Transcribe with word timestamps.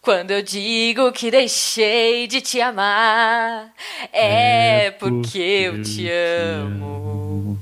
Quando 0.00 0.30
eu 0.30 0.42
digo 0.42 1.12
que 1.12 1.30
deixei 1.30 2.26
de 2.26 2.40
te 2.40 2.58
amar, 2.58 3.70
é, 4.10 4.86
é 4.86 4.90
porque 4.92 5.38
eu 5.38 5.82
te 5.82 6.08
amo. 6.10 7.58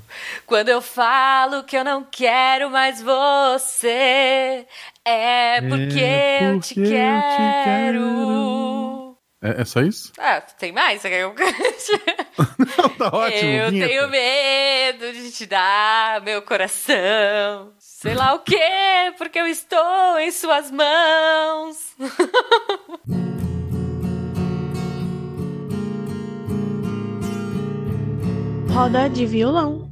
Quando 0.47 0.69
eu 0.69 0.81
falo 0.81 1.65
que 1.65 1.77
eu 1.77 1.85
não 1.85 2.05
quero 2.05 2.71
mais 2.71 3.03
você, 3.03 4.65
é 5.05 5.61
porque, 5.63 6.01
é 6.01 6.39
porque 6.39 6.45
eu, 6.45 6.61
te, 6.61 6.81
eu 6.81 6.89
quero. 6.89 7.21
te 7.23 7.65
quero. 7.65 9.19
É, 9.43 9.63
é, 9.63 9.65
só 9.65 9.81
isso? 9.81 10.13
Ah, 10.19 10.41
tem 10.41 10.73
mais? 10.73 11.01
Você 11.01 11.11
quer 11.11 11.19
que 11.19 11.25
eu 11.25 11.35
cante? 11.35 11.59
não, 12.79 12.89
tá 12.91 13.17
ótimo. 13.17 13.51
Eu 13.51 13.71
vinheta. 13.71 13.89
tenho 13.89 14.09
medo 14.09 15.13
de 15.13 15.33
te 15.33 15.47
dar 15.47 16.21
meu 16.23 16.41
coração. 16.43 17.73
Sei 18.01 18.15
lá 18.15 18.33
o 18.33 18.39
quê, 18.39 19.13
porque 19.19 19.41
eu 19.41 19.47
estou 19.49 20.21
em 20.21 20.31
suas 20.31 20.71
mãos. 20.71 21.97
Roda 28.73 29.09
de 29.09 29.27
violão. 29.27 29.91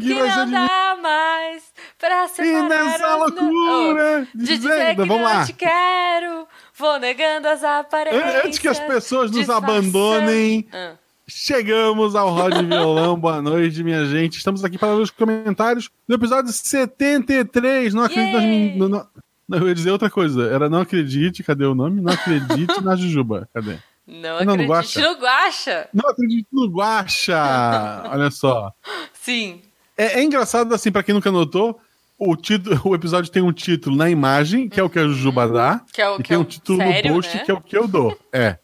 Que, 0.00 0.06
que 0.06 0.14
não 0.14 0.50
dá 0.50 0.96
mais 1.02 1.64
pra 1.98 2.28
separar 2.28 2.64
E 2.64 2.68
nessa 2.68 3.16
loucura 3.16 4.28
oh, 4.32 4.38
de 4.38 4.58
dizer 4.58 4.90
que 4.90 4.94
Vamos 4.96 5.16
não 5.16 5.24
lá. 5.24 5.44
te 5.44 5.54
quero, 5.54 6.46
vou 6.76 6.98
negando 7.00 7.48
as 7.48 7.64
aparências. 7.64 8.44
Antes 8.44 8.58
que 8.60 8.68
as 8.68 8.78
pessoas 8.78 9.30
nos 9.30 9.40
disfarçando. 9.40 9.72
abandonem, 9.72 10.68
Ah. 10.72 10.92
Chegamos 11.26 12.14
ao 12.14 12.30
Rod 12.30 12.54
Violão. 12.66 13.18
Boa 13.18 13.40
noite, 13.40 13.82
minha 13.82 14.04
gente. 14.06 14.36
Estamos 14.36 14.64
aqui 14.64 14.78
para 14.78 14.94
ler 14.94 15.02
os 15.02 15.10
comentários 15.10 15.90
do 16.06 16.14
episódio 16.14 16.52
73. 16.52 17.94
Não 17.94 18.04
acredito 18.04 18.78
nas 18.88 19.06
Não, 19.48 19.58
eu 19.58 19.68
ia 19.68 19.74
dizer 19.74 19.90
outra 19.90 20.10
coisa. 20.10 20.48
Era 20.50 20.68
não 20.68 20.80
acredite, 20.80 21.42
cadê 21.42 21.64
o 21.64 21.74
nome? 21.74 22.00
Não 22.00 22.12
acredite 22.12 22.80
na 22.82 22.96
Jujuba. 22.96 23.48
Cadê? 23.52 23.78
Não 24.06 24.44
Não, 24.44 24.56
no 24.56 24.72
acredite 24.74 25.00
no 25.00 25.14
Guaxa. 25.14 25.88
Não 25.94 26.10
acredite 26.10 26.48
no 26.52 26.66
Guaxa! 26.66 28.02
Olha 28.10 28.30
só. 28.30 28.72
Sim. 29.14 29.62
É, 29.96 30.20
é 30.20 30.22
engraçado, 30.22 30.74
assim, 30.74 30.92
pra 30.92 31.02
quem 31.02 31.14
nunca 31.14 31.30
notou, 31.30 31.80
o, 32.18 32.36
título, 32.36 32.80
o 32.84 32.94
episódio 32.94 33.30
tem 33.30 33.42
um 33.42 33.52
título 33.52 33.96
na 33.96 34.10
imagem, 34.10 34.68
que 34.68 34.78
é 34.78 34.82
o 34.82 34.90
que 34.90 34.98
a 34.98 35.04
Jujuba 35.04 35.48
dá, 35.48 35.80
Que 35.92 36.02
é 36.02 36.10
o 36.10 36.14
e 36.16 36.22
que 36.22 36.28
tem 36.28 36.36
é 36.36 36.38
um 36.38 36.44
título 36.44 36.78
sério, 36.78 37.08
no 37.08 37.14
post, 37.16 37.36
né? 37.36 37.44
que 37.44 37.50
é 37.50 37.54
o 37.54 37.60
que 37.60 37.76
eu 37.78 37.88
dou. 37.88 38.18
É. 38.32 38.58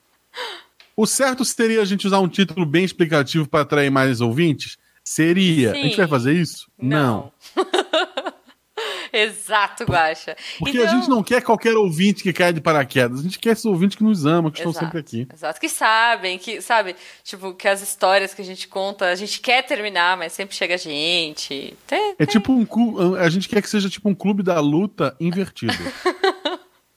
O 1.00 1.06
certo 1.06 1.46
seria 1.46 1.80
a 1.80 1.84
gente 1.86 2.06
usar 2.06 2.18
um 2.20 2.28
título 2.28 2.66
bem 2.66 2.84
explicativo 2.84 3.48
para 3.48 3.62
atrair 3.62 3.90
mais 3.90 4.20
ouvintes? 4.20 4.76
Seria. 5.02 5.70
A 5.70 5.74
gente 5.74 5.92
Sim. 5.92 5.96
vai 5.96 6.06
fazer 6.06 6.34
isso? 6.34 6.70
Não. 6.78 7.32
Exato, 9.12 9.84
Guaxa. 9.84 10.36
Porque 10.58 10.76
Então- 10.76 10.88
a 10.88 10.94
gente 10.94 11.08
não 11.08 11.22
quer 11.22 11.42
qualquer 11.42 11.74
ouvinte 11.74 12.22
que 12.22 12.32
caia 12.34 12.52
de 12.52 12.60
paraquedas. 12.60 13.20
A 13.20 13.22
gente 13.22 13.38
quer 13.38 13.52
esses 13.52 13.64
ouvintes 13.64 13.96
que 13.96 14.04
nos 14.04 14.26
amam, 14.26 14.50
que 14.50 14.58
estão 14.58 14.70
Exato, 14.72 14.84
sempre 14.86 15.00
aqui. 15.00 15.26
Exato, 15.32 15.58
que 15.58 15.68
sabem, 15.70 16.38
que, 16.38 16.60
sabe, 16.60 16.94
tipo, 17.24 17.54
que 17.54 17.66
as 17.66 17.80
histórias 17.82 18.34
que 18.34 18.42
a 18.42 18.44
gente 18.44 18.68
conta, 18.68 19.06
a 19.06 19.14
gente 19.14 19.40
quer 19.40 19.62
terminar, 19.62 20.16
mas 20.18 20.32
sempre 20.34 20.54
chega 20.54 20.76
gente. 20.78 21.76
Tem- 21.86 22.14
É 22.18 22.26
tipo 22.26 22.52
um 22.52 23.14
A 23.16 23.28
gente 23.30 23.48
quer 23.48 23.62
que 23.62 23.70
seja 23.70 23.88
tipo 23.88 24.08
um 24.08 24.14
clube 24.14 24.42
da 24.42 24.60
luta 24.60 25.16
invertido. 25.18 25.72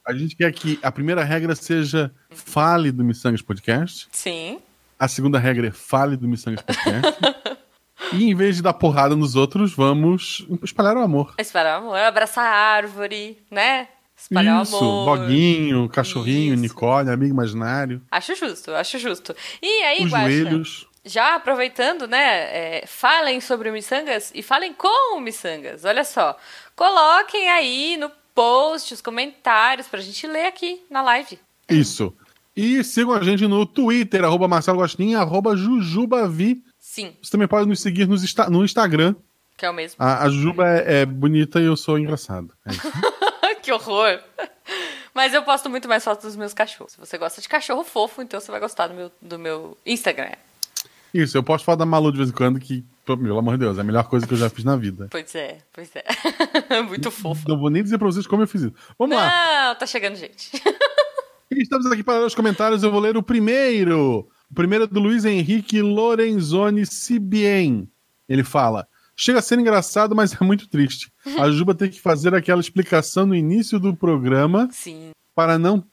a 0.06 0.12
gente 0.14 0.36
quer 0.36 0.52
que 0.52 0.78
a 0.82 0.92
primeira 0.92 1.24
regra 1.24 1.54
seja 1.54 2.12
fale 2.30 2.92
do 2.92 3.02
Missangas 3.04 3.42
Podcast. 3.42 4.08
Sim. 4.12 4.60
A 4.98 5.08
segunda 5.08 5.38
regra 5.38 5.68
é 5.68 5.70
fale 5.70 6.16
do 6.16 6.28
Missangas 6.28 6.62
Podcast. 6.62 7.18
e 8.12 8.24
em 8.24 8.34
vez 8.34 8.56
de 8.56 8.62
dar 8.62 8.74
porrada 8.74 9.16
nos 9.16 9.34
outros, 9.34 9.74
vamos 9.74 10.46
espalhar 10.62 10.96
o 10.96 11.00
amor. 11.00 11.34
Espalhar 11.38 11.80
o 11.80 11.86
amor, 11.86 11.98
abraçar 11.98 12.44
a 12.46 12.56
árvore, 12.56 13.38
né? 13.50 13.88
Espalhar 14.16 14.62
Isso, 14.62 14.76
o 14.76 14.78
amor. 14.78 15.18
Boguinho, 15.18 15.88
cachorrinho, 15.88 16.54
Isso. 16.54 16.62
Nicole, 16.62 17.10
amigo 17.10 17.32
imaginário, 17.32 18.00
Acho 18.10 18.34
justo, 18.36 18.70
acho 18.72 18.98
justo. 18.98 19.34
E 19.60 19.82
aí, 19.82 20.04
os 20.04 20.12
Guaxa, 20.12 20.30
joelhos. 20.30 20.86
já 21.04 21.34
aproveitando, 21.34 22.06
né, 22.06 22.78
é, 22.78 22.84
falem 22.86 23.40
sobre 23.40 23.68
o 23.68 23.72
Missangas 23.72 24.30
e 24.34 24.40
falem 24.42 24.72
com 24.72 25.16
o 25.16 25.20
Missangas. 25.20 25.84
Olha 25.84 26.04
só, 26.04 26.36
coloquem 26.76 27.50
aí 27.50 27.96
no 27.96 28.08
post 28.34 28.92
os 28.94 29.00
comentários 29.00 29.86
pra 29.86 30.00
gente 30.00 30.26
ler 30.26 30.46
aqui 30.46 30.82
na 30.90 31.02
live. 31.02 31.38
Isso. 31.68 32.12
E 32.56 32.82
sigam 32.84 33.12
a 33.12 33.22
gente 33.22 33.46
no 33.46 33.66
Twitter, 33.66 34.24
arroba 34.24 34.46
Marcelo 34.46 34.78
Gostinho, 34.78 35.18
arroba 35.18 35.56
Jujubavi. 35.56 36.62
Sim, 36.78 37.16
Você 37.22 37.30
também 37.30 37.48
pode 37.48 37.68
nos 37.68 37.80
seguir 37.80 38.06
nos 38.06 38.22
no 38.50 38.64
Instagram. 38.64 39.14
que 39.56 39.66
é 39.66 39.70
o 39.70 39.74
mesmo. 39.74 39.96
A, 39.98 40.24
a 40.24 40.30
Jujuba 40.30 40.68
é, 40.68 41.00
é 41.00 41.06
bonita 41.06 41.60
e 41.60 41.64
eu 41.64 41.76
sou 41.76 41.98
engraçado. 41.98 42.52
É 43.44 43.54
que 43.56 43.72
horror. 43.72 44.20
Mas 45.12 45.32
eu 45.32 45.42
posto 45.42 45.70
muito 45.70 45.88
mais 45.88 46.04
fotos 46.04 46.24
dos 46.24 46.36
meus 46.36 46.52
cachorros. 46.52 46.92
Se 46.92 46.98
você 46.98 47.16
gosta 47.18 47.40
de 47.40 47.48
cachorro 47.48 47.82
fofo, 47.84 48.20
então 48.22 48.38
você 48.40 48.50
vai 48.50 48.60
gostar 48.60 48.88
do 48.88 48.94
meu, 48.94 49.12
do 49.22 49.38
meu 49.38 49.76
Instagram. 49.86 50.32
Isso, 51.12 51.36
eu 51.36 51.42
posso 51.42 51.64
falar 51.64 51.76
da 51.76 51.86
Malu 51.86 52.10
de 52.12 52.18
vez 52.18 52.30
em 52.30 52.32
quando, 52.32 52.58
que, 52.60 52.84
pelo 53.04 53.38
amor 53.38 53.54
de 53.54 53.64
Deus, 53.64 53.78
é 53.78 53.80
a 53.80 53.84
melhor 53.84 54.04
coisa 54.04 54.26
que 54.26 54.32
eu 54.32 54.38
já 54.38 54.48
fiz 54.48 54.64
na 54.64 54.76
vida. 54.76 55.08
Pois 55.10 55.34
é, 55.34 55.58
pois 55.72 55.90
é. 55.94 56.04
muito 56.82 57.10
fofo. 57.10 57.48
Não 57.48 57.58
vou 57.58 57.70
nem 57.70 57.82
dizer 57.82 57.98
pra 57.98 58.06
vocês 58.06 58.26
como 58.26 58.42
eu 58.42 58.46
fiz 58.46 58.62
isso. 58.62 58.74
Vamos 58.98 59.16
lá. 59.16 59.68
Não, 59.68 59.74
tá 59.76 59.86
chegando 59.86 60.16
gente. 60.16 60.50
Estamos 61.50 61.86
aqui 61.86 62.02
para 62.02 62.20
ler 62.20 62.26
os 62.26 62.34
comentários. 62.34 62.82
Eu 62.82 62.90
vou 62.90 63.00
ler 63.00 63.16
o 63.16 63.22
primeiro. 63.22 64.26
O 64.50 64.54
primeiro 64.54 64.84
é 64.84 64.86
do 64.86 64.98
Luiz 64.98 65.24
Henrique 65.24 65.80
Lorenzoni 65.80 66.84
Cibien. 66.86 67.88
Ele 68.28 68.42
fala: 68.42 68.88
Chega 69.16 69.38
a 69.38 69.42
ser 69.42 69.58
engraçado, 69.58 70.14
mas 70.14 70.32
é 70.40 70.44
muito 70.44 70.68
triste. 70.68 71.12
A 71.38 71.50
Juba 71.50 71.74
tem 71.74 71.90
que 71.90 72.00
fazer 72.00 72.34
aquela 72.34 72.60
explicação 72.60 73.26
no 73.26 73.34
início 73.34 73.78
do 73.78 73.94
programa 73.94 74.68
Sim. 74.72 75.10
para 75.34 75.58
não 75.58 75.84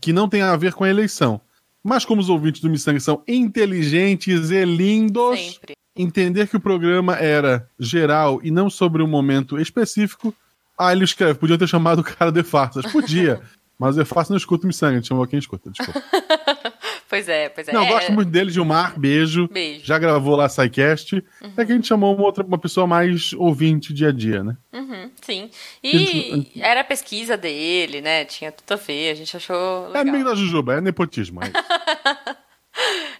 que 0.00 0.12
não 0.12 0.28
tem 0.28 0.42
a 0.42 0.56
ver 0.56 0.74
com 0.74 0.84
a 0.84 0.90
eleição. 0.90 1.40
Mas 1.82 2.04
como 2.04 2.20
os 2.20 2.28
ouvintes 2.28 2.60
do 2.60 2.68
Missang 2.68 3.00
são 3.00 3.22
inteligentes 3.26 4.50
e 4.50 4.64
lindos, 4.64 5.38
Sempre. 5.38 5.74
Entender 5.96 6.48
que 6.48 6.56
o 6.56 6.60
programa 6.60 7.16
era 7.16 7.68
geral 7.78 8.40
e 8.42 8.50
não 8.50 8.70
sobre 8.70 9.02
um 9.02 9.06
momento 9.08 9.58
específico, 9.58 10.34
ah, 10.78 10.92
ele 10.92 11.04
escreve, 11.04 11.38
podia 11.38 11.58
ter 11.58 11.66
chamado 11.68 12.00
o 12.00 12.04
cara 12.04 12.30
de 12.32 12.42
farsas. 12.42 12.90
Podia, 12.90 13.40
mas 13.78 13.96
eu 13.96 14.06
faço 14.06 14.32
não 14.32 14.36
escuto 14.36 14.64
o 14.64 14.66
Missang, 14.66 14.96
ele 14.96 15.04
chamou 15.04 15.26
quem 15.26 15.38
escuta, 15.38 15.70
desculpa. 15.70 16.02
Pois 17.10 17.28
é, 17.28 17.48
pois 17.48 17.66
é. 17.66 17.72
Não, 17.72 17.82
É, 17.82 17.88
gosto 17.88 18.12
muito 18.12 18.30
dele, 18.30 18.50
Gilmar, 18.50 18.96
beijo. 18.96 19.48
Beijo. 19.48 19.84
Já 19.84 19.98
gravou 19.98 20.36
lá 20.36 20.48
SciCast. 20.48 21.16
É 21.56 21.64
que 21.64 21.72
a 21.72 21.74
gente 21.74 21.88
chamou 21.88 22.14
uma 22.14 22.24
outra 22.24 22.44
uma 22.44 22.56
pessoa 22.56 22.86
mais 22.86 23.32
ouvinte 23.32 23.92
dia 23.92 24.10
a 24.10 24.12
dia, 24.12 24.44
né? 24.44 24.56
Uhum, 24.72 25.10
sim. 25.20 25.50
E 25.82 26.52
era 26.60 26.82
a 26.82 26.84
pesquisa 26.84 27.36
dele, 27.36 28.00
né? 28.00 28.24
Tinha 28.26 28.52
tudo 28.52 28.72
a 28.72 28.76
ver, 28.76 29.10
a 29.10 29.14
gente 29.14 29.36
achou 29.36 29.90
É 29.92 29.98
amigo 29.98 30.18
legal. 30.18 30.32
da 30.32 30.38
Jujuba, 30.40 30.74
é 30.74 30.80
nepotismo. 30.80 31.40
é. 31.42 31.50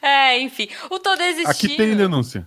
É, 0.01 0.41
enfim. 0.41 0.69
O 0.89 0.99
Tô 1.01 1.15
Desistindo... 1.17 1.51
Aqui 1.51 1.77
tem 1.77 1.97
denúncia. 1.97 2.47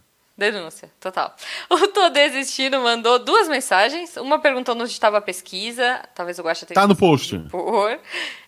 Denúncia, 0.52 0.90
total. 1.00 1.36
O 1.70 1.88
Tô 1.94 2.10
Desistindo 2.10 2.80
mandou 2.80 3.20
duas 3.20 3.48
mensagens. 3.48 4.18
Uma 4.18 4.40
perguntando 4.40 4.84
onde 4.84 4.92
estava 4.92 5.18
a 5.18 5.22
pesquisa. 5.22 6.02
Talvez 6.16 6.38
eu 6.38 6.44
goste 6.44 6.66
tenha 6.66 6.76
Tá 6.80 6.88
no 6.88 6.96
post. 6.96 7.40
Por... 7.50 8.00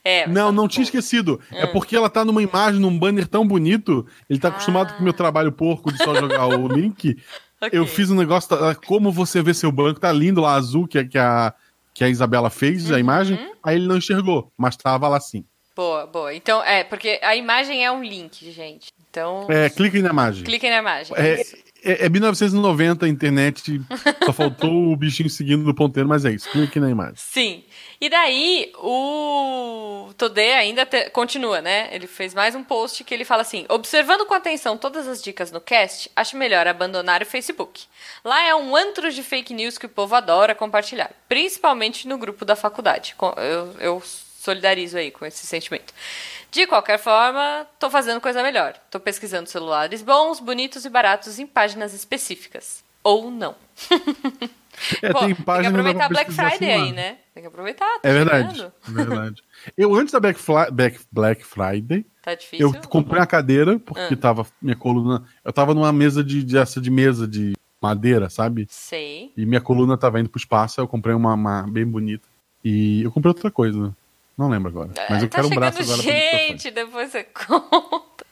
É, 0.04 0.28
Não, 0.28 0.48
tá 0.48 0.52
não 0.52 0.68
tinha 0.68 0.84
post. 0.86 0.98
esquecido. 0.98 1.40
Hum. 1.52 1.58
É 1.58 1.68
porque 1.68 1.96
ela 1.96 2.10
tá 2.10 2.24
numa 2.26 2.42
imagem, 2.44 2.80
num 2.80 2.98
banner 2.98 3.28
tão 3.28 3.48
bonito. 3.48 4.06
Ele 4.30 4.40
tá 4.40 4.50
acostumado 4.50 4.92
Ah. 4.92 4.94
com 4.94 5.02
o 5.02 5.04
meu 5.04 5.14
trabalho 5.14 5.52
porco 5.52 5.92
de 5.92 5.98
só 6.04 6.14
jogar 6.16 6.48
o 6.48 6.68
link. 6.74 7.18
Ok. 7.62 7.80
Eu 7.80 7.88
fiz 7.88 8.12
um 8.12 8.16
negócio, 8.16 8.50
como 8.86 9.12
você 9.12 9.42
vê 9.42 9.54
seu 9.54 9.72
banco, 9.72 10.00
tá 10.00 10.12
lindo 10.12 10.42
lá, 10.42 10.54
azul, 10.56 10.88
que, 10.88 11.00
a- 11.00 11.08
que, 11.08 11.18
a, 11.18 11.54
que 11.94 12.04
a 12.04 12.10
Isabela 12.10 12.50
fez, 12.50 12.90
Uhum. 12.90 12.96
a 12.96 13.00
imagem. 13.00 13.52
Aí 13.64 13.76
ele 13.78 13.88
não 13.88 13.98
enxergou, 13.98 14.52
mas 14.58 14.76
tava 14.76 15.08
lá 15.08 15.20
sim. 15.20 15.44
Boa, 15.76 16.06
boa. 16.06 16.34
Então, 16.34 16.64
é, 16.64 16.84
porque 16.86 17.20
a 17.22 17.36
imagem 17.36 17.84
é 17.84 17.92
um 17.92 18.02
link, 18.04 18.50
gente. 18.52 18.88
Então, 19.10 19.46
É, 19.50 19.70
cliquem 19.70 20.02
na 20.02 20.10
imagem. 20.10 20.44
cliquem 20.44 20.70
na 20.70 20.78
imagem. 20.78 21.14
É, 21.18 21.42
Isso. 21.42 21.56
É, 21.86 22.06
é 22.06 22.10
1990 22.10 23.06
a 23.06 23.10
internet, 23.10 23.82
só 24.26 24.34
faltou 24.34 24.92
o 24.92 24.96
bichinho 24.98 25.30
seguindo 25.30 25.64
do 25.64 25.74
ponteiro, 25.74 26.10
mas 26.10 26.26
é 26.26 26.32
isso. 26.32 26.50
Clique 26.50 26.80
na 26.80 26.90
imagem. 26.90 27.16
Sim. 27.18 27.64
E 28.02 28.10
daí, 28.10 28.72
o 28.78 30.10
Todê 30.18 30.54
ainda 30.54 30.86
te- 30.86 31.10
continua, 31.12 31.62
né? 31.62 31.90
Ele 31.92 32.08
fez 32.08 32.34
mais 32.34 32.54
um 32.56 32.64
post 32.64 33.04
que 33.04 33.14
ele 33.14 33.24
fala 33.26 33.42
assim: 33.42 33.66
observando 33.70 34.26
com 34.26 34.34
atenção 34.34 34.78
todas 34.78 35.08
as 35.08 35.22
dicas 35.24 35.52
no 35.52 35.62
cast, 35.62 36.10
acho 36.16 36.36
melhor 36.38 36.68
abandonar 36.68 37.22
o 37.22 37.26
Facebook. 37.26 37.84
Lá 38.24 38.44
é 38.44 38.54
um 38.56 38.76
antro 38.76 39.12
de 39.12 39.24
fake 39.24 39.54
news 39.54 39.78
que 39.78 39.86
o 39.86 39.90
povo 39.90 40.16
adora 40.16 40.54
compartilhar, 40.56 41.12
principalmente 41.30 42.08
no 42.08 42.18
grupo 42.18 42.44
da 42.44 42.56
faculdade. 42.56 43.16
Eu, 43.38 43.76
eu 43.80 44.04
solidarizo 44.46 44.98
aí 44.98 45.12
com 45.12 45.26
esse 45.26 45.46
sentimento. 45.46 45.94
De 46.52 46.66
qualquer 46.68 46.98
forma, 47.00 47.68
tô 47.80 47.90
fazendo 47.90 48.22
coisa 48.22 48.42
melhor. 48.42 48.76
Tô 48.90 49.00
pesquisando 49.00 49.50
celulares 49.50 50.02
bons, 50.02 50.40
bonitos 50.40 50.86
e 50.86 50.90
baratos 50.90 51.38
em 51.40 51.46
páginas 51.48 51.94
específicas. 51.94 52.84
Ou 53.04 53.30
não. 53.30 53.56
É, 55.02 55.14
Pô, 55.14 55.20
tem 55.20 55.28
tem 55.30 55.36
que 55.38 55.44
página 55.44 55.72
dá 55.72 55.72
pra 55.72 55.92
aproveitar 56.06 56.10
Black 56.10 56.32
Friday 56.34 56.74
assim 56.74 56.84
aí, 56.88 56.92
né? 56.92 57.18
Tem 57.34 57.42
que 57.42 57.48
aproveitar. 57.48 57.86
tá 58.02 58.10
É 58.10 58.12
verdade. 58.12 58.62
é 58.90 58.92
verdade. 58.92 59.42
Eu, 59.78 59.96
antes 59.96 60.12
da 60.12 60.20
Black, 60.20 60.38
Fli- 60.38 60.70
Black, 60.70 61.00
Black 61.10 61.46
Friday, 61.46 62.06
Tá 62.22 62.36
difícil. 62.36 62.74
eu 62.74 62.90
comprei 62.90 63.22
uma 63.22 63.26
cadeira, 63.26 63.80
porque 63.80 64.14
Ah. 64.14 64.18
tava 64.18 64.46
minha 64.62 64.76
coluna. 64.76 65.24
Eu 65.46 65.54
tava 65.54 65.74
numa 65.74 65.94
mesa 65.94 66.22
de, 66.22 66.44
de 66.44 66.58
essa 66.58 66.82
de 66.82 66.92
mesa 66.92 67.26
de 67.26 67.54
madeira, 67.82 68.30
sabe? 68.30 68.68
Sei. 68.70 69.32
E 69.38 69.46
minha 69.46 69.62
coluna 69.62 69.98
tava 69.98 70.20
indo 70.20 70.30
pro 70.30 70.40
espaço, 70.40 70.82
eu 70.82 70.88
comprei 70.90 71.16
uma, 71.16 71.34
uma 71.36 71.62
bem 71.72 71.86
bonita. 71.86 72.28
E 72.62 73.02
eu 73.02 73.12
comprei 73.14 73.30
outra 73.30 73.50
coisa. 73.50 73.96
Não 74.38 74.50
lembro 74.50 74.70
agora. 74.70 74.92
Mas 75.10 75.24
eu 75.24 75.30
tá 75.30 75.38
quero 75.38 75.48
um 75.48 75.56
braço 75.56 75.82
agora 75.82 76.02
gente, 76.02 76.72
depois 76.72 77.12
você 77.12 77.24
conta. 77.48 78.26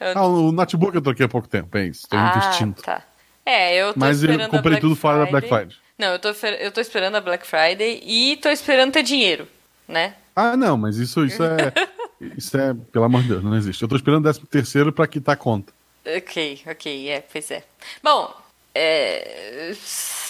Eu 0.00 0.18
Ah, 0.18 0.26
o 0.26 0.52
notebook 0.52 0.94
eu 0.94 1.02
troquei 1.02 1.26
há 1.26 1.28
pouco 1.28 1.48
tempo, 1.48 1.76
é 1.76 1.86
isso. 1.86 2.08
Tô 2.08 2.16
investindo. 2.16 2.82
tá. 2.82 3.02
É, 3.44 3.74
eu 3.74 3.92
tô 3.92 4.00
Mas 4.00 4.22
eu 4.22 4.48
comprei 4.48 4.78
tudo 4.78 4.94
fora 4.94 5.24
da 5.24 5.26
Black 5.30 5.48
Friday. 5.48 5.76
Não, 5.98 6.08
eu 6.08 6.18
tô, 6.18 6.28
eu 6.28 6.72
tô 6.72 6.80
esperando 6.80 7.16
a 7.16 7.20
Black 7.20 7.46
Friday 7.46 8.00
e 8.04 8.36
tô 8.36 8.48
esperando 8.48 8.92
ter 8.92 9.02
dinheiro, 9.02 9.46
né? 9.86 10.14
Ah, 10.34 10.56
não, 10.56 10.76
mas 10.76 10.96
isso, 10.96 11.24
isso 11.24 11.42
é. 11.42 11.72
Isso 12.38 12.56
é, 12.56 12.72
pelo 12.92 13.04
amor 13.04 13.22
de 13.22 13.28
Deus, 13.28 13.42
não 13.42 13.56
existe. 13.56 13.82
Eu 13.82 13.88
tô 13.88 13.96
esperando 13.96 14.20
o 14.20 14.32
13 14.32 14.46
terceiro 14.46 14.92
pra 14.92 15.08
quitar 15.08 15.32
a 15.32 15.36
conta. 15.36 15.72
Ok, 16.06 16.62
ok, 16.68 17.08
é, 17.08 17.20
pois 17.20 17.50
é. 17.50 17.64
Bom, 18.00 18.32
é, 18.74 19.74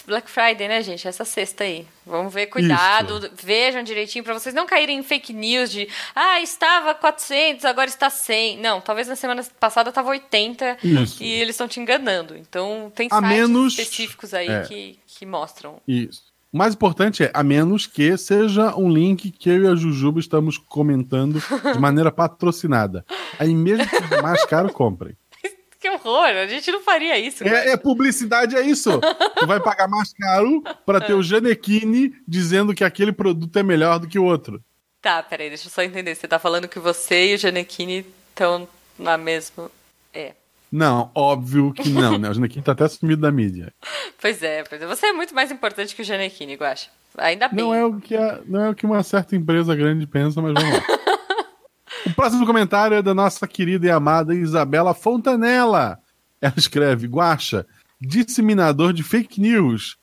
Black 0.07 0.29
Friday, 0.31 0.67
né, 0.69 0.83
gente? 0.83 1.07
Essa 1.07 1.25
sexta 1.25 1.65
aí. 1.65 1.87
Vamos 2.05 2.33
ver, 2.35 2.47
cuidado, 2.47 3.31
vejam 3.43 3.83
direitinho 3.83 4.25
pra 4.25 4.35
vocês 4.35 4.55
não 4.55 4.67
caírem 4.67 4.99
em 4.99 5.03
fake 5.03 5.33
news 5.33 5.71
de 5.71 5.89
ah, 6.15 6.41
estava 6.41 6.95
400, 6.95 7.65
agora 7.65 7.89
está 7.89 8.11
100. 8.11 8.59
Não, 8.59 8.81
talvez 8.81 9.07
na 9.07 9.15
semana 9.17 9.45
passada 9.61 9.93
tava 9.93 10.11
80 10.11 10.79
Isso. 10.83 11.23
e 11.23 11.31
eles 11.33 11.55
estão 11.55 11.69
te 11.69 11.79
enganando. 11.79 12.37
Então 12.37 12.91
tem 12.95 13.09
A 13.11 13.17
sites 13.21 13.29
menos- 13.31 13.79
específicos 13.79 14.35
aí 14.35 14.49
é. 14.49 14.63
que, 14.63 14.99
que 15.07 15.25
mostram. 15.25 15.81
Isso. 15.87 16.33
O 16.53 16.59
mais 16.59 16.75
importante 16.75 17.23
é, 17.25 17.31
a 17.33 17.43
menos 17.43 17.87
que 17.87 18.15
seja 18.19 18.77
um 18.77 18.91
link 18.91 19.31
que 19.31 19.49
eu 19.49 19.65
e 19.65 19.69
a 19.69 19.75
Jujuba 19.75 20.21
estamos 20.21 20.59
comentando 20.59 21.43
de 21.73 21.79
maneira 21.79 22.13
patrocinada. 22.13 23.07
Aí 23.39 23.55
mesmo 23.55 23.89
que 23.89 23.97
seja 23.97 24.21
mais 24.21 24.45
caro, 24.45 24.69
comprem. 24.75 25.17
Que 25.83 25.91
horror, 25.91 26.27
a 26.29 26.47
gente 26.47 26.71
não 26.71 26.81
faria 26.81 27.19
isso. 27.19 27.43
É, 27.43 27.71
é 27.73 27.77
publicidade, 27.77 28.55
é 28.57 28.63
isso. 28.63 29.01
Tu 29.37 29.47
vai 29.49 29.59
pagar 29.59 29.89
mais 29.89 30.13
caro 30.13 30.63
pra 30.87 31.01
ter 31.01 31.13
o 31.13 31.23
Janequine 31.25 32.15
dizendo 32.27 32.73
que 32.73 32.85
aquele 32.85 33.11
produto 33.11 33.59
é 33.59 33.65
melhor 33.65 33.99
do 33.99 34.07
que 34.07 34.17
o 34.17 34.25
outro. 34.25 34.63
Tá, 35.03 35.21
peraí, 35.25 35.49
deixa 35.49 35.67
eu 35.67 35.73
só 35.73 35.83
entender. 35.83 36.15
Você 36.15 36.29
tá 36.29 36.39
falando 36.39 36.69
que 36.69 36.79
você 36.79 37.33
e 37.33 37.35
o 37.35 37.39
Janequine 37.39 38.07
estão 38.31 38.69
na 38.97 39.19
mesma. 39.19 39.69
É. 40.15 40.35
Não, 40.71 41.11
óbvio 41.17 41.73
que 41.73 41.89
não, 41.89 42.17
né? 42.17 42.31
O 42.31 42.35
Janequine 42.35 42.63
tá 42.65 42.71
até 42.73 42.87
sumido 42.87 43.21
da 43.21 43.33
mídia. 43.33 43.75
Pois 44.21 44.41
é, 44.41 44.63
pois 44.63 44.81
é. 44.81 44.87
Você 44.87 45.07
é 45.07 45.13
muito 45.13 45.35
mais 45.35 45.51
importante 45.51 45.97
que 45.97 46.03
o 46.03 46.05
Janequine, 46.05 46.55
Guaxa. 46.55 46.89
Ainda 47.19 47.49
bem. 47.49 47.65
Não 47.65 47.75
é 47.75 47.85
o 47.85 48.01
que 48.01 48.17
a- 48.17 48.39
não 48.47 48.61
é 48.65 48.71
o 48.71 48.75
que 48.75 48.87
uma 48.87 49.03
certa 49.03 49.35
empresa 49.35 49.75
grande 49.75 50.07
pensa, 50.07 50.41
mas 50.41 50.55
vamos 50.55 50.73
lá. 50.79 50.85
O 52.13 52.15
próximo 52.15 52.45
comentário 52.45 52.95
é 52.95 53.01
da 53.01 53.15
nossa 53.15 53.49
querida 53.49 53.87
e 53.87 53.91
amada 53.91 54.35
Isabela 54.35 54.93
Fontanella. 54.93 55.99
Ela 56.43 56.53
escreve: 56.59 57.07
Guaxa, 57.07 57.67
disseminador 57.99 58.93
de 58.93 59.03
fake 59.03 59.41
news. 59.41 59.97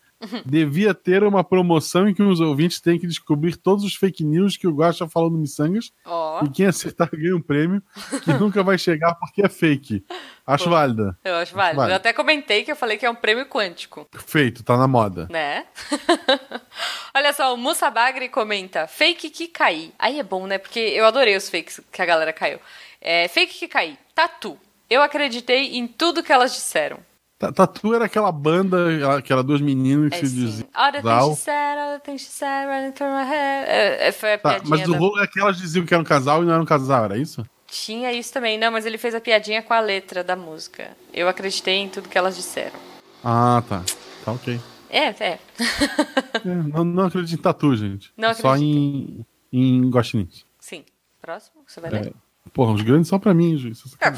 Devia 0.45 0.93
ter 0.93 1.23
uma 1.23 1.43
promoção 1.43 2.07
em 2.07 2.13
que 2.13 2.21
os 2.21 2.39
ouvintes 2.39 2.81
têm 2.81 2.99
que 2.99 3.07
descobrir 3.07 3.55
todos 3.55 3.85
os 3.85 3.95
fake 3.95 4.23
news 4.23 4.57
que 4.57 4.67
o 4.67 4.75
Guaxa 4.75 5.07
falou 5.07 5.29
no 5.29 5.37
Missangas 5.37 5.91
Ó, 6.05 6.43
e 6.43 6.49
quem 6.49 6.65
acertar 6.65 7.09
ganha 7.13 7.35
um 7.35 7.41
prêmio 7.41 7.81
que 8.23 8.33
nunca 8.33 8.61
vai 8.61 8.77
chegar 8.77 9.15
porque 9.15 9.41
é 9.41 9.49
fake. 9.49 10.03
Acho 10.45 10.65
Pô. 10.65 10.71
válida. 10.71 11.17
eu 11.23 11.35
acho 11.35 11.55
válido. 11.55 11.77
válido. 11.77 11.93
Eu 11.93 11.95
até 11.97 12.11
comentei 12.11 12.63
que 12.63 12.71
eu 12.71 12.75
falei 12.75 12.97
que 12.97 13.05
é 13.05 13.09
um 13.09 13.15
prêmio 13.15 13.45
quântico, 13.45 14.05
Perfeito, 14.11 14.63
tá 14.63 14.75
na 14.77 14.87
moda. 14.87 15.27
né? 15.29 15.65
Olha 17.15 17.33
só, 17.33 17.53
o 17.53 17.57
Musa 17.57 17.89
Bagri 17.89 18.29
comenta: 18.29 18.87
fake 18.87 19.29
que 19.29 19.47
caí. 19.47 19.93
Aí 19.97 20.19
é 20.19 20.23
bom, 20.23 20.47
né? 20.47 20.57
Porque 20.57 20.79
eu 20.79 21.05
adorei 21.05 21.35
os 21.35 21.49
fakes 21.49 21.79
que 21.91 22.01
a 22.01 22.05
galera 22.05 22.33
caiu. 22.33 22.59
É, 23.01 23.27
fake 23.27 23.57
que 23.57 23.67
caí. 23.67 23.97
Tatu. 24.13 24.57
Eu 24.89 25.01
acreditei 25.01 25.77
em 25.77 25.87
tudo 25.87 26.23
que 26.23 26.31
elas 26.33 26.53
disseram. 26.53 26.99
Ta- 27.39 27.51
Tatu 27.53 27.95
era 27.95 28.03
aquela 28.05 28.31
banda, 28.33 29.15
aquela 29.17 29.41
duas 29.41 29.61
meninas 29.61 30.09
que 30.09 30.17
É 30.17 30.19
se 30.27 30.35
diziam. 30.35 30.67
All 30.73 30.91
the 30.91 31.99
things 32.03 32.21
she 32.21 32.29
said, 32.29 32.67
running 32.67 32.91
through 32.91 33.09
my 33.11 33.23
head. 33.25 33.69
É, 33.69 34.07
é, 34.09 34.11
foi 34.11 34.33
a 34.33 34.37
Tá, 34.37 34.49
piadinha 34.49 34.69
mas 34.77 34.87
o 34.87 34.91
da- 34.91 34.97
rolo 34.97 35.19
é 35.21 35.25
que 35.25 35.39
elas 35.39 35.57
diziam 35.57 35.85
que 35.85 35.93
era 35.93 36.01
um 36.01 36.05
casal 36.05 36.43
e 36.43 36.45
não 36.45 36.53
era 36.53 36.61
um 36.61 36.65
casal, 36.65 37.05
era 37.05 37.17
isso? 37.17 37.45
Tinha 37.67 38.11
isso 38.11 38.33
também. 38.33 38.57
Não, 38.57 38.71
mas 38.71 38.85
ele 38.85 38.97
fez 38.97 39.15
a 39.15 39.21
piadinha 39.21 39.61
com 39.63 39.73
a 39.73 39.79
letra 39.79 40.21
da 40.23 40.35
música. 40.35 40.89
Eu 41.13 41.29
acreditei 41.29 41.75
em 41.75 41.87
tudo 41.87 42.09
que 42.09 42.17
elas 42.17 42.35
disseram. 42.35 42.77
Ah, 43.23 43.63
tá. 43.69 43.83
Tá 44.25 44.31
ok. 44.33 44.59
É, 44.89 45.05
é. 45.23 45.39
É, 46.45 46.55
não, 46.73 46.83
não 46.83 47.03
acredito 47.05 47.37
em 47.37 47.41
tatu, 47.41 47.75
gente. 47.75 48.11
Não 48.17 48.33
Só 48.33 48.55
em, 48.55 49.25
em 49.51 49.89
guaxinins. 49.89 50.45
Sim. 50.59 50.83
Próximo? 51.21 51.61
Você 51.67 51.81
vai 51.81 51.91
ler? 51.91 52.07
É, 52.07 52.11
porra, 52.53 52.71
os 52.73 52.81
grandes 52.81 53.07
só 53.09 53.19
pra 53.19 53.33
mim, 53.33 53.57
juiz. 53.57 53.83
Ah, 53.99 54.11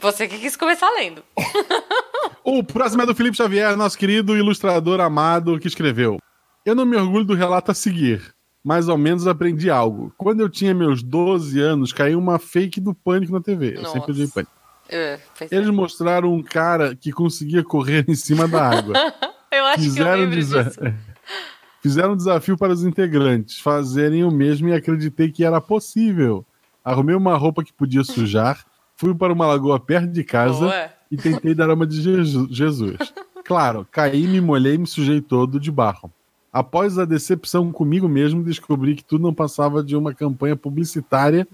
Você 0.00 0.26
que 0.28 0.38
quis 0.38 0.56
começar 0.56 0.90
lendo. 0.90 1.22
O 2.46 2.62
próximo 2.62 3.00
é 3.02 3.06
do 3.06 3.14
Felipe 3.14 3.36
Xavier, 3.36 3.74
nosso 3.74 3.96
querido 3.96 4.36
ilustrador 4.36 5.00
amado, 5.00 5.58
que 5.58 5.66
escreveu. 5.66 6.18
Eu 6.64 6.74
não 6.74 6.84
me 6.84 6.94
orgulho 6.96 7.24
do 7.24 7.34
relato 7.34 7.70
a 7.70 7.74
seguir, 7.74 8.34
mas 8.62 8.86
ao 8.86 8.98
menos 8.98 9.26
aprendi 9.26 9.70
algo. 9.70 10.12
Quando 10.18 10.40
eu 10.40 10.48
tinha 10.50 10.74
meus 10.74 11.02
12 11.02 11.58
anos, 11.60 11.90
caiu 11.92 12.18
uma 12.18 12.38
fake 12.38 12.80
do 12.82 12.94
Pânico 12.94 13.32
na 13.32 13.40
TV. 13.40 13.76
Eu 13.76 13.82
Nossa. 13.82 13.94
sempre 13.94 14.12
odiei 14.12 14.28
Pânico. 14.28 14.52
É, 14.90 15.18
pois 15.38 15.50
é. 15.50 15.56
Eles 15.56 15.70
mostraram 15.70 16.34
um 16.34 16.42
cara 16.42 16.94
que 16.94 17.12
conseguia 17.12 17.64
correr 17.64 18.04
em 18.08 18.14
cima 18.14 18.46
da 18.46 18.68
água. 18.68 18.92
Eu 19.50 19.64
acho 19.66 19.76
que 19.78 19.86
eu 19.86 19.92
Fizeram, 19.92 20.30
desa- 20.30 20.64
disso. 20.64 20.80
Fizeram 21.80 22.12
um 22.12 22.16
desafio 22.16 22.58
para 22.58 22.72
os 22.72 22.84
integrantes 22.84 23.58
fazerem 23.60 24.24
o 24.24 24.30
mesmo 24.30 24.68
e 24.68 24.72
acreditei 24.74 25.30
que 25.30 25.44
era 25.44 25.60
possível. 25.60 26.44
Arrumei 26.84 27.14
uma 27.14 27.36
roupa 27.36 27.62
que 27.64 27.72
podia 27.72 28.02
sujar, 28.04 28.64
fui 28.96 29.14
para 29.14 29.32
uma 29.32 29.46
lagoa 29.46 29.78
perto 29.80 30.08
de 30.08 30.24
casa 30.24 30.66
Boa. 30.66 30.90
e 31.10 31.16
tentei 31.16 31.54
dar 31.54 31.70
uma 31.70 31.86
de 31.86 32.00
Jesu- 32.00 32.48
Jesus. 32.50 32.96
Claro, 33.44 33.86
caí, 33.90 34.26
me 34.26 34.40
molhei 34.40 34.74
e 34.74 34.78
me 34.78 34.86
sujei 34.86 35.20
todo 35.20 35.60
de 35.60 35.70
barro. 35.70 36.10
Após 36.52 36.98
a 36.98 37.04
decepção 37.04 37.72
comigo 37.72 38.08
mesmo, 38.08 38.42
descobri 38.42 38.94
que 38.94 39.04
tudo 39.04 39.22
não 39.22 39.34
passava 39.34 39.82
de 39.82 39.96
uma 39.96 40.14
campanha 40.14 40.54
publicitária 40.54 41.46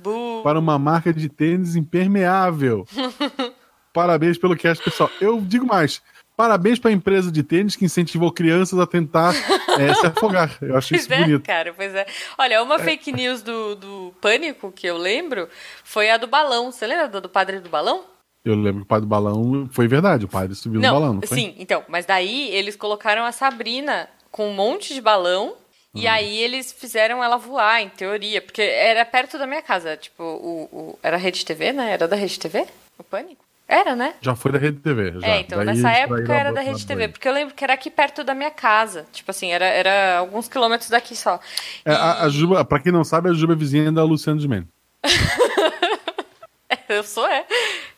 para 0.45 0.59
uma 0.59 0.79
marca 0.79 1.13
de 1.13 1.29
tênis 1.29 1.75
impermeável. 1.75 2.85
Parabéns 3.93 4.39
pelo 4.39 4.57
cast, 4.57 4.85
pessoal. 4.85 5.11
Eu 5.21 5.41
digo 5.41 5.67
mais. 5.67 6.03
Parabéns 6.41 6.79
para 6.79 6.91
a 6.91 6.95
empresa 6.95 7.31
de 7.31 7.43
tênis 7.43 7.77
que 7.77 7.85
incentivou 7.85 8.33
crianças 8.33 8.79
a 8.79 8.87
tentar 8.87 9.35
eh, 9.79 9.95
se 9.95 10.07
afogar. 10.07 10.57
Eu 10.63 10.77
acho 10.77 10.89
Pois 10.91 11.03
isso 11.03 11.13
é, 11.13 11.19
bonito. 11.19 11.43
cara, 11.45 11.75
pois 11.75 11.95
é. 11.95 12.07
Olha, 12.39 12.63
uma 12.63 12.79
fake 12.79 13.13
news 13.13 13.43
do, 13.43 13.75
do 13.75 14.15
Pânico 14.21 14.73
que 14.73 14.87
eu 14.87 14.97
lembro 14.97 15.49
foi 15.85 16.11
a 16.11 16.17
do 16.17 16.27
balão. 16.27 16.73
Você 16.73 16.87
lembra 16.87 17.09
do, 17.09 17.21
do 17.21 17.29
padre 17.29 17.61
do 17.61 17.69
balão? 17.69 18.05
Eu 18.45 18.55
lembro 18.55 18.77
que 18.81 18.85
o 18.85 18.87
pai 18.87 19.01
do 19.03 19.07
balão 19.07 19.69
foi 19.71 19.87
verdade. 19.87 20.25
O 20.25 20.29
padre 20.29 20.55
subiu 20.55 20.81
no 20.81 20.91
balão, 20.91 21.13
não 21.15 21.23
foi? 21.23 21.37
sim, 21.37 21.55
então. 21.59 21.85
Mas 21.89 22.07
daí 22.07 22.49
eles 22.55 22.75
colocaram 22.75 23.25
a 23.27 23.33
Sabrina 23.33 24.09
com 24.31 24.49
um 24.49 24.55
monte 24.55 24.95
de 24.95 25.01
balão. 25.01 25.55
E 25.95 26.07
Hum. 26.07 26.11
aí 26.11 26.39
eles 26.39 26.73
fizeram 26.73 27.23
ela 27.23 27.37
voar, 27.37 27.83
em 27.83 27.89
teoria. 27.91 28.41
Porque 28.41 28.63
era 28.63 29.05
perto 29.05 29.37
da 29.37 29.47
minha 29.47 29.61
casa. 29.61 29.97
Tipo, 29.97 30.23
o, 30.23 30.63
o- 30.73 30.99
era 31.03 31.17
Rede 31.17 31.45
TV, 31.45 31.73
né? 31.73 31.91
Era 31.93 32.07
da 32.09 32.15
Rede 32.17 32.39
TV? 32.39 32.65
O 32.97 33.03
Pânico? 33.05 33.45
Era, 33.71 33.95
né? 33.95 34.15
Já 34.21 34.35
foi 34.35 34.51
da 34.51 34.59
Rede 34.59 34.81
TV. 34.81 35.21
Já. 35.21 35.27
É, 35.29 35.41
então 35.43 35.65
Daí 35.65 35.77
nessa 35.77 35.91
época 35.93 36.35
era 36.35 36.53
da 36.53 36.61
Rede 36.61 36.85
TV, 36.85 37.07
porque 37.07 37.29
eu 37.29 37.33
lembro 37.33 37.55
que 37.55 37.63
era 37.63 37.73
aqui 37.73 37.89
perto 37.89 38.25
da 38.25 38.35
minha 38.35 38.51
casa. 38.51 39.07
Tipo 39.13 39.31
assim, 39.31 39.53
era, 39.53 39.65
era 39.65 40.19
alguns 40.19 40.49
quilômetros 40.49 40.91
daqui 40.91 41.15
só. 41.15 41.39
É, 41.85 41.93
a, 41.93 42.25
a 42.25 42.29
Juba, 42.29 42.65
pra 42.65 42.81
quem 42.81 42.91
não 42.91 43.05
sabe, 43.05 43.31
a 43.31 43.33
Juba 43.33 43.53
é 43.53 43.57
vizinha 43.57 43.93
da 43.93 44.03
Luciana 44.03 44.41
de 44.41 44.49
Mendes. 44.49 44.69
Eu 46.89 47.05
sou, 47.05 47.25
é. 47.29 47.47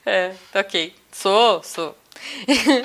É, 0.05 0.35
ok. 0.55 0.95
Sou, 1.11 1.63
sou. 1.63 1.97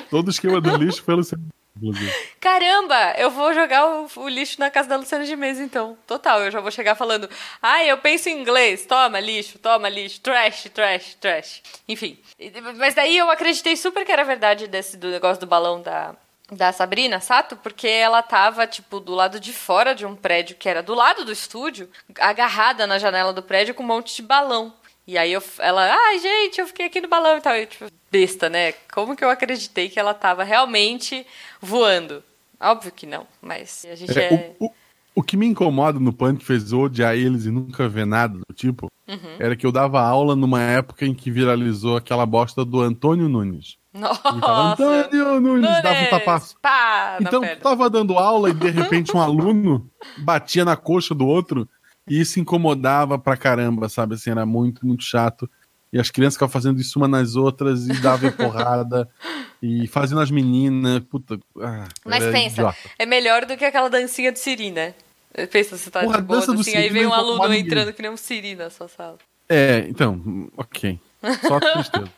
Todo 0.08 0.30
esquema 0.30 0.58
do 0.58 0.74
lixo 0.76 1.02
foi 1.02 1.12
a 1.12 1.16
Luciana 1.18 1.44
inclusive. 1.78 2.12
Caramba, 2.40 3.14
eu 3.16 3.30
vou 3.30 3.54
jogar 3.54 3.86
o, 3.86 4.08
o 4.16 4.28
lixo 4.28 4.60
na 4.60 4.70
casa 4.70 4.88
da 4.88 4.96
Luciana 4.96 5.24
de 5.24 5.34
Mesa, 5.36 5.62
então. 5.62 5.96
Total, 6.06 6.42
eu 6.42 6.50
já 6.50 6.60
vou 6.60 6.70
chegar 6.70 6.94
falando. 6.94 7.28
Ah, 7.62 7.84
eu 7.84 7.96
penso 7.98 8.28
em 8.28 8.40
inglês. 8.40 8.84
Toma 8.84 9.18
lixo, 9.20 9.58
toma 9.58 9.88
lixo. 9.88 10.20
Trash, 10.20 10.68
trash, 10.74 11.14
trash. 11.20 11.62
Enfim. 11.88 12.18
Mas 12.76 12.94
daí 12.94 13.16
eu 13.16 13.30
acreditei 13.30 13.76
super 13.76 14.04
que 14.04 14.12
era 14.12 14.24
verdade 14.24 14.66
desse 14.66 14.96
do 14.96 15.08
negócio 15.08 15.40
do 15.40 15.46
balão 15.46 15.80
da, 15.80 16.14
da 16.50 16.72
Sabrina 16.72 17.20
Sato, 17.20 17.56
porque 17.56 17.86
ela 17.86 18.22
tava, 18.22 18.66
tipo, 18.66 19.00
do 19.00 19.14
lado 19.14 19.38
de 19.38 19.52
fora 19.52 19.94
de 19.94 20.06
um 20.06 20.16
prédio 20.16 20.56
que 20.56 20.68
era 20.68 20.82
do 20.82 20.94
lado 20.94 21.24
do 21.24 21.32
estúdio, 21.32 21.90
agarrada 22.18 22.86
na 22.86 22.98
janela 22.98 23.32
do 23.32 23.42
prédio 23.42 23.74
com 23.74 23.82
um 23.82 23.86
monte 23.86 24.16
de 24.16 24.22
balão. 24.22 24.72
E 25.08 25.16
aí 25.16 25.32
eu, 25.32 25.42
ela, 25.60 25.90
ai, 25.90 26.18
gente, 26.18 26.60
eu 26.60 26.66
fiquei 26.66 26.84
aqui 26.84 27.00
no 27.00 27.08
balão 27.08 27.38
e 27.38 27.40
tal. 27.40 27.56
E, 27.56 27.64
tipo, 27.64 27.86
besta, 28.12 28.50
né? 28.50 28.72
Como 28.92 29.16
que 29.16 29.24
eu 29.24 29.30
acreditei 29.30 29.88
que 29.88 29.98
ela 29.98 30.12
tava 30.12 30.44
realmente 30.44 31.26
voando? 31.62 32.22
Óbvio 32.60 32.92
que 32.92 33.06
não, 33.06 33.26
mas 33.40 33.86
a 33.90 33.94
gente 33.94 34.18
é. 34.18 34.34
É, 34.34 34.54
o, 34.60 34.66
o, 34.66 34.70
o 35.14 35.22
que 35.22 35.34
me 35.34 35.46
incomoda 35.46 35.98
no 35.98 36.12
Pânico, 36.12 36.40
que 36.40 36.46
fez 36.46 36.72
eu 36.72 36.80
odiar 36.80 37.14
eles 37.14 37.46
e 37.46 37.50
nunca 37.50 37.88
ver 37.88 38.04
nada 38.04 38.38
do 38.46 38.54
tipo, 38.54 38.88
Uhum. 39.08 39.36
era 39.38 39.56
que 39.56 39.64
eu 39.64 39.72
dava 39.72 40.02
aula 40.02 40.36
numa 40.36 40.60
época 40.60 41.06
em 41.06 41.14
que 41.14 41.30
viralizou 41.30 41.96
aquela 41.96 42.26
bosta 42.26 42.62
do 42.62 42.78
Antônio 42.82 43.26
Nunes. 43.26 43.78
Ele 43.94 44.02
tava, 44.02 44.36
Nossa! 44.36 44.84
Antônio 44.84 45.40
Nunes, 45.40 45.82
dava 45.82 45.88
um 45.88 45.94
Nunes, 45.94 46.10
tapaço. 46.10 46.56
Pá, 46.60 47.16
Então, 47.18 47.40
tava 47.62 47.88
dando 47.88 48.18
aula 48.18 48.50
e 48.50 48.52
de 48.54 48.68
repente 48.68 49.16
um 49.16 49.20
aluno 49.22 49.88
batia 50.18 50.62
na 50.62 50.76
coxa 50.76 51.14
do 51.14 51.26
outro 51.26 51.66
e 52.08 52.20
isso 52.20 52.40
incomodava 52.40 53.18
pra 53.18 53.36
caramba, 53.36 53.88
sabe? 53.88 54.14
Assim, 54.14 54.30
era 54.30 54.44
muito, 54.46 54.86
muito 54.86 55.04
chato. 55.04 55.48
E 55.92 55.98
as 55.98 56.10
crianças 56.10 56.34
ficavam 56.34 56.52
fazendo 56.52 56.80
isso 56.80 56.98
uma 56.98 57.08
nas 57.08 57.34
outras 57.34 57.88
e 57.88 57.92
davam 58.00 58.30
porrada 58.36 59.08
e 59.62 59.86
fazendo 59.86 60.20
as 60.20 60.30
meninas. 60.30 61.00
Puta. 61.00 61.38
ah, 61.60 61.88
Mas 62.04 62.24
pensa, 62.26 62.60
idiota. 62.60 62.76
é 62.98 63.06
melhor 63.06 63.46
do 63.46 63.56
que 63.56 63.64
aquela 63.64 63.88
dancinha 63.88 64.30
de 64.30 64.38
Siri, 64.38 64.70
né? 64.70 64.94
Pensa 65.50 65.76
se 65.76 65.90
tá 65.90 66.00
Porra, 66.00 66.16
de 66.18 66.22
boa, 66.22 66.44
do 66.44 66.52
assim, 66.52 66.62
Siri 66.62 66.76
aí 66.76 66.88
vem 66.88 67.06
um 67.06 67.12
aluno 67.12 67.52
entrando 67.54 67.92
que 67.92 68.02
nem 68.02 68.10
um 68.10 68.16
Siri 68.16 68.54
na 68.54 68.70
sua 68.70 68.88
sala. 68.88 69.18
É, 69.48 69.86
então, 69.88 70.50
ok. 70.56 71.00
Só 71.46 71.58
tristeza. 71.60 72.17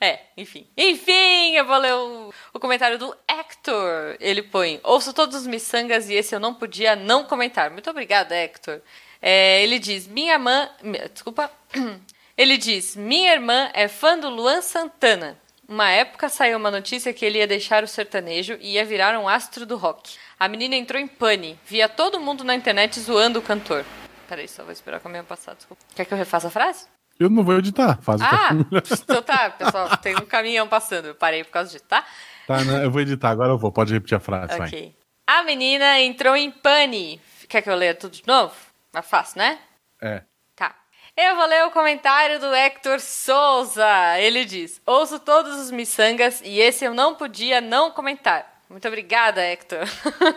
É, 0.00 0.20
enfim. 0.36 0.66
Enfim, 0.76 1.54
eu 1.54 1.64
vou 1.64 1.76
ler 1.76 1.92
o, 1.92 2.32
o 2.54 2.60
comentário 2.60 2.98
do 2.98 3.14
Hector. 3.26 4.16
Ele 4.20 4.42
põe: 4.42 4.80
Ouço 4.84 5.12
todos 5.12 5.36
os 5.36 5.46
miçangas 5.46 6.08
e 6.08 6.14
esse 6.14 6.34
eu 6.34 6.40
não 6.40 6.54
podia 6.54 6.94
não 6.94 7.24
comentar. 7.24 7.70
Muito 7.70 7.90
obrigado, 7.90 8.32
Hector. 8.32 8.80
É, 9.20 9.62
ele 9.62 9.78
diz: 9.78 10.06
Minha 10.06 10.38
mãe. 10.38 10.68
Desculpa. 11.12 11.50
Ele 12.38 12.56
diz: 12.56 12.94
Minha 12.94 13.32
irmã 13.32 13.68
é 13.74 13.88
fã 13.88 14.16
do 14.16 14.28
Luan 14.28 14.62
Santana. 14.62 15.36
Uma 15.68 15.90
época 15.90 16.28
saiu 16.28 16.56
uma 16.56 16.70
notícia 16.70 17.12
que 17.12 17.26
ele 17.26 17.38
ia 17.38 17.46
deixar 17.46 17.82
o 17.82 17.86
sertanejo 17.88 18.56
e 18.60 18.74
ia 18.74 18.84
virar 18.84 19.18
um 19.18 19.28
astro 19.28 19.66
do 19.66 19.76
rock. 19.76 20.16
A 20.38 20.46
menina 20.46 20.76
entrou 20.76 21.02
em 21.02 21.08
pane. 21.08 21.58
Via 21.66 21.88
todo 21.88 22.20
mundo 22.20 22.44
na 22.44 22.54
internet 22.54 22.98
zoando 23.00 23.40
o 23.40 23.42
cantor. 23.42 23.84
Peraí, 24.28 24.46
só 24.46 24.62
vou 24.62 24.72
esperar 24.72 24.98
o 24.98 25.00
caminhão 25.00 25.24
passar. 25.24 25.56
Desculpa. 25.56 25.82
Quer 25.96 26.04
que 26.04 26.14
eu 26.14 26.16
refaça 26.16 26.46
a 26.46 26.50
frase? 26.50 26.86
Eu 27.18 27.28
não 27.28 27.42
vou 27.42 27.58
editar, 27.58 27.98
faz 28.00 28.20
o 28.20 28.24
Ah, 28.24 28.50
que- 28.80 28.94
então 29.02 29.22
tá, 29.22 29.50
pessoal, 29.50 29.96
tem 29.98 30.14
um 30.16 30.20
caminhão 30.26 30.68
passando. 30.68 31.06
Eu 31.08 31.14
parei 31.14 31.42
por 31.44 31.50
causa 31.50 31.70
disso, 31.72 31.84
tá? 31.88 32.04
Tá, 32.46 32.62
né? 32.64 32.84
Eu 32.84 32.90
vou 32.90 33.00
editar, 33.00 33.30
agora 33.30 33.50
eu 33.50 33.58
vou. 33.58 33.72
Pode 33.72 33.92
repetir 33.92 34.16
a 34.16 34.20
frase, 34.20 34.56
vai. 34.56 34.68
Ok. 34.68 34.94
A 35.26 35.42
menina 35.42 36.00
entrou 36.00 36.36
em 36.36 36.50
pane. 36.50 37.20
Quer 37.48 37.60
que 37.62 37.68
eu 37.68 37.74
leia 37.74 37.94
tudo 37.94 38.12
de 38.12 38.22
novo? 38.26 38.54
Mais 38.92 39.04
fácil, 39.06 39.38
né? 39.38 39.58
É. 40.00 40.22
Tá. 40.56 40.74
Eu 41.16 41.36
vou 41.36 41.46
ler 41.46 41.64
o 41.66 41.70
comentário 41.70 42.38
do 42.40 42.54
Hector 42.54 43.00
Souza. 43.00 43.86
Ele 44.18 44.44
diz: 44.44 44.80
Ouço 44.86 45.18
todos 45.18 45.58
os 45.58 45.70
miçangas 45.70 46.40
e 46.42 46.60
esse 46.60 46.84
eu 46.84 46.94
não 46.94 47.14
podia 47.14 47.60
não 47.60 47.90
comentar. 47.90 48.57
Muito 48.70 48.86
obrigada, 48.86 49.40
Hector. 49.42 49.80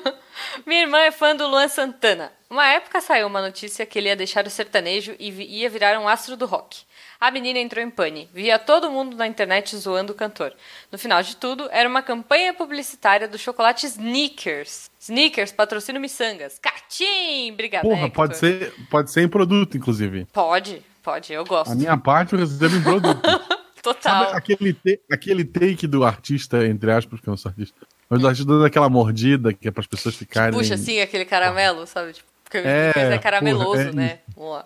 Minha 0.65 0.83
irmã 0.83 0.99
é 0.99 1.11
fã 1.11 1.35
do 1.35 1.45
Luan 1.47 1.67
Santana. 1.67 2.31
Uma 2.49 2.65
época 2.65 3.01
saiu 3.01 3.27
uma 3.27 3.41
notícia 3.41 3.85
que 3.85 3.99
ele 3.99 4.07
ia 4.07 4.15
deixar 4.15 4.47
o 4.47 4.49
sertanejo 4.49 5.13
e 5.19 5.29
ia 5.59 5.69
virar 5.69 5.99
um 5.99 6.07
astro 6.07 6.37
do 6.37 6.45
rock. 6.45 6.83
A 7.19 7.29
menina 7.29 7.59
entrou 7.59 7.83
em 7.83 7.89
pane. 7.89 8.29
Via 8.33 8.57
todo 8.57 8.89
mundo 8.89 9.15
na 9.15 9.27
internet 9.27 9.75
zoando 9.75 10.13
o 10.13 10.15
cantor. 10.15 10.53
No 10.91 10.97
final 10.97 11.21
de 11.21 11.35
tudo, 11.35 11.67
era 11.71 11.87
uma 11.87 12.01
campanha 12.01 12.53
publicitária 12.53 13.27
do 13.27 13.37
chocolate 13.37 13.85
Snickers. 13.85 14.89
Snickers, 14.99 15.51
patrocina 15.51 15.99
o 15.99 16.01
Missangas. 16.01 16.57
Catim! 16.57 17.51
Obrigada, 17.51 17.87
Porra, 17.87 18.07
Hector. 18.07 18.11
pode 18.11 18.37
ser, 18.37 18.73
pode 18.89 19.11
ser 19.11 19.21
em 19.21 19.27
produto, 19.27 19.77
inclusive. 19.77 20.25
Pode, 20.33 20.81
pode, 21.03 21.31
eu 21.33 21.45
gosto. 21.45 21.71
A 21.71 21.75
minha 21.75 21.97
parte 21.97 22.33
eu 22.33 22.39
recebo 22.39 22.75
em 22.75 22.81
produto. 22.81 23.21
Total. 23.83 24.25
Sabe 24.25 24.37
aquele, 24.37 24.77
aquele 25.11 25.43
take 25.43 25.87
do 25.87 26.03
artista, 26.03 26.65
entre 26.65 26.91
aspas, 26.91 27.19
porque 27.19 27.27
eu 27.27 27.31
não 27.31 27.37
sou 27.37 27.49
artista, 27.49 27.75
mas 28.11 28.25
artista 28.25 28.45
dando 28.51 28.65
aquela 28.65 28.89
mordida 28.89 29.53
que 29.53 29.67
é 29.67 29.71
para 29.71 29.81
as 29.81 29.87
pessoas 29.87 30.15
ficarem. 30.15 30.53
Puxa 30.57 30.75
assim 30.75 30.99
aquele 30.99 31.23
caramelo, 31.25 31.87
sabe? 31.87 32.13
Tipo, 32.13 32.27
porque 32.43 32.57
É, 32.57 32.91
é 32.95 33.17
carameloso, 33.17 33.71
porra, 33.71 33.89
é 33.89 33.91
né? 33.93 34.19
Vamos 34.35 34.51
lá. 34.53 34.65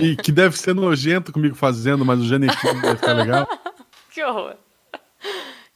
E 0.00 0.16
que 0.16 0.30
deve 0.32 0.56
ser 0.56 0.74
nojento 0.74 1.32
comigo 1.32 1.54
fazendo, 1.54 2.04
mas 2.04 2.20
o 2.20 2.24
Janequim 2.24 2.80
deve 2.80 2.96
ficar 2.96 3.12
legal. 3.14 3.46
Que 4.10 4.24
horror. 4.24 4.54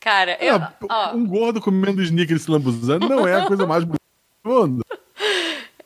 Cara, 0.00 0.36
eu. 0.40 0.56
Ah, 0.56 1.12
Ó, 1.12 1.16
um 1.16 1.24
gordo 1.24 1.60
comendo 1.60 2.02
sneaker 2.02 2.36
e 2.36 2.40
se 2.40 2.50
lambuzando 2.50 3.08
não 3.08 3.26
é 3.28 3.40
a 3.40 3.46
coisa 3.46 3.64
mais 3.66 3.84
bonita 3.84 4.02
do 4.42 4.50
mundo. 4.50 4.84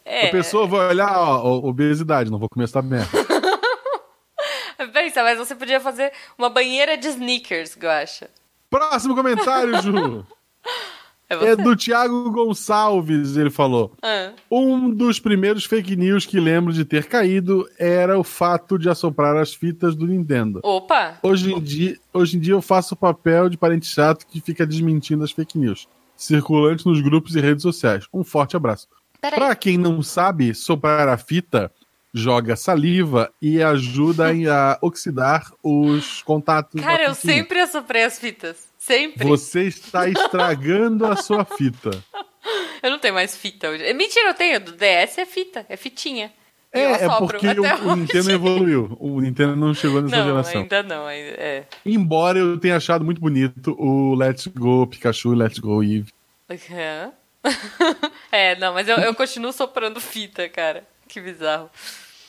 é, 0.03 0.29
A 0.29 0.31
pessoa 0.31 0.67
vai 0.67 0.89
olhar, 0.89 1.19
ó, 1.19 1.59
obesidade, 1.67 2.31
não 2.31 2.39
vou 2.39 2.49
comer 2.49 2.65
essa 2.65 2.81
merda. 2.81 3.11
Pensa, 4.93 5.23
mas 5.23 5.37
você 5.37 5.55
podia 5.55 5.81
fazer 5.81 6.13
uma 6.39 6.49
banheira 6.49 6.97
de 6.97 7.09
sneakers, 7.09 7.77
Guacha. 7.77 8.31
Próximo 8.71 9.15
comentário, 9.15 9.81
Ju. 9.83 10.27
É? 11.29 11.35
É 11.51 11.57
do 11.57 11.75
Thiago 11.75 12.31
Gonçalves, 12.31 13.37
ele 13.37 13.51
falou. 13.51 13.93
Ah, 14.03 14.33
Um 14.51 14.91
dos 14.91 15.19
primeiros 15.19 15.65
fake 15.65 15.97
news 15.97 16.25
que 16.25 16.39
lembro 16.39 16.73
de 16.73 16.85
ter 16.85 17.07
caído 17.07 17.69
era 17.79 18.19
o 18.19 18.23
fato 18.23 18.79
de 18.79 18.89
assoprar 18.89 19.37
as 19.37 19.53
fitas 19.53 19.97
do 19.97 20.07
Nintendo. 20.07 20.61
Opa! 20.63 21.19
Hoje 21.23 21.53
em 21.53 21.61
dia, 21.61 21.99
hoje 22.13 22.37
em 22.37 22.41
dia 22.41 22.55
eu 22.55 22.63
faço 22.63 22.95
o 22.95 22.97
papel 22.97 23.49
de 23.49 23.57
parente 23.57 23.87
chato 23.87 24.27
que 24.27 24.41
fica 24.41 24.65
desmentindo 24.65 25.25
as 25.25 25.33
fake 25.33 25.59
news, 25.59 25.89
circulantes 26.17 26.85
nos 26.85 27.01
grupos 27.01 27.35
e 27.35 27.41
redes 27.41 27.63
sociais. 27.63 28.07
Um 28.13 28.23
forte 28.23 28.57
abraço. 28.57 28.89
Peraí. 29.21 29.39
Pra 29.39 29.55
quem 29.57 29.77
não 29.77 30.03
sabe, 30.03 30.55
soprar 30.55 31.09
a 31.09 31.17
fita 31.17 31.73
joga 32.17 32.57
saliva 32.57 33.31
e 33.43 33.63
ajuda 33.63 34.29
a 34.31 34.79
oxidar 34.81 35.53
os 35.63 36.23
contatos. 36.23 36.81
Cara, 36.81 37.05
eu 37.05 37.15
sempre 37.15 37.61
assoprei 37.61 38.05
as 38.05 38.19
fitas. 38.19 38.66
Sempre. 38.87 39.27
Você 39.27 39.63
está 39.65 40.09
estragando 40.09 41.07
a 41.07 41.17
sua 41.17 41.45
fita. 41.45 41.91
Eu 42.81 42.91
não 42.93 43.01
tenho 43.01 43.15
mais 43.15 43.37
fita 43.37 43.69
hoje. 43.69 43.93
Mentira, 43.95 44.29
eu 44.29 44.35
tenho. 44.35 44.61
Do 44.61 44.71
DS 44.71 45.19
é 45.19 45.27
fita, 45.27 45.67
é 45.69 45.77
fitinha. 45.77 46.33
É, 46.73 46.83
é 46.83 47.09
porque 47.19 47.49
o, 47.49 47.89
o. 47.91 47.97
Nintendo 47.97 48.31
evoluiu. 48.31 48.97
O 49.01 49.21
Nintendo 49.21 49.57
não 49.57 49.75
chegou 49.75 50.01
nessa 50.01 50.17
Não, 50.19 50.27
geração. 50.27 50.61
ainda 50.61 50.83
não. 50.85 51.07
ainda- 51.07 51.31
É. 51.37 51.65
Embora 51.85 52.39
eu 52.39 52.57
tenha 52.61 52.77
achado 52.77 53.05
muito 53.05 53.21
bonito 53.21 53.75
o 53.77 54.15
Let's 54.15 54.47
Go 54.47 54.87
Pikachu 54.87 55.33
e 55.33 55.37
Let's 55.37 55.59
Go 55.59 55.83
Eve. 55.83 56.13
Aham. 56.49 57.13
é, 58.31 58.55
não, 58.57 58.75
mas 58.75 58.87
eu, 58.87 58.99
eu 58.99 59.15
continuo 59.15 59.53
soprando 59.53 60.01
fita, 60.01 60.49
cara. 60.49 60.87
Que 61.09 61.21
bizarro. 61.21 61.69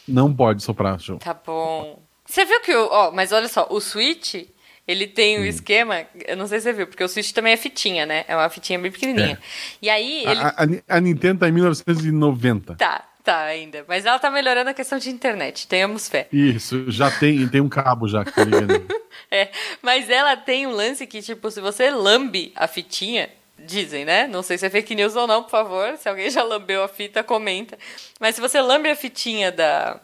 Não 0.07 0.33
pode 0.33 0.63
soprar, 0.63 0.99
show. 0.99 1.17
Tá 1.19 1.35
bom. 1.35 2.01
Você 2.25 2.45
viu 2.45 2.59
que 2.61 2.73
o. 2.73 2.87
Ó, 2.89 3.11
mas 3.11 3.31
olha 3.31 3.47
só, 3.47 3.67
o 3.69 3.79
Switch, 3.79 4.47
ele 4.87 5.05
tem 5.07 5.37
o 5.37 5.41
Hum. 5.41 5.45
esquema. 5.45 6.05
Eu 6.25 6.37
não 6.37 6.47
sei 6.47 6.59
se 6.59 6.63
você 6.63 6.73
viu, 6.73 6.87
porque 6.87 7.03
o 7.03 7.07
Switch 7.09 7.31
também 7.31 7.53
é 7.53 7.57
fitinha, 7.57 8.05
né? 8.05 8.23
É 8.27 8.35
uma 8.35 8.49
fitinha 8.49 8.79
bem 8.79 8.91
pequenininha. 8.91 9.37
E 9.81 9.89
aí 9.89 10.21
ele. 10.25 10.39
A, 10.41 10.47
a- 10.49 10.97
a 10.97 10.99
Nintendo 11.01 11.39
tá 11.41 11.49
em 11.49 11.51
1990. 11.51 12.75
Tá, 12.75 13.03
tá 13.23 13.41
ainda. 13.43 13.83
Mas 13.87 14.05
ela 14.05 14.17
tá 14.19 14.29
melhorando 14.31 14.69
a 14.69 14.73
questão 14.73 14.97
de 14.97 15.09
internet, 15.09 15.67
tenhamos 15.67 16.07
fé. 16.07 16.27
Isso, 16.31 16.89
já 16.89 17.11
tem, 17.11 17.47
tem 17.47 17.61
um 17.61 17.69
cabo 17.69 18.07
já 18.07 18.23
que 18.23 18.31
tá 18.33 18.43
ligando. 18.43 18.87
É, 19.29 19.49
mas 19.81 20.09
ela 20.09 20.37
tem 20.37 20.65
um 20.67 20.71
lance 20.71 21.05
que, 21.05 21.21
tipo, 21.21 21.51
se 21.51 21.59
você 21.59 21.89
lambe 21.89 22.53
a 22.55 22.65
fitinha, 22.65 23.29
dizem, 23.59 24.05
né? 24.05 24.25
Não 24.25 24.41
sei 24.41 24.57
se 24.57 24.65
é 24.65 24.69
fake 24.69 24.95
news 24.95 25.17
ou 25.17 25.27
não, 25.27 25.43
por 25.43 25.49
favor. 25.49 25.97
Se 25.97 26.07
alguém 26.07 26.29
já 26.29 26.43
lambeu 26.43 26.81
a 26.81 26.87
fita, 26.87 27.21
comenta. 27.23 27.77
Mas 28.21 28.35
se 28.35 28.41
você 28.41 28.61
lambe 28.61 28.89
a 28.89 28.95
fitinha 28.95 29.51
da, 29.51 29.99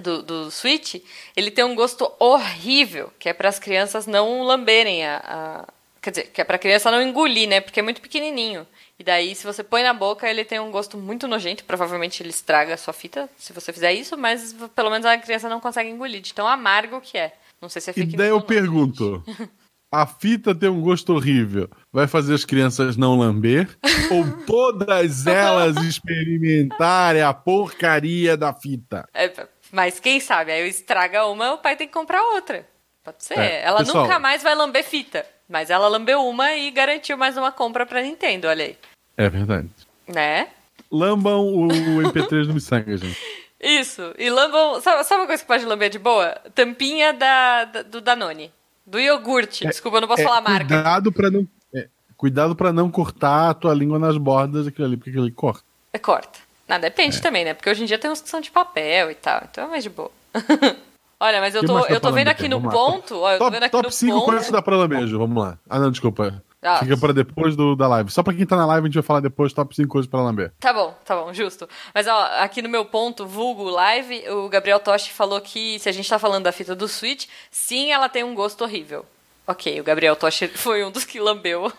do, 0.00 0.22
do 0.22 0.50
Switch, 0.50 0.96
ele 1.36 1.50
tem 1.50 1.64
um 1.64 1.74
gosto 1.74 2.10
horrível, 2.18 3.12
que 3.18 3.28
é 3.28 3.32
para 3.32 3.48
as 3.48 3.58
crianças 3.58 4.06
não 4.06 4.42
lamberem 4.42 5.04
a, 5.06 5.16
a- 5.24 5.72
Quer 6.02 6.10
dizer, 6.10 6.26
que 6.32 6.40
é 6.40 6.44
pra 6.44 6.56
criança 6.56 6.88
não 6.88 7.02
engolir, 7.02 7.48
né? 7.48 7.60
Porque 7.60 7.80
é 7.80 7.82
muito 7.82 8.00
pequenininho. 8.00 8.64
E 8.96 9.02
daí, 9.02 9.34
se 9.34 9.44
você 9.44 9.64
põe 9.64 9.82
na 9.82 9.92
boca, 9.92 10.30
ele 10.30 10.44
tem 10.44 10.60
um 10.60 10.70
gosto 10.70 10.96
muito 10.96 11.26
nojento. 11.26 11.64
Provavelmente 11.64 12.22
ele 12.22 12.30
estraga 12.30 12.74
a 12.74 12.76
sua 12.76 12.92
fita, 12.94 13.28
se 13.36 13.52
você 13.52 13.72
fizer 13.72 13.92
isso, 13.92 14.16
mas 14.16 14.54
pelo 14.76 14.88
menos 14.88 15.04
a 15.04 15.18
criança 15.18 15.48
não 15.48 15.58
consegue 15.58 15.90
engolir, 15.90 16.20
de 16.20 16.32
tão 16.32 16.46
amargo 16.46 17.00
que 17.00 17.18
é. 17.18 17.34
Não 17.60 17.68
sei 17.68 17.82
se 17.82 17.90
é 17.90 17.94
E 17.96 18.06
daí 18.06 18.28
eu 18.28 18.40
pergunto: 18.40 19.20
a 19.92 20.06
fita 20.06 20.54
tem 20.54 20.68
um 20.68 20.80
gosto 20.80 21.12
horrível, 21.12 21.68
vai 21.92 22.06
fazer 22.06 22.34
as 22.34 22.44
crianças 22.44 22.96
não 22.96 23.18
lamber? 23.18 23.76
ou 24.12 24.44
todas 24.46 25.26
elas 25.26 25.76
experimentarem 25.78 27.22
a 27.22 27.34
porcaria 27.34 28.36
da 28.36 28.52
fita? 28.52 29.08
É, 29.12 29.28
mas 29.76 30.00
quem 30.00 30.18
sabe, 30.18 30.50
aí 30.50 30.66
estraga 30.68 31.26
uma, 31.26 31.52
o 31.52 31.58
pai 31.58 31.76
tem 31.76 31.86
que 31.86 31.92
comprar 31.92 32.22
outra. 32.22 32.66
Pode 33.04 33.22
ser. 33.22 33.38
É, 33.38 33.62
ela 33.62 33.78
pessoal- 33.80 34.04
nunca 34.04 34.18
mais 34.18 34.42
vai 34.42 34.54
lamber 34.54 34.82
fita. 34.82 35.24
Mas 35.48 35.70
ela 35.70 35.86
lambeu 35.86 36.26
uma 36.26 36.52
e 36.54 36.70
garantiu 36.72 37.16
mais 37.16 37.36
uma 37.36 37.52
compra 37.52 37.84
pra 37.86 38.02
Nintendo, 38.02 38.48
olha 38.48 38.64
aí. 38.64 38.76
É 39.16 39.28
verdade. 39.28 39.68
Né? 40.08 40.48
Lambam 40.90 41.40
o 41.46 41.68
MP3 42.02 42.46
do 42.46 42.54
Missanga, 42.54 42.96
gente. 42.96 43.16
Isso. 43.60 44.12
E 44.18 44.28
lambam. 44.30 44.80
Sabe, 44.80 45.04
sabe 45.04 45.20
uma 45.20 45.26
coisa 45.26 45.42
que 45.42 45.46
pode 45.46 45.64
lamber 45.64 45.88
de 45.90 45.98
boa? 45.98 46.30
Tampinha 46.54 47.12
da, 47.12 47.64
da- 47.64 47.82
do 47.82 48.00
Danone. 48.00 48.50
Do 48.84 48.98
iogurte. 48.98 49.66
Desculpa, 49.66 49.98
eu 49.98 50.00
não 50.02 50.08
posso 50.08 50.22
É, 50.22 50.24
falar 50.24 50.38
a 50.38 50.40
marca. 50.40 50.66
Cuidado 50.74 51.12
pra 51.12 51.30
não. 51.30 51.46
é, 51.74 51.88
cuidado 52.16 52.56
para 52.56 52.72
não 52.72 52.90
cortar 52.90 53.50
a 53.50 53.54
tua 53.54 53.74
língua 53.74 53.98
nas 53.98 54.16
bordas 54.16 54.64
daquilo 54.64 54.86
ali, 54.86 54.96
porque 54.96 55.10
aquilo 55.10 55.24
ali 55.24 55.32
corta. 55.32 55.62
É, 55.92 55.98
corta. 55.98 56.38
É. 56.68 56.78
depende 56.78 57.20
também, 57.20 57.44
né? 57.44 57.54
Porque 57.54 57.70
hoje 57.70 57.82
em 57.82 57.86
dia 57.86 57.98
tem 57.98 58.10
uns 58.10 58.20
que 58.20 58.28
são 58.28 58.40
de 58.40 58.50
papel 58.50 59.10
e 59.10 59.14
tal. 59.14 59.42
Então 59.50 59.64
é 59.64 59.66
mais 59.68 59.82
de 59.82 59.90
boa. 59.90 60.10
Olha, 61.18 61.40
mas 61.40 61.54
eu 61.54 61.64
tô, 61.64 61.80
dá 61.80 61.86
eu 61.88 62.00
tô 62.00 62.12
vendo 62.12 62.28
aqui 62.28 62.46
no 62.46 62.60
ponto. 62.60 63.18
Ó, 63.20 63.30
eu 63.32 63.38
tô 63.38 63.44
Top, 63.44 63.54
vendo 63.54 63.62
aqui 63.62 63.72
top 63.72 63.86
no 63.86 63.90
5 63.92 64.12
ponto. 64.12 64.24
coisas 64.26 64.46
que 64.46 64.52
dá 64.52 64.60
pra 64.60 64.76
lambejo. 64.76 65.18
Vamos 65.18 65.42
lá. 65.42 65.58
Ah, 65.68 65.78
não, 65.78 65.90
desculpa. 65.90 66.42
Ah. 66.62 66.80
Fica 66.80 66.96
pra 66.96 67.12
depois 67.12 67.54
do, 67.56 67.74
da 67.76 67.86
live. 67.88 68.10
Só 68.10 68.22
pra 68.22 68.34
quem 68.34 68.44
tá 68.44 68.56
na 68.56 68.66
live, 68.66 68.84
a 68.84 68.88
gente 68.88 68.94
vai 68.94 69.02
falar 69.02 69.20
depois 69.20 69.52
top 69.52 69.74
5 69.74 69.88
coisas 69.88 70.10
pra 70.10 70.20
lamber. 70.20 70.52
Tá 70.60 70.72
bom, 70.72 70.94
tá 71.04 71.16
bom, 71.16 71.32
justo. 71.32 71.68
Mas 71.94 72.06
ó, 72.06 72.28
aqui 72.40 72.60
no 72.60 72.68
meu 72.68 72.84
ponto, 72.84 73.24
vulgo 73.24 73.64
live, 73.70 74.28
o 74.30 74.48
Gabriel 74.48 74.80
Toshi 74.80 75.12
falou 75.12 75.40
que 75.40 75.78
se 75.78 75.88
a 75.88 75.92
gente 75.92 76.08
tá 76.08 76.18
falando 76.18 76.44
da 76.44 76.52
fita 76.52 76.74
do 76.74 76.88
Switch, 76.88 77.26
sim, 77.50 77.92
ela 77.92 78.08
tem 78.08 78.24
um 78.24 78.34
gosto 78.34 78.62
horrível. 78.64 79.06
Ok, 79.46 79.80
o 79.80 79.84
Gabriel 79.84 80.16
Toshi 80.16 80.48
foi 80.48 80.84
um 80.84 80.90
dos 80.90 81.04
que 81.04 81.20
lambeu. 81.20 81.72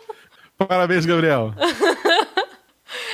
Parabéns, 0.56 1.04
Gabriel. 1.04 1.52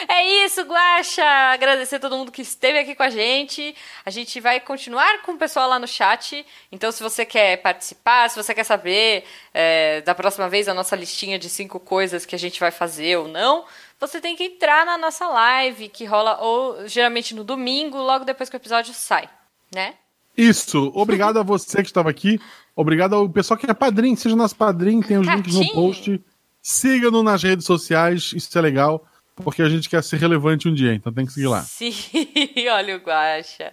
É 0.08 0.44
isso, 0.44 0.62
Guaxa! 0.62 1.24
Agradecer 1.52 1.96
a 1.96 2.00
todo 2.00 2.16
mundo 2.16 2.32
que 2.32 2.42
esteve 2.42 2.78
aqui 2.78 2.94
com 2.94 3.02
a 3.02 3.10
gente. 3.10 3.74
A 4.04 4.10
gente 4.10 4.40
vai 4.40 4.60
continuar 4.60 5.22
com 5.22 5.32
o 5.32 5.38
pessoal 5.38 5.68
lá 5.68 5.78
no 5.78 5.86
chat. 5.86 6.44
Então, 6.70 6.90
se 6.92 7.02
você 7.02 7.24
quer 7.24 7.58
participar, 7.58 8.28
se 8.30 8.36
você 8.36 8.54
quer 8.54 8.64
saber 8.64 9.24
é, 9.52 10.00
da 10.02 10.14
próxima 10.14 10.48
vez 10.48 10.68
a 10.68 10.74
nossa 10.74 10.94
listinha 10.96 11.38
de 11.38 11.48
cinco 11.48 11.78
coisas 11.80 12.26
que 12.26 12.34
a 12.34 12.38
gente 12.38 12.60
vai 12.60 12.70
fazer 12.70 13.16
ou 13.16 13.28
não, 13.28 13.64
você 13.98 14.20
tem 14.20 14.36
que 14.36 14.44
entrar 14.44 14.84
na 14.84 14.98
nossa 14.98 15.26
live, 15.26 15.88
que 15.88 16.04
rola 16.04 16.38
ou 16.40 16.86
geralmente 16.86 17.34
no 17.34 17.44
domingo, 17.44 17.98
logo 17.98 18.24
depois 18.24 18.50
que 18.50 18.56
o 18.56 18.58
episódio 18.58 18.92
sai, 18.92 19.28
né? 19.74 19.94
Isso. 20.36 20.90
Obrigado 20.94 21.38
a 21.38 21.42
você 21.42 21.76
que 21.82 21.88
estava 21.88 22.10
aqui. 22.10 22.40
Obrigado 22.74 23.14
ao 23.14 23.28
pessoal 23.28 23.56
que 23.56 23.70
é 23.70 23.74
padrinho. 23.74 24.16
Seja 24.16 24.34
nosso 24.34 24.56
padrinho, 24.56 25.02
tem 25.02 25.16
os 25.16 25.26
links 25.26 25.54
no 25.54 25.60
Catinho. 25.60 25.74
post. 25.74 26.24
Siga-nos 26.60 27.22
nas 27.22 27.42
redes 27.42 27.66
sociais, 27.66 28.32
isso 28.34 28.58
é 28.58 28.60
legal, 28.60 29.06
porque 29.36 29.62
a 29.62 29.68
gente 29.68 29.88
quer 29.88 30.02
ser 30.02 30.16
relevante 30.18 30.68
um 30.68 30.74
dia, 30.74 30.94
então 30.94 31.12
tem 31.12 31.26
que 31.26 31.32
seguir 31.32 31.46
lá. 31.48 31.62
Sim, 31.62 31.92
olha 32.70 32.96
o 32.96 33.00
Guaxa. 33.00 33.72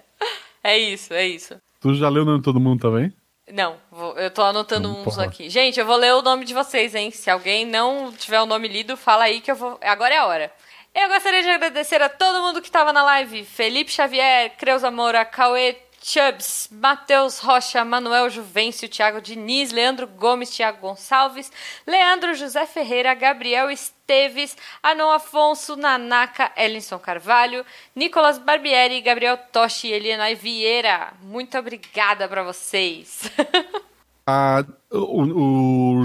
É 0.63 0.77
isso, 0.77 1.13
é 1.13 1.27
isso. 1.27 1.59
Tu 1.79 1.95
já 1.95 2.09
leu 2.09 2.23
o 2.23 2.25
nome 2.25 2.37
de 2.39 2.43
todo 2.43 2.59
mundo 2.59 2.81
também? 2.81 3.13
Não, 3.51 3.75
vou- 3.91 4.17
eu 4.17 4.29
tô 4.31 4.41
anotando 4.43 4.89
uns 4.89 5.03
porra. 5.15 5.25
aqui. 5.25 5.49
Gente, 5.49 5.79
eu 5.79 5.85
vou 5.85 5.97
ler 5.97 6.13
o 6.13 6.21
nome 6.21 6.45
de 6.45 6.53
vocês, 6.53 6.95
hein? 6.95 7.11
Se 7.11 7.29
alguém 7.29 7.65
não 7.65 8.11
tiver 8.13 8.39
o 8.41 8.45
nome 8.45 8.67
lido, 8.67 8.95
fala 8.95 9.25
aí 9.25 9.41
que 9.41 9.51
eu 9.51 9.55
vou. 9.55 9.77
Agora 9.81 10.13
é 10.13 10.17
a 10.17 10.25
hora. 10.25 10.51
Eu 10.93 11.09
gostaria 11.09 11.41
de 11.41 11.49
agradecer 11.49 12.01
a 12.01 12.09
todo 12.09 12.41
mundo 12.41 12.61
que 12.61 12.67
estava 12.67 12.93
na 12.93 13.03
live: 13.03 13.43
Felipe 13.43 13.91
Xavier, 13.91 14.55
Creuza 14.57 14.91
Moura, 14.91 15.25
Cauê 15.25 15.75
Chubbs, 16.03 16.67
Matheus 16.71 17.39
Rocha, 17.39 17.85
Manuel 17.85 18.29
Juvencio, 18.29 18.89
Thiago 18.89 19.21
Diniz, 19.21 19.71
Leandro 19.71 20.07
Gomes, 20.07 20.49
Thiago 20.49 20.79
Gonçalves, 20.81 21.51
Leandro 21.85 22.33
José 22.33 22.65
Ferreira, 22.65 23.13
Gabriel 23.13 23.69
Esteves, 23.69 24.57
Anon 24.81 25.11
Afonso, 25.11 25.75
Nanaka, 25.75 26.51
Ellinson 26.57 26.97
Carvalho, 26.97 27.63
Nicolas 27.95 28.39
Barbieri, 28.39 28.99
Gabriel 29.01 29.37
Toshi 29.51 29.89
e 29.89 29.93
Eliana 29.93 30.33
Vieira. 30.33 31.13
Muito 31.21 31.57
obrigada 31.57 32.27
pra 32.27 32.43
vocês. 32.43 33.31
Ah, 34.33 34.63
o, 34.91 35.23
o 35.23 36.01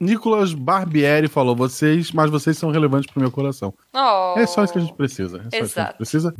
Nicolas 0.00 0.54
Barbieri 0.54 1.28
falou: 1.28 1.54
vocês, 1.54 2.10
mas 2.10 2.30
vocês 2.30 2.56
são 2.56 2.70
relevantes 2.70 3.12
pro 3.12 3.20
meu 3.20 3.30
coração. 3.30 3.74
Oh. 3.92 4.34
É 4.38 4.46
só 4.46 4.64
isso 4.64 4.72
que 4.72 4.78
a 4.78 4.82
gente 4.82 4.94
precisa. 4.94 5.36
É 5.36 5.40
só 5.40 5.46
isso 5.46 5.50
que 5.50 5.56
a 5.56 5.60
gente 5.60 5.70
Exato. 5.70 5.96
precisa. 5.98 6.34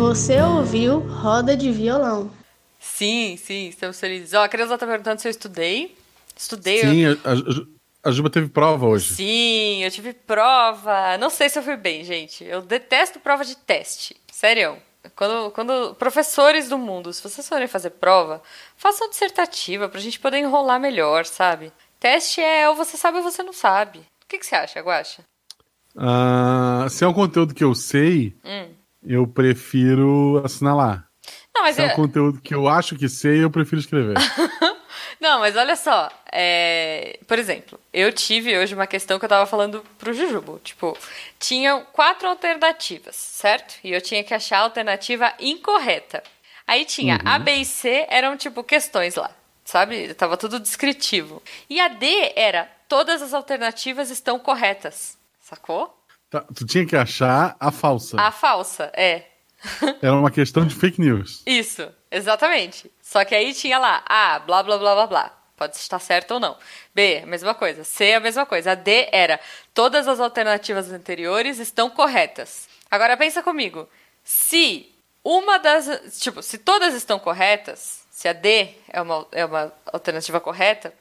Você 0.00 0.40
ouviu 0.40 1.00
Roda 1.00 1.54
de 1.54 1.70
Violão. 1.70 2.30
Sim, 2.78 3.36
sim, 3.36 3.68
estamos 3.68 4.00
felizes. 4.00 4.32
Ó, 4.32 4.42
a 4.42 4.48
Creuza 4.48 4.78
tá 4.78 4.86
perguntando 4.86 5.20
se 5.20 5.28
eu 5.28 5.30
estudei. 5.30 5.94
Estudei. 6.34 6.78
eu- 6.82 6.90
Sim, 6.90 7.04
a, 7.06 7.10
a, 7.12 8.08
a 8.08 8.10
Juba 8.10 8.30
teve 8.30 8.48
prova 8.48 8.86
hoje. 8.86 9.14
Sim, 9.14 9.84
eu 9.84 9.90
tive 9.90 10.14
prova. 10.14 11.18
Não 11.18 11.28
sei 11.28 11.50
se 11.50 11.58
eu 11.58 11.62
fui 11.62 11.76
bem, 11.76 12.02
gente. 12.02 12.42
Eu 12.42 12.62
detesto 12.62 13.20
prova 13.20 13.44
de 13.44 13.54
teste. 13.58 14.16
Sério. 14.32 14.78
Quando, 15.14 15.50
quando 15.50 15.94
professores 15.96 16.66
do 16.70 16.78
mundo, 16.78 17.12
se 17.12 17.22
vocês 17.22 17.46
forem 17.46 17.68
fazer 17.68 17.90
prova, 17.90 18.42
façam 18.78 19.08
dissertativa 19.10 19.86
pra 19.86 20.00
gente 20.00 20.18
poder 20.18 20.38
enrolar 20.38 20.80
melhor, 20.80 21.26
sabe? 21.26 21.70
Teste 22.00 22.40
é 22.40 22.66
ou 22.70 22.74
você 22.74 22.96
sabe 22.96 23.18
ou 23.18 23.22
você 23.22 23.42
não 23.42 23.52
sabe. 23.52 23.98
O 23.98 24.26
que, 24.26 24.38
que 24.38 24.46
você 24.46 24.54
acha, 24.54 24.80
Guaxa? 24.80 25.22
Ah, 25.94 26.86
se 26.88 27.04
é 27.04 27.06
um 27.08 27.12
conteúdo 27.12 27.54
que 27.54 27.62
eu 27.64 27.74
sei, 27.74 28.34
Hum. 28.44 28.79
Eu 29.06 29.26
prefiro 29.26 30.40
assinalar. 30.44 31.06
Não, 31.54 31.62
mas 31.62 31.76
Se 31.76 31.82
é 31.82 31.86
um 31.86 31.88
é- 31.90 31.94
conteúdo 31.94 32.40
que 32.40 32.54
eu 32.54 32.68
acho 32.68 32.96
que 32.96 33.08
sei, 33.08 33.42
eu 33.44 33.50
prefiro 33.50 33.80
escrever. 33.80 34.16
Não, 35.20 35.40
mas 35.40 35.54
olha 35.54 35.76
só. 35.76 36.08
é, 36.32 37.18
Por 37.26 37.38
exemplo, 37.38 37.78
eu 37.92 38.10
tive 38.10 38.56
hoje 38.56 38.74
uma 38.74 38.86
questão 38.86 39.18
que 39.18 39.24
eu 39.24 39.28
tava 39.28 39.44
falando 39.44 39.84
pro 39.98 40.14
Jujubo. 40.14 40.58
Tipo, 40.64 40.96
tinham 41.38 41.84
quatro 41.92 42.26
alternativas, 42.28 43.16
certo? 43.16 43.74
E 43.84 43.92
eu 43.92 44.00
tinha 44.00 44.24
que 44.24 44.32
achar 44.32 44.58
a 44.58 44.62
alternativa 44.62 45.32
incorreta. 45.38 46.22
Aí 46.66 46.84
tinha 46.86 47.18
A, 47.24 47.38
B 47.38 47.52
e 47.56 47.64
C 47.66 48.06
eram 48.08 48.36
tipo 48.36 48.62
questões 48.64 49.16
lá, 49.16 49.30
sabe? 49.64 50.14
Tava 50.14 50.36
tudo 50.38 50.58
descritivo. 50.60 51.42
E 51.68 51.78
a 51.80 51.88
D 51.88 52.32
era 52.36 52.70
todas 52.88 53.20
as 53.20 53.34
alternativas 53.34 54.08
estão 54.08 54.38
corretas. 54.38 55.18
Sacou? 55.40 55.94
Tá, 56.30 56.44
tu 56.54 56.64
tinha 56.64 56.86
que 56.86 56.96
achar 56.96 57.56
a 57.58 57.72
falsa. 57.72 58.20
A 58.20 58.30
falsa, 58.30 58.90
é. 58.94 59.24
Era 60.00 60.14
uma 60.14 60.30
questão 60.30 60.64
de 60.64 60.74
fake 60.74 61.00
news. 61.00 61.42
Isso, 61.44 61.86
exatamente. 62.10 62.90
Só 63.02 63.24
que 63.24 63.34
aí 63.34 63.52
tinha 63.52 63.78
lá 63.78 64.02
A, 64.08 64.38
blá 64.38 64.62
blá 64.62 64.78
blá 64.78 64.94
blá 64.94 65.06
blá. 65.08 65.36
Pode 65.56 65.76
estar 65.76 65.98
certo 65.98 66.34
ou 66.34 66.40
não. 66.40 66.56
B, 66.94 67.20
a 67.22 67.26
mesma 67.26 67.52
coisa. 67.52 67.84
C, 67.84 68.14
a 68.14 68.20
mesma 68.20 68.46
coisa. 68.46 68.72
A 68.72 68.74
D 68.74 69.08
era 69.12 69.38
todas 69.74 70.08
as 70.08 70.18
alternativas 70.20 70.90
anteriores 70.90 71.58
estão 71.58 71.90
corretas. 71.90 72.68
Agora 72.90 73.16
pensa 73.16 73.42
comigo. 73.42 73.88
Se 74.24 74.90
uma 75.22 75.58
das. 75.58 76.18
Tipo, 76.20 76.42
se 76.42 76.58
todas 76.58 76.94
estão 76.94 77.18
corretas, 77.18 78.04
se 78.10 78.28
a 78.28 78.32
D 78.32 78.74
é 78.88 79.02
uma, 79.02 79.26
é 79.32 79.44
uma 79.44 79.72
alternativa 79.92 80.40
correta, 80.40 80.94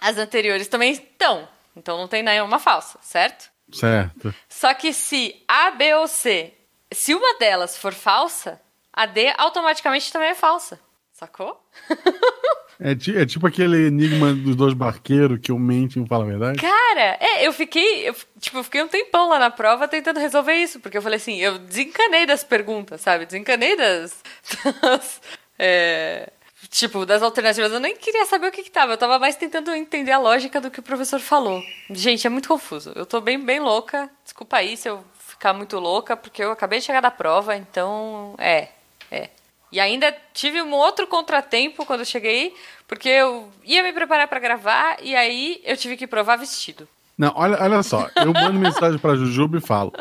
as 0.00 0.18
anteriores 0.18 0.66
também 0.68 0.92
estão. 0.92 1.48
Então 1.74 1.96
não 1.96 2.08
tem 2.08 2.22
nenhuma 2.22 2.58
falsa, 2.58 2.98
certo? 3.00 3.51
Certo. 3.72 4.34
Só 4.48 4.72
que 4.74 4.92
se 4.92 5.42
A, 5.48 5.70
B 5.70 5.94
ou 5.94 6.06
C, 6.06 6.52
se 6.92 7.14
uma 7.14 7.38
delas 7.38 7.76
for 7.76 7.92
falsa, 7.92 8.60
a 8.92 9.06
D 9.06 9.32
automaticamente 9.38 10.12
também 10.12 10.28
é 10.28 10.34
falsa. 10.34 10.78
Sacou? 11.12 11.60
É, 12.80 13.22
é 13.22 13.26
tipo 13.26 13.46
aquele 13.46 13.86
enigma 13.86 14.34
dos 14.34 14.56
dois 14.56 14.74
barqueiros 14.74 15.38
que 15.40 15.52
um 15.52 15.58
mente 15.58 15.96
e 15.96 16.00
um 16.00 16.06
fala 16.06 16.24
a 16.24 16.26
verdade. 16.26 16.58
Cara, 16.58 17.16
é, 17.20 17.46
eu 17.46 17.52
fiquei, 17.52 18.08
eu, 18.08 18.16
tipo, 18.40 18.58
eu 18.58 18.64
fiquei 18.64 18.82
um 18.82 18.88
tempão 18.88 19.28
lá 19.28 19.38
na 19.38 19.50
prova 19.50 19.86
tentando 19.86 20.18
resolver 20.18 20.54
isso, 20.54 20.80
porque 20.80 20.98
eu 20.98 21.02
falei 21.02 21.18
assim, 21.18 21.36
eu 21.36 21.58
desencanei 21.58 22.26
das 22.26 22.42
perguntas, 22.42 23.00
sabe? 23.00 23.24
Desencanei 23.24 23.76
das, 23.76 24.20
das, 24.82 25.20
é, 25.56 26.32
tipo, 26.72 27.04
das 27.04 27.22
alternativas. 27.22 27.70
Eu 27.70 27.78
nem 27.78 27.94
queria 27.94 28.24
saber 28.24 28.48
o 28.48 28.50
que 28.50 28.62
que 28.62 28.70
tava, 28.70 28.94
eu 28.94 28.96
tava 28.96 29.18
mais 29.18 29.36
tentando 29.36 29.70
entender 29.72 30.10
a 30.10 30.18
lógica 30.18 30.60
do 30.60 30.70
que 30.70 30.80
o 30.80 30.82
professor 30.82 31.20
falou. 31.20 31.62
Gente, 31.90 32.26
é 32.26 32.30
muito 32.30 32.48
confuso. 32.48 32.90
Eu 32.96 33.04
tô 33.04 33.20
bem, 33.20 33.38
bem 33.38 33.60
louca. 33.60 34.10
Desculpa 34.24 34.56
aí 34.56 34.76
se 34.76 34.88
eu 34.88 35.04
ficar 35.28 35.52
muito 35.52 35.78
louca, 35.78 36.16
porque 36.16 36.42
eu 36.42 36.50
acabei 36.50 36.78
de 36.78 36.86
chegar 36.86 37.00
da 37.00 37.10
prova, 37.10 37.54
então, 37.54 38.34
é, 38.38 38.68
é. 39.10 39.28
E 39.70 39.78
ainda 39.78 40.14
tive 40.32 40.62
um 40.62 40.72
outro 40.72 41.06
contratempo 41.06 41.84
quando 41.84 42.00
eu 42.00 42.06
cheguei, 42.06 42.54
porque 42.88 43.08
eu 43.08 43.48
ia 43.64 43.82
me 43.82 43.92
preparar 43.92 44.28
pra 44.28 44.40
gravar 44.40 44.96
e 45.02 45.14
aí 45.14 45.60
eu 45.64 45.76
tive 45.76 45.96
que 45.96 46.06
provar 46.06 46.36
vestido. 46.36 46.88
Não, 47.16 47.32
olha, 47.36 47.60
olha 47.60 47.82
só. 47.82 48.08
Eu 48.16 48.32
mando 48.32 48.58
mensagem 48.58 48.98
pra 48.98 49.16
Jujuba 49.16 49.58
e 49.58 49.60
falo: 49.60 49.92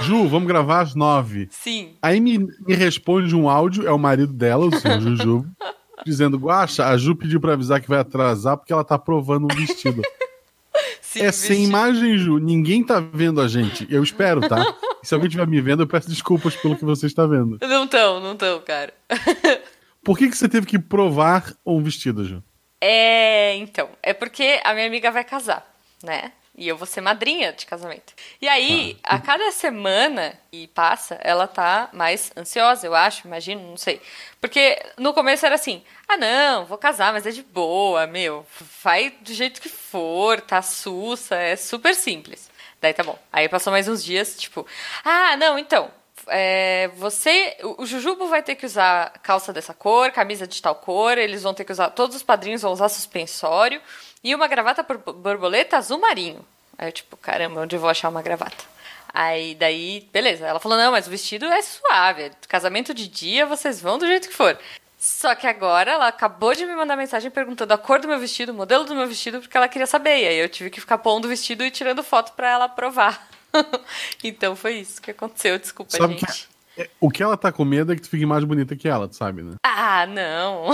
Ju, 0.00 0.28
vamos 0.28 0.48
gravar 0.48 0.80
às 0.80 0.94
nove. 0.94 1.48
Sim. 1.50 1.96
Aí 2.02 2.20
me, 2.20 2.38
me 2.38 2.74
responde 2.74 3.34
um 3.34 3.48
áudio, 3.48 3.86
é 3.86 3.92
o 3.92 3.98
marido 3.98 4.32
dela, 4.32 4.66
o 4.66 4.76
senhor 4.76 5.00
Jujuba, 5.00 5.48
dizendo: 6.04 6.38
Guaxa, 6.38 6.86
a 6.86 6.96
Ju 6.96 7.14
pediu 7.14 7.40
pra 7.40 7.52
avisar 7.52 7.80
que 7.80 7.88
vai 7.88 7.98
atrasar 7.98 8.56
porque 8.56 8.72
ela 8.72 8.84
tá 8.84 8.98
provando 8.98 9.44
um 9.44 9.56
vestido. 9.56 10.02
sim 11.00 11.22
é 11.22 11.32
sem 11.32 11.48
vestido. 11.48 11.68
imagem, 11.68 12.18
Ju. 12.18 12.38
Ninguém 12.38 12.84
tá 12.84 13.00
vendo 13.00 13.40
a 13.40 13.48
gente. 13.48 13.86
Eu 13.90 14.02
espero, 14.02 14.46
tá? 14.48 14.74
E 15.02 15.06
se 15.06 15.14
alguém 15.14 15.28
estiver 15.28 15.46
me 15.46 15.60
vendo, 15.60 15.82
eu 15.82 15.86
peço 15.86 16.08
desculpas 16.08 16.56
pelo 16.56 16.76
que 16.76 16.84
você 16.84 17.06
está 17.06 17.26
vendo. 17.26 17.58
Não 17.62 17.86
tão, 17.86 18.20
não 18.20 18.36
tão, 18.36 18.60
cara. 18.60 18.92
Por 20.04 20.16
que, 20.16 20.28
que 20.28 20.36
você 20.36 20.48
teve 20.48 20.66
que 20.66 20.78
provar 20.78 21.52
um 21.66 21.82
vestido, 21.82 22.24
Ju? 22.24 22.42
É, 22.80 23.56
então, 23.56 23.88
é 24.02 24.14
porque 24.14 24.60
a 24.64 24.72
minha 24.72 24.86
amiga 24.86 25.10
vai 25.10 25.24
casar, 25.24 25.66
né? 26.02 26.32
E 26.58 26.66
eu 26.66 26.76
vou 26.76 26.86
ser 26.86 27.00
madrinha 27.00 27.52
de 27.52 27.64
casamento. 27.64 28.12
E 28.42 28.48
aí, 28.48 28.98
a 29.04 29.20
cada 29.20 29.52
semana 29.52 30.36
que 30.50 30.66
passa, 30.66 31.16
ela 31.22 31.46
tá 31.46 31.88
mais 31.92 32.32
ansiosa, 32.36 32.84
eu 32.84 32.96
acho, 32.96 33.28
imagino, 33.28 33.62
não 33.62 33.76
sei. 33.76 34.02
Porque 34.40 34.76
no 34.98 35.14
começo 35.14 35.46
era 35.46 35.54
assim: 35.54 35.84
ah, 36.08 36.16
não, 36.16 36.66
vou 36.66 36.76
casar, 36.76 37.12
mas 37.12 37.24
é 37.26 37.30
de 37.30 37.44
boa, 37.44 38.08
meu. 38.08 38.44
Vai 38.82 39.10
do 39.20 39.32
jeito 39.32 39.60
que 39.60 39.68
for, 39.68 40.40
tá 40.40 40.60
sussa, 40.60 41.36
é 41.36 41.54
super 41.54 41.94
simples. 41.94 42.50
Daí 42.80 42.92
tá 42.92 43.04
bom. 43.04 43.16
Aí 43.32 43.48
passou 43.48 43.70
mais 43.70 43.86
uns 43.86 44.02
dias, 44.02 44.36
tipo, 44.36 44.66
ah, 45.04 45.36
não, 45.36 45.60
então, 45.60 45.88
é, 46.26 46.88
você, 46.96 47.56
o 47.62 47.82
o 47.82 47.86
Jujubo 47.86 48.26
vai 48.26 48.42
ter 48.42 48.56
que 48.56 48.66
usar 48.66 49.12
calça 49.22 49.52
dessa 49.52 49.72
cor, 49.72 50.10
camisa 50.10 50.44
de 50.44 50.60
tal 50.60 50.74
cor, 50.74 51.18
eles 51.18 51.44
vão 51.44 51.54
ter 51.54 51.64
que 51.64 51.72
usar, 51.72 51.90
todos 51.90 52.16
os 52.16 52.22
padrinhos 52.24 52.62
vão 52.62 52.72
usar 52.72 52.88
suspensório 52.88 53.80
e 54.22 54.34
uma 54.34 54.48
gravata 54.48 54.82
por 54.84 54.98
borboleta 54.98 55.76
azul 55.76 55.98
marinho. 55.98 56.44
Aí 56.76 56.88
eu 56.88 56.92
tipo, 56.92 57.16
caramba, 57.16 57.62
onde 57.62 57.76
eu 57.76 57.80
vou 57.80 57.90
achar 57.90 58.08
uma 58.08 58.22
gravata? 58.22 58.64
Aí 59.12 59.54
daí, 59.54 60.08
beleza. 60.12 60.46
Ela 60.46 60.60
falou: 60.60 60.78
"Não, 60.78 60.92
mas 60.92 61.06
o 61.06 61.10
vestido 61.10 61.46
é 61.46 61.62
suave, 61.62 62.30
casamento 62.46 62.92
de 62.94 63.08
dia, 63.08 63.46
vocês 63.46 63.80
vão 63.80 63.98
do 63.98 64.06
jeito 64.06 64.28
que 64.28 64.34
for". 64.34 64.58
Só 64.98 65.34
que 65.36 65.46
agora 65.46 65.92
ela 65.92 66.08
acabou 66.08 66.54
de 66.54 66.66
me 66.66 66.74
mandar 66.74 66.96
mensagem 66.96 67.30
perguntando 67.30 67.72
a 67.72 67.78
cor 67.78 68.00
do 68.00 68.08
meu 68.08 68.18
vestido, 68.18 68.50
o 68.50 68.54
modelo 68.54 68.84
do 68.84 68.96
meu 68.96 69.06
vestido, 69.06 69.40
porque 69.40 69.56
ela 69.56 69.68
queria 69.68 69.86
saber. 69.86 70.18
E 70.24 70.26
aí 70.26 70.38
eu 70.38 70.48
tive 70.48 70.70
que 70.70 70.80
ficar 70.80 70.98
pondo 70.98 71.26
o 71.26 71.28
vestido 71.28 71.64
e 71.64 71.70
tirando 71.70 72.02
foto 72.02 72.32
pra 72.32 72.50
ela 72.50 72.68
provar. 72.68 73.28
então 74.24 74.56
foi 74.56 74.74
isso 74.80 75.00
que 75.00 75.12
aconteceu. 75.12 75.56
Desculpa, 75.56 75.96
Sabe 75.96 76.14
gente. 76.14 76.26
que 76.26 76.57
o 77.00 77.10
que 77.10 77.22
ela 77.22 77.36
tá 77.36 77.50
com 77.52 77.64
medo 77.64 77.92
é 77.92 77.96
que 77.96 78.02
tu 78.02 78.08
fique 78.10 78.24
mais 78.26 78.44
bonita 78.44 78.74
que 78.76 78.88
ela, 78.88 79.08
tu 79.08 79.16
sabe, 79.16 79.42
né? 79.42 79.54
Ah, 79.64 80.06
não. 80.06 80.66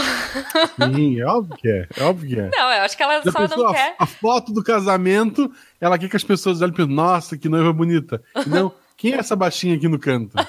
Sim, 0.95 1.21
é 1.21 1.25
óbvio 1.27 1.57
que 1.57 1.69
é. 1.69 1.87
É 1.97 2.03
óbvio 2.05 2.29
que 2.29 2.41
é. 2.41 2.51
Não, 2.51 2.71
eu 2.73 2.83
acho 2.83 2.97
que 2.97 3.03
ela 3.03 3.23
Já 3.23 3.33
só 3.33 3.39
pensou 3.41 3.65
não 3.65 3.73
quer. 3.73 3.95
a 3.99 4.07
foto 4.07 4.53
do 4.53 4.63
casamento, 4.63 5.51
ela 5.81 5.99
quer 5.99 6.09
que 6.09 6.17
as 6.17 6.25
pessoas 6.25 6.61
olhem 6.63 6.73
e 6.73 6.77
pensem, 6.77 6.95
nossa, 6.95 7.37
que 7.39 7.49
noiva 7.49 7.73
bonita. 7.73 8.23
E 8.45 8.49
não, 8.49 8.73
quem 8.97 9.13
é 9.15 9.19
essa 9.19 9.35
baixinha 9.37 9.77
aqui 9.77 9.89
no 9.89 9.99
canto? 9.99 10.35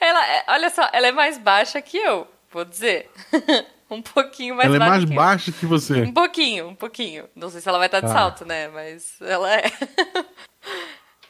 Ela, 0.00 0.26
é- 0.26 0.44
olha 0.48 0.68
só, 0.70 0.88
ela 0.92 1.06
é 1.06 1.12
mais 1.12 1.38
baixa 1.38 1.80
que 1.80 1.96
eu, 1.96 2.26
vou 2.52 2.64
dizer. 2.64 3.08
Um 3.92 4.00
pouquinho 4.00 4.54
mais 4.56 4.66
ela 4.68 4.76
é 4.76 4.78
baixa. 4.78 4.90
mais 4.90 5.04
que 5.10 5.14
baixa 5.14 5.52
que 5.52 5.66
você. 5.66 6.00
Um 6.00 6.14
pouquinho, 6.14 6.66
um 6.68 6.74
pouquinho. 6.74 7.24
Não 7.36 7.50
sei 7.50 7.60
se 7.60 7.68
ela 7.68 7.76
vai 7.76 7.88
estar 7.88 8.00
de 8.00 8.06
Ah. 8.06 8.08
salto, 8.08 8.42
né? 8.46 8.66
Mas 8.68 9.20
ela 9.20 9.54
é. 9.54 9.64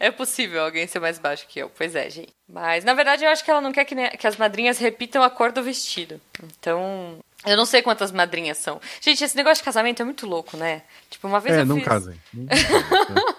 É 0.05 0.11
possível 0.11 0.65
alguém 0.65 0.85
ser 0.89 0.99
mais 0.99 1.17
baixo 1.19 1.47
que 1.49 1.61
eu. 1.61 1.71
Pois 1.71 1.95
é, 1.95 2.11
gente. 2.11 2.33
Mas, 2.53 2.85
na 2.85 2.93
verdade, 2.93 3.25
eu 3.25 3.31
acho 3.31 3.45
que 3.45 3.51
ela 3.51 3.61
não 3.61 3.71
quer 3.71 3.85
que, 3.85 3.95
que 4.17 4.27
as 4.27 4.37
madrinhas 4.37 4.77
repitam 4.79 5.23
a 5.23 5.31
cor 5.31 5.53
do 5.53 5.63
vestido. 5.63 6.21
Então. 6.43 7.19
Eu 7.47 7.57
não 7.57 7.65
sei 7.65 7.83
quantas 7.83 8.11
madrinhas 8.13 8.59
são. 8.59 8.81
Gente, 9.01 9.23
esse 9.23 9.37
negócio 9.37 9.63
de 9.63 9.65
casamento 9.65 10.03
é 10.03 10.05
muito 10.05 10.27
louco, 10.27 10.57
né? 10.57 10.83
Tipo, 11.09 11.29
uma 11.29 11.39
vez 11.41 11.57
É, 11.57 11.61
eu 11.61 11.67
não 11.67 11.77
fiz... 11.77 11.85
casem. 11.85 12.21
Não 12.35 12.47
casem. 12.47 13.35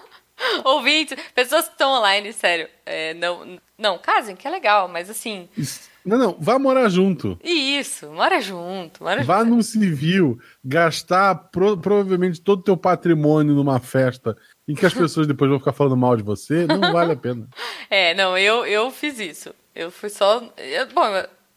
Ouvintes, 0.64 1.16
pessoas 1.34 1.66
que 1.66 1.72
estão 1.72 1.90
online, 1.98 2.32
sério. 2.32 2.68
é, 2.84 3.14
não, 3.14 3.58
não, 3.78 3.98
casem, 3.98 4.34
que 4.36 4.46
é 4.46 4.50
legal, 4.50 4.88
mas 4.88 5.08
assim. 5.08 5.48
Isso- 5.56 5.88
Não, 6.04 6.18
não, 6.18 6.36
vá 6.38 6.58
morar 6.58 6.88
junto. 6.90 7.38
E 7.42 7.78
isso, 7.78 8.08
mora 8.10 8.40
junto, 8.40 9.02
mora 9.02 9.22
Vá 9.24 9.38
junto. 9.38 9.50
num 9.50 9.62
civil, 9.62 10.38
gastar 10.62 11.34
pro- 11.50 11.78
provavelmente 11.78 12.40
todo 12.42 12.58
o 12.60 12.62
teu 12.62 12.76
patrimônio 12.76 13.54
numa 13.54 13.80
festa 13.80 14.36
em 14.66 14.74
que 14.74 14.86
as 14.86 14.94
pessoas 14.94 15.26
depois 15.26 15.48
vão 15.50 15.58
ficar 15.58 15.72
falando 15.72 15.96
mal 15.96 16.16
de 16.16 16.22
você, 16.22 16.66
não 16.66 16.92
vale 16.92 17.12
a 17.12 17.16
pena. 17.16 17.46
É, 17.90 18.14
não, 18.14 18.36
eu, 18.36 18.64
eu 18.66 18.90
fiz 18.90 19.20
isso. 19.20 19.54
Eu 19.74 19.90
fui 19.90 20.08
só. 20.08 20.42
eu- 20.56 20.86
bom, 20.92 21.04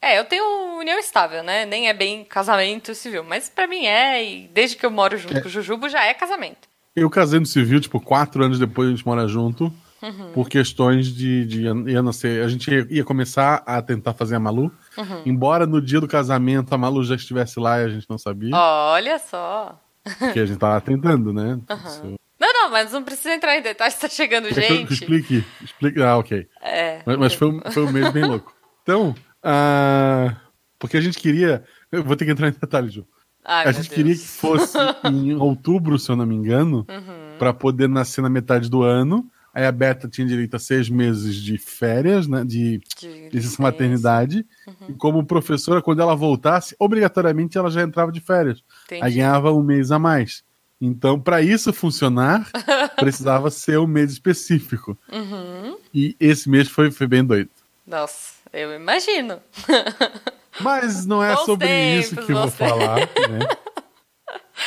é, 0.01 0.19
eu 0.19 0.25
tenho 0.25 0.77
união 0.77 0.99
estável, 0.99 1.41
né? 1.41 1.65
Nem 1.65 1.87
é 1.87 1.93
bem 1.93 2.23
casamento 2.25 2.93
civil, 2.93 3.23
mas 3.23 3.49
pra 3.49 3.65
mim 3.65 3.85
é, 3.85 4.23
e 4.23 4.47
desde 4.49 4.75
que 4.75 4.85
eu 4.85 4.91
moro 4.91 5.17
junto 5.17 5.41
com 5.41 5.47
o 5.47 5.51
Jujubo 5.51 5.87
já 5.89 6.03
é 6.05 6.13
casamento. 6.13 6.67
Eu 6.95 7.09
casei 7.09 7.39
no 7.39 7.45
civil, 7.45 7.79
tipo, 7.79 7.99
quatro 7.99 8.43
anos 8.43 8.59
depois 8.59 8.87
a 8.89 8.91
gente 8.91 9.05
mora 9.05 9.27
junto, 9.27 9.71
Uhum. 9.99 10.31
por 10.33 10.47
questões 10.47 11.07
de, 11.07 11.43
de. 11.45 11.67
A 11.67 12.47
gente 12.47 12.69
ia, 12.69 12.85
ia 12.89 13.03
começar 13.03 13.63
a 13.65 13.81
tentar 13.81 14.13
fazer 14.13 14.35
a 14.35 14.39
Malu, 14.39 14.71
Uhum. 14.95 15.21
embora 15.25 15.65
no 15.65 15.81
dia 15.81 15.99
do 15.99 16.07
casamento 16.07 16.71
a 16.75 16.77
Malu 16.77 17.03
já 17.03 17.15
estivesse 17.15 17.59
lá 17.59 17.81
e 17.81 17.85
a 17.85 17.89
gente 17.89 18.05
não 18.07 18.17
sabia, 18.19 18.51
Olha 18.55 19.17
só. 19.17 19.79
que 20.33 20.39
a 20.39 20.45
gente 20.45 20.59
tava 20.59 20.79
tentando, 20.81 21.33
né? 21.33 21.59
Isso- 21.85 22.15
Não, 22.67 22.71
mas 22.71 22.91
não 22.91 23.01
precisa 23.03 23.34
entrar 23.34 23.58
em 23.58 23.62
detalhes, 23.62 23.95
tá 23.95 24.10
chegando 24.10 24.49
Quer 24.49 24.53
que 24.56 24.60
eu 24.73 24.77
gente. 24.77 24.93
explique? 24.93 25.43
explique? 25.63 26.01
Ah, 26.01 26.17
ok. 26.17 26.47
É. 26.62 27.01
Mas, 27.06 27.17
mas 27.17 27.34
foi, 27.34 27.47
um- 27.49 27.62
foi 27.71 27.84
um 27.86 27.91
mês 27.91 28.12
bem 28.12 28.25
louco. 28.25 28.53
Então, 28.84 29.15
ah, 29.41 30.36
porque 30.80 30.97
a 30.97 31.01
gente 31.01 31.17
queria. 31.19 31.63
Eu 31.91 32.03
vou 32.03 32.15
ter 32.15 32.25
que 32.25 32.32
entrar 32.32 32.49
em 32.49 32.51
detalhes, 32.51 32.93
Ju. 32.93 33.06
Ai, 33.43 33.65
a 33.67 33.71
gente 33.71 33.84
Deus. 33.89 33.95
queria 33.95 34.13
que 34.15 34.27
fosse 34.27 34.77
em 35.06 35.34
outubro, 35.39 35.97
se 35.97 36.10
eu 36.12 36.15
não 36.17 36.25
me 36.25 36.36
engano, 36.36 36.86
Uhum. 36.89 37.38
pra 37.39 37.53
poder 37.53 37.88
nascer 37.88 38.21
na 38.21 38.30
metade 38.30 38.69
do 38.69 38.84
ano. 38.84 39.25
Aí 39.53 39.65
a 39.65 39.71
Beta 39.71 40.08
tinha 40.08 40.27
direito 40.27 40.56
a 40.56 40.60
seis 40.60 40.88
meses 40.89 41.36
de 41.36 41.58
férias, 41.58 42.27
né? 42.27 42.43
De 42.45 42.80
licença. 43.34 43.60
maternidade. 43.62 44.45
Uhum. 44.67 44.73
E 44.89 44.93
como 44.93 45.25
professora, 45.25 45.82
quando 45.82 45.99
ela 46.01 46.15
voltasse, 46.15 46.75
obrigatoriamente 46.77 47.58
ela 47.58 47.71
já 47.71 47.82
entrava 47.82 48.12
de 48.12 48.19
férias. 48.19 48.62
Entendi. 48.86 49.03
Aí 49.03 49.13
ganhava 49.15 49.51
um 49.51 49.63
mês 49.63 49.91
a 49.91 49.97
mais. 49.97 50.43
Então, 50.79 51.19
para 51.19 51.41
isso 51.41 51.73
funcionar, 51.73 52.49
precisava 52.97 53.49
ser 53.49 53.79
um 53.79 53.87
mês 53.87 54.11
específico. 54.11 54.97
Uhum. 55.11 55.77
E 55.93 56.15
esse 56.19 56.49
mês 56.49 56.67
foi, 56.69 56.91
foi 56.91 57.07
bem 57.07 57.23
doido. 57.25 57.49
Nossa, 57.85 58.33
eu 58.53 58.73
imagino. 58.75 59.39
Mas 60.59 61.05
não 61.05 61.23
é 61.23 61.35
Bons 61.35 61.45
sobre 61.45 61.67
tempos, 61.67 62.05
isso 62.05 62.15
que 62.15 62.31
eu 62.31 62.35
vou 62.35 62.45
bons 62.45 62.55
falar, 62.55 62.97
né? 62.99 63.39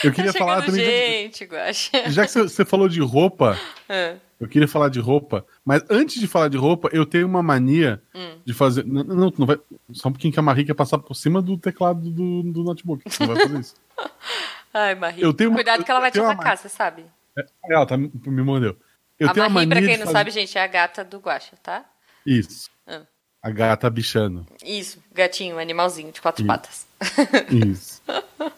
Eu 0.05 0.13
queria 0.13 0.33
tá 0.33 0.39
falar 0.39 0.65
também. 0.65 0.85
gente, 0.85 1.45
Guaxa. 1.45 2.09
Já 2.11 2.25
que 2.27 2.33
você- 2.33 2.65
falou 2.65 2.89
de 2.89 3.01
roupa, 3.01 3.59
É. 3.89 4.17
eu 4.39 4.47
queria 4.49 4.69
falar 4.69 4.89
de 4.89 5.01
roupa, 5.01 5.45
mas 5.65 5.83
antes 5.91 6.21
de 6.21 6.29
falar 6.29 6.49
de 6.49 6.57
roupa, 6.57 6.89
eu 6.93 7.05
tenho 7.05 7.27
uma 7.27 7.43
mania 7.43 8.01
Hum. 8.15 8.37
de 8.45 8.55
fazer. 8.55 8.85
Não, 8.87 9.03
não, 9.03 9.33
não 9.37 9.47
vai. 9.47 9.59
Só 9.93 10.09
um 10.09 10.13
pouquinho 10.13 10.33
que 10.33 10.39
a 10.39 10.43
Marie 10.43 10.65
quer 10.65 10.75
passar 10.75 10.99
por 10.99 11.15
cima 11.15 11.43
do 11.43 11.59
teclado 11.59 12.09
do, 12.09 12.43
do 12.45 12.63
notebook. 12.63 13.03
Você 13.05 13.27
não 13.27 13.35
vai 13.35 13.43
fazer 13.43 13.59
isso. 13.61 13.75
Ai, 14.73 14.95
Marie. 14.95 15.23
Eu 15.23 15.33
tenho 15.35 15.51
uma- 15.51 15.57
Cuidado 15.57 15.85
que 15.85 15.91
ela 15.91 16.01
vai 16.01 16.11
te 16.11 16.21
uma 16.21 16.33
atacar, 16.33 16.57
você 16.57 16.69
sabe. 16.69 17.05
Ela 17.65 17.87
tá, 17.87 17.97
me 17.97 18.11
mordeu. 18.43 18.77
Eu 19.19 19.29
a 19.29 19.33
tenho 19.33 19.51
Marie, 19.51 19.69
pra 19.69 19.81
quem 19.81 19.97
não 19.97 20.07
fazer- 20.07 20.13
sabe, 20.13 20.31
gente, 20.31 20.57
é 20.57 20.63
a 20.63 20.67
gata 20.67 21.05
do 21.05 21.19
Guaxa, 21.19 21.57
tá? 21.63 21.85
Isso. 22.25 22.71
Ah. 22.87 23.03
A 23.43 23.51
gata 23.51 23.89
bichano. 23.89 24.47
Isso, 24.65 25.03
gatinho, 25.13 25.59
animalzinho 25.59 26.13
de 26.13 26.21
quatro 26.21 26.43
Isso. 26.43 26.47
patas. 26.49 26.87
Isso. 27.51 28.03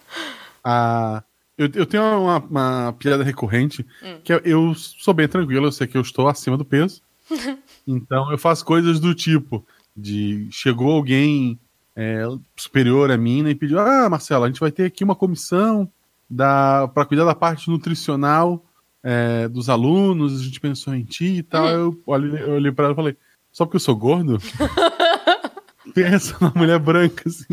Ah, 0.65 1.23
eu, 1.59 1.69
eu 1.75 1.85
tenho 1.87 2.03
uma, 2.03 2.39
uma 2.39 2.93
piada 2.99 3.25
recorrente 3.25 3.85
Hum. 4.03 4.21
que 4.23 4.33
é, 4.33 4.41
eu 4.45 4.75
sou 4.77 5.13
bem 5.13 5.27
tranquilo, 5.27 5.67
eu 5.67 5.73
sei 5.73 5.87
que 5.87 5.97
eu 5.97 6.01
estou 6.03 6.29
acima 6.29 6.57
do 6.57 6.65
peso. 6.65 7.03
então 7.87 8.31
eu 8.31 8.39
faço 8.39 8.65
coisas 8.65 9.01
do 9.01 9.15
tipo 9.15 9.67
de 9.97 10.49
chegou 10.51 10.93
alguém 10.93 11.59
é, 11.97 12.23
superior 12.57 13.11
a 13.11 13.17
mim 13.17 13.43
né, 13.43 13.51
e 13.51 13.55
pediu: 13.55 13.79
Ah, 13.81 14.09
Marcelo, 14.09 14.45
a 14.45 14.47
gente 14.49 14.61
vai 14.61 14.71
ter 14.71 14.85
aqui 14.85 15.03
uma 15.05 15.17
comissão 15.17 15.91
para 16.37 17.05
cuidar 17.07 17.25
da 17.25 17.35
parte 17.35 17.69
nutricional 17.71 18.65
é, 19.03 19.49
dos 19.49 19.69
alunos, 19.69 20.41
a 20.41 20.45
gente 20.45 20.61
pensou 20.61 20.95
em 20.95 21.05
ti 21.05 21.39
e 21.39 21.43
tal. 21.43 21.67
Eu 21.69 22.03
olhei, 22.07 22.43
eu 22.43 22.51
olhei 22.53 22.73
para 22.73 22.85
ela 22.87 22.93
e 22.95 22.97
falei: 22.97 23.17
Só 23.51 23.65
porque 23.65 23.77
eu 23.77 23.81
sou 23.81 23.97
gordo? 23.97 24.39
Pensa 25.95 26.37
na 26.41 26.53
mulher 26.55 26.79
branca, 26.79 27.29
assim. 27.29 27.45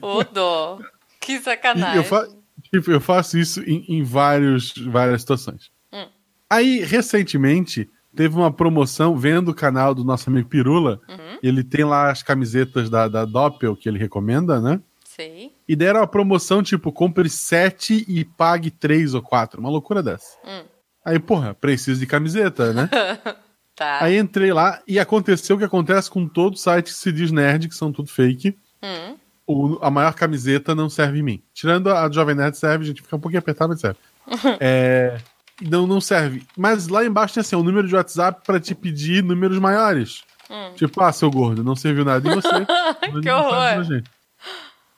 Ô, 0.00 0.24
dó. 0.24 0.78
Que 1.20 1.38
sacanagem. 1.40 1.96
eu, 1.98 2.04
fa- 2.04 2.26
tipo, 2.72 2.90
eu 2.90 3.00
faço 3.00 3.38
isso 3.38 3.60
em, 3.60 3.84
em 3.88 4.02
vários, 4.02 4.72
várias 4.90 5.20
situações. 5.20 5.70
Hum. 5.92 6.06
Aí, 6.50 6.80
recentemente, 6.80 7.88
teve 8.16 8.34
uma 8.34 8.50
promoção, 8.52 9.16
vendo 9.16 9.50
o 9.50 9.54
canal 9.54 9.94
do 9.94 10.02
nosso 10.02 10.28
amigo 10.30 10.48
Pirula. 10.48 11.00
Uhum. 11.08 11.38
Ele 11.42 11.62
tem 11.62 11.84
lá 11.84 12.10
as 12.10 12.22
camisetas 12.22 12.88
da, 12.90 13.06
da 13.06 13.24
Doppel 13.24 13.76
que 13.76 13.88
ele 13.88 13.98
recomenda, 13.98 14.60
né? 14.60 14.80
Sei. 15.04 15.51
E 15.68 15.76
deram 15.76 16.00
uma 16.00 16.06
promoção, 16.06 16.62
tipo, 16.62 16.90
compre 16.92 17.28
sete 17.28 18.04
e 18.08 18.24
pague 18.24 18.70
três 18.70 19.14
ou 19.14 19.22
quatro. 19.22 19.60
Uma 19.60 19.70
loucura 19.70 20.02
dessa. 20.02 20.36
Hum. 20.44 20.64
Aí, 21.04 21.18
porra, 21.18 21.54
preciso 21.54 21.98
de 22.00 22.06
camiseta, 22.06 22.72
né? 22.72 22.88
Tá. 23.74 24.04
Aí 24.04 24.18
entrei 24.18 24.52
lá 24.52 24.82
e 24.86 24.98
aconteceu 25.00 25.56
o 25.56 25.58
que 25.58 25.64
acontece 25.64 26.10
com 26.10 26.28
todo 26.28 26.58
site 26.58 26.88
que 26.92 26.92
se 26.92 27.10
diz 27.10 27.32
nerd, 27.32 27.68
que 27.68 27.74
são 27.74 27.90
tudo 27.90 28.10
fake. 28.10 28.54
Hum. 28.82 29.16
o- 29.46 29.78
a 29.80 29.90
maior 29.90 30.12
camiseta 30.12 30.74
não 30.74 30.90
serve 30.90 31.20
em 31.20 31.22
mim. 31.22 31.42
Tirando 31.54 31.88
a 31.90 32.06
do 32.06 32.14
Jovem 32.14 32.34
Nerd 32.34 32.54
serve, 32.56 32.84
a 32.84 32.86
gente 32.88 33.00
fica 33.02 33.16
um 33.16 33.18
pouquinho 33.20 33.38
apertado, 33.38 33.70
mas 33.70 33.80
serve. 33.80 33.98
É, 34.60 35.16
não, 35.62 35.86
não 35.86 36.02
serve. 36.02 36.44
Mas 36.56 36.86
lá 36.88 37.02
embaixo 37.02 37.32
tem 37.34 37.40
assim, 37.40 37.56
um 37.56 37.62
número 37.62 37.88
de 37.88 37.94
WhatsApp 37.94 38.42
pra 38.44 38.60
te 38.60 38.74
pedir 38.74 39.22
números 39.24 39.58
maiores. 39.58 40.22
Hum. 40.50 40.74
Tipo, 40.76 41.00
ah, 41.02 41.10
seu 41.10 41.30
gordo, 41.30 41.64
não 41.64 41.74
serviu 41.74 42.04
nada 42.04 42.28
em 42.30 42.34
você. 42.34 42.48
Que 43.22 43.30
horror. 43.30 44.02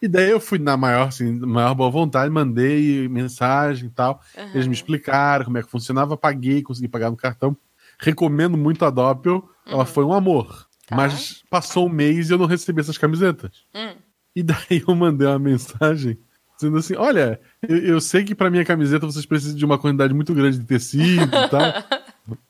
E 0.04 0.08
daí 0.08 0.30
eu 0.30 0.38
fui 0.38 0.58
na 0.58 0.76
maior, 0.76 1.08
assim, 1.08 1.32
maior 1.40 1.74
boa 1.74 1.90
vontade, 1.90 2.30
mandei 2.30 3.08
mensagem 3.08 3.86
e 3.86 3.90
tal. 3.90 4.20
Eles 4.52 4.66
me 4.66 4.74
explicaram 4.74 5.46
como 5.46 5.56
é 5.56 5.62
que 5.62 5.70
funcionava, 5.70 6.14
paguei, 6.14 6.62
consegui 6.62 6.88
pagar 6.88 7.10
no 7.10 7.16
cartão. 7.16 7.56
Recomendo 7.98 8.54
muito 8.54 8.84
a 8.84 8.90
Doppel, 8.90 9.48
ela 9.66 9.86
foi 9.86 10.04
um 10.04 10.12
amor. 10.12 10.68
Tá. 10.86 10.94
Mas 10.94 11.42
passou 11.48 11.86
um 11.86 11.90
mês 11.90 12.28
e 12.28 12.34
eu 12.34 12.38
não 12.38 12.44
recebi 12.44 12.82
essas 12.82 12.98
camisetas. 12.98 13.64
Hum. 13.74 13.94
E 14.36 14.42
daí 14.42 14.84
eu 14.86 14.94
mandei 14.94 15.26
uma 15.26 15.38
mensagem 15.38 16.18
dizendo 16.54 16.76
assim: 16.76 16.96
olha, 16.96 17.40
eu, 17.66 17.78
eu 17.78 18.00
sei 18.00 18.24
que 18.24 18.34
pra 18.34 18.50
minha 18.50 18.64
camiseta 18.64 19.06
vocês 19.06 19.24
precisam 19.24 19.56
de 19.56 19.64
uma 19.64 19.78
quantidade 19.78 20.12
muito 20.12 20.34
grande 20.34 20.58
de 20.58 20.66
tecido 20.66 21.34
e 21.34 21.48
tal. 21.48 21.60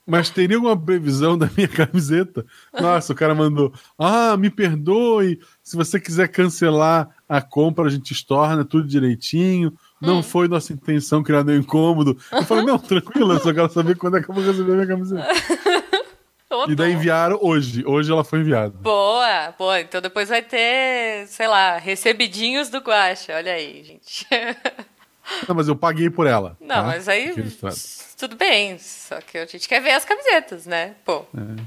Mas 0.06 0.30
teria 0.30 0.56
alguma 0.56 0.80
previsão 0.80 1.36
da 1.36 1.50
minha 1.56 1.66
camiseta? 1.66 2.44
Nossa, 2.78 3.12
o 3.12 3.16
cara 3.16 3.34
mandou: 3.34 3.72
Ah, 3.98 4.36
me 4.36 4.50
perdoe. 4.50 5.40
Se 5.62 5.76
você 5.76 5.98
quiser 5.98 6.28
cancelar 6.28 7.08
a 7.28 7.40
compra, 7.40 7.84
a 7.86 7.90
gente 7.90 8.12
estorna 8.12 8.64
tudo 8.64 8.86
direitinho. 8.88 9.72
Não 10.00 10.22
foi 10.22 10.48
nossa 10.48 10.72
intenção 10.72 11.22
criar 11.22 11.44
nenhum 11.44 11.60
incômodo. 11.60 12.16
Eu 12.32 12.42
falei: 12.44 12.64
Não, 12.64 12.78
tranquilo, 12.78 13.32
eu 13.32 13.40
só 13.40 13.52
quero 13.52 13.70
saber 13.72 13.96
quando 13.96 14.18
é 14.18 14.22
que 14.22 14.30
eu 14.30 14.34
vou 14.34 14.44
receber 14.44 14.72
minha 14.72 14.86
camiseta. 14.86 15.26
E 16.68 16.74
daí 16.76 16.92
enviaram 16.92 17.36
hoje. 17.42 17.84
Hoje 17.84 18.12
ela 18.12 18.22
foi 18.22 18.38
enviada. 18.38 18.74
Boa, 18.78 19.52
boa. 19.58 19.80
Então 19.80 20.00
depois 20.00 20.28
vai 20.28 20.40
ter, 20.40 21.26
sei 21.26 21.48
lá, 21.48 21.78
recebidinhos 21.78 22.68
do 22.68 22.78
Guaxa. 22.78 23.34
Olha 23.34 23.52
aí, 23.54 23.82
gente. 23.82 24.24
Não, 25.48 25.54
mas 25.56 25.66
eu 25.66 25.74
paguei 25.74 26.08
por 26.10 26.26
ela. 26.28 26.56
Não, 26.60 26.76
tá? 26.76 26.82
mas 26.84 27.08
aí 27.08 27.34
tudo 28.16 28.36
bem. 28.36 28.78
Só 28.78 29.20
que 29.20 29.38
a 29.38 29.46
gente 29.46 29.66
quer 29.68 29.80
ver 29.82 29.92
as 29.92 30.04
camisetas, 30.04 30.64
né? 30.64 30.94
Pô. 31.04 31.24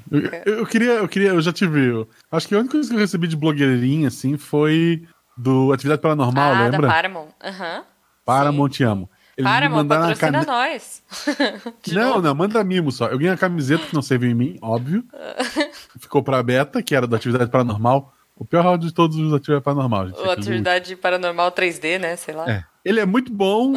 Eu, 0.10 0.22
eu- 0.46 0.58
eu 0.60 0.66
queria, 0.66 0.92
eu 0.94 1.08
queria, 1.08 1.30
eu 1.30 1.42
já 1.42 1.52
tive. 1.52 1.86
eu- 1.90 2.08
acho 2.32 2.48
que 2.48 2.56
a 2.56 2.60
única 2.60 2.74
coisa 2.74 2.88
que 2.90 2.96
eu 2.96 3.00
recebi 3.00 3.28
de 3.28 3.36
blogueirinha, 3.36 4.08
assim, 4.08 4.38
foi 4.38 5.04
do 5.38 5.72
Atividade 5.74 6.02
Paranormal, 6.02 6.54
ah, 6.54 6.64
lembra? 6.64 6.82
da 6.88 6.94
Paramount. 6.94 7.28
Aham. 7.44 7.84
Paramount 8.26 8.70
Te 8.70 8.84
Amo. 8.84 9.10
Eles 9.38 9.50
Paramount, 9.52 9.78
mandaram 9.78 10.04
a 10.06 10.08
patrocina 10.08 10.46
cane- 10.46 10.46
nós. 10.48 11.04
Não, 11.94 12.10
novo. 12.10 12.22
não, 12.24 12.34
manda 12.36 12.64
mimo 12.64 12.92
só. 12.92 13.06
Eu 13.08 13.20
ganhei 13.20 13.32
a 13.34 13.38
camiseta 13.38 13.86
que 13.86 13.94
não 13.94 14.02
serviu 14.02 14.32
em 14.32 14.34
mim, 14.34 14.58
óbvio. 14.62 15.04
Ficou 16.00 16.24
pra 16.24 16.42
Beta, 16.42 16.82
que 16.82 16.96
era 16.96 17.06
da 17.06 17.18
Atividade 17.18 17.52
Paranormal. 17.52 18.14
O 18.36 18.44
pior 18.44 18.64
round 18.64 18.86
de 18.86 18.92
todos 18.94 19.16
os 19.18 19.30
da 19.32 19.38
Atividade 19.38 19.64
Paranormal, 19.64 20.08
gente. 20.08 20.18
Ou 20.18 20.24
aquele 20.26 20.40
atividade 20.40 20.96
paranormal 20.96 21.52
3D, 21.52 22.00
né? 22.00 22.16
Sei 22.16 22.34
lá. 22.34 22.50
É. 22.50 22.64
Ele 22.84 23.00
é 23.00 23.06
muito 23.06 23.32
bom 23.32 23.74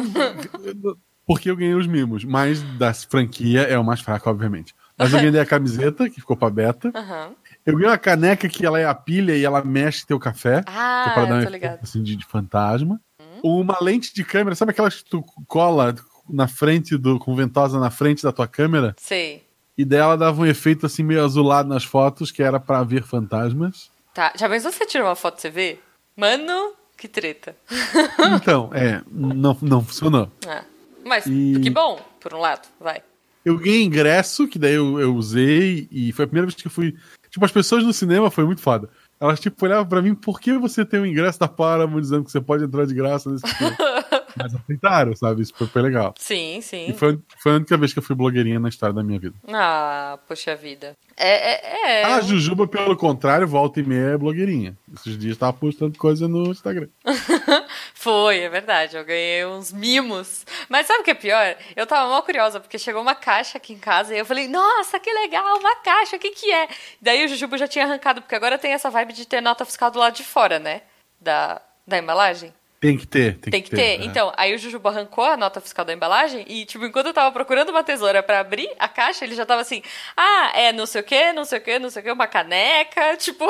porque 1.27 1.49
eu 1.49 1.55
ganhei 1.55 1.75
os 1.75 1.87
mimos, 1.87 2.23
mas 2.23 2.61
da 2.77 2.93
franquia 2.93 3.61
é 3.61 3.77
o 3.77 3.83
mais 3.83 4.01
fraco, 4.01 4.29
obviamente. 4.29 4.73
Mas 4.97 5.13
eu 5.13 5.19
ganhei 5.19 5.39
a 5.39 5.45
camiseta, 5.45 6.09
que 6.09 6.19
ficou 6.19 6.35
pra 6.35 6.49
beta. 6.49 6.91
Aham. 6.95 7.31
Eu 7.65 7.75
ganhei 7.75 7.89
uma 7.89 7.97
caneca 7.97 8.47
que 8.49 8.65
ela 8.65 8.79
é 8.79 8.85
a 8.85 8.95
pilha 8.95 9.35
e 9.35 9.43
ela 9.45 9.63
mexe 9.63 10.05
teu 10.05 10.19
café. 10.19 10.63
Ah, 10.65 11.03
que 11.05 11.09
é 11.09 11.13
pra 11.13 11.25
dar 11.25 11.43
tô 11.43 11.49
ligado. 11.49 11.79
assim, 11.83 12.01
de, 12.01 12.15
de 12.15 12.25
fantasma. 12.25 12.99
uma 13.43 13.77
lente 13.81 14.13
de 14.13 14.23
câmera, 14.23 14.55
sabe 14.55 14.71
aquelas 14.71 14.95
que 14.95 15.09
tu 15.09 15.21
cola 15.47 15.95
na 16.29 16.47
frente 16.47 16.97
do. 16.97 17.19
com 17.19 17.35
ventosa 17.35 17.79
na 17.79 17.89
frente 17.91 18.23
da 18.23 18.31
tua 18.31 18.47
câmera? 18.47 18.95
Sei. 18.97 19.43
E 19.77 19.85
dela 19.85 20.15
dava 20.17 20.41
um 20.41 20.45
efeito 20.45 20.85
assim 20.85 21.03
meio 21.03 21.23
azulado 21.23 21.67
nas 21.69 21.83
fotos, 21.83 22.31
que 22.31 22.43
era 22.43 22.59
pra 22.59 22.83
ver 22.83 23.03
fantasmas. 23.03 23.89
Tá. 24.13 24.33
Já 24.35 24.49
pensou 24.49 24.71
se 24.71 24.77
você 24.79 24.85
tira 24.85 25.03
uma 25.03 25.15
foto 25.15 25.37
e 25.37 25.41
você 25.41 25.49
vê? 25.49 25.79
Mano, 26.15 26.73
que 26.97 27.07
treta. 27.07 27.55
Então, 28.35 28.69
é, 28.73 29.01
não, 29.09 29.57
não 29.61 29.83
funcionou. 29.83 30.31
Ah, 30.47 30.63
mas 31.05 31.25
E- 31.25 31.59
que 31.61 31.69
bom, 31.69 31.99
por 32.19 32.33
um 32.33 32.39
lado, 32.39 32.67
vai. 32.79 33.01
Eu 33.43 33.57
ganhei 33.57 33.81
ingresso, 33.83 34.47
que 34.47 34.59
daí 34.59 34.73
eu, 34.75 34.99
eu 34.99 35.15
usei, 35.15 35.87
e 35.91 36.11
foi 36.11 36.25
a 36.25 36.27
primeira 36.27 36.45
vez 36.47 36.55
que 36.61 36.67
eu 36.67 36.71
fui. 36.71 36.95
Tipo, 37.31 37.45
as 37.45 37.51
pessoas 37.51 37.83
no 37.83 37.93
cinema 37.93 38.29
foi 38.29 38.43
muito 38.43 38.61
foda. 38.61 38.89
Elas, 39.19 39.39
tipo, 39.39 39.65
olhavam 39.65 39.87
pra 39.87 40.01
mim, 40.01 40.13
por 40.13 40.39
que 40.39 40.57
você 40.57 40.83
tem 40.83 40.99
o 40.99 41.05
ingresso 41.05 41.39
da 41.39 41.47
Paramount 41.47 42.01
dizendo 42.01 42.25
que 42.25 42.31
você 42.31 42.41
pode 42.41 42.65
entrar 42.65 42.85
de 42.85 42.93
graça 42.93 43.31
nesse 43.31 43.47
filme? 43.47 43.75
Mas 44.35 44.53
aceitaram, 44.55 45.15
sabe? 45.15 45.41
Isso 45.41 45.53
foi, 45.55 45.67
foi 45.67 45.81
legal. 45.81 46.13
Sim, 46.17 46.57
E 46.57 46.61
sim. 46.61 46.93
foi, 46.93 47.19
foi 47.37 47.53
a 47.53 47.55
única 47.55 47.77
vez 47.77 47.93
que 47.93 47.99
eu 47.99 48.03
fui 48.03 48.15
blogueirinha 48.15 48.59
na 48.59 48.69
história 48.69 48.93
da 48.93 49.03
minha 49.03 49.19
vida. 49.19 49.35
Ah, 49.47 50.17
poxa 50.27 50.55
vida. 50.55 50.95
É, 51.17 51.51
é, 51.51 52.01
é. 52.01 52.05
A 52.05 52.21
Jujuba, 52.21 52.67
pelo 52.67 52.95
contrário, 52.97 53.47
volta 53.47 53.79
e 53.79 53.83
meia 53.83 54.13
é 54.13 54.17
blogueirinha. 54.17 54.75
Esses 54.95 55.17
dias 55.17 55.37
tava 55.37 55.53
postando 55.53 55.97
coisa 55.97 56.27
no 56.27 56.51
Instagram. 56.51 56.87
Foi, 57.93 58.39
é 58.39 58.49
verdade. 58.49 58.97
Eu 58.97 59.05
ganhei 59.05 59.45
uns 59.45 59.71
mimos. 59.71 60.45
Mas 60.67 60.87
sabe 60.87 61.01
o 61.01 61.03
que 61.03 61.11
é 61.11 61.15
pior? 61.15 61.55
Eu 61.75 61.85
tava 61.85 62.09
mal 62.09 62.23
curiosa, 62.23 62.59
porque 62.59 62.79
chegou 62.79 63.01
uma 63.01 63.15
caixa 63.15 63.57
aqui 63.57 63.73
em 63.73 63.77
casa 63.77 64.15
e 64.15 64.19
eu 64.19 64.25
falei, 64.25 64.47
nossa, 64.47 64.99
que 64.99 65.11
legal, 65.11 65.59
uma 65.59 65.75
caixa, 65.77 66.15
o 66.15 66.19
que 66.19 66.31
que 66.31 66.51
é? 66.51 66.67
Daí 67.01 67.25
o 67.25 67.27
Jujubo 67.27 67.57
já 67.57 67.67
tinha 67.67 67.85
arrancado, 67.85 68.21
porque 68.21 68.35
agora 68.35 68.57
tem 68.57 68.71
essa 68.71 68.89
vibe 68.89 69.13
de 69.13 69.27
ter 69.27 69.41
nota 69.41 69.65
fiscal 69.65 69.91
do 69.91 69.99
lado 69.99 70.15
de 70.15 70.23
fora, 70.23 70.59
né? 70.59 70.81
Da, 71.19 71.61
da 71.85 71.97
embalagem. 71.97 72.53
Tem 72.81 72.97
que 72.97 73.05
ter, 73.05 73.37
tem, 73.37 73.51
Tem 73.51 73.61
que 73.61 73.69
ter. 73.69 73.79
é. 73.79 74.03
Então, 74.03 74.33
aí 74.35 74.55
o 74.55 74.57
Jujubo 74.57 74.89
arrancou 74.89 75.23
a 75.23 75.37
nota 75.37 75.61
fiscal 75.61 75.85
da 75.85 75.93
embalagem 75.93 76.43
e, 76.47 76.65
tipo, 76.65 76.83
enquanto 76.83 77.05
eu 77.05 77.13
tava 77.13 77.31
procurando 77.31 77.69
uma 77.69 77.83
tesoura 77.83 78.23
pra 78.23 78.39
abrir 78.39 78.71
a 78.79 78.87
caixa, 78.87 79.23
ele 79.23 79.35
já 79.35 79.45
tava 79.45 79.61
assim, 79.61 79.83
ah, 80.17 80.51
é 80.55 80.73
não 80.73 80.87
sei 80.87 81.01
o 81.01 81.03
que, 81.03 81.31
não 81.31 81.45
sei 81.45 81.59
o 81.59 81.61
que, 81.61 81.77
não 81.77 81.91
sei 81.91 82.01
o 82.01 82.05
que, 82.05 82.11
uma 82.11 82.25
caneca, 82.25 83.15
tipo... 83.21 83.45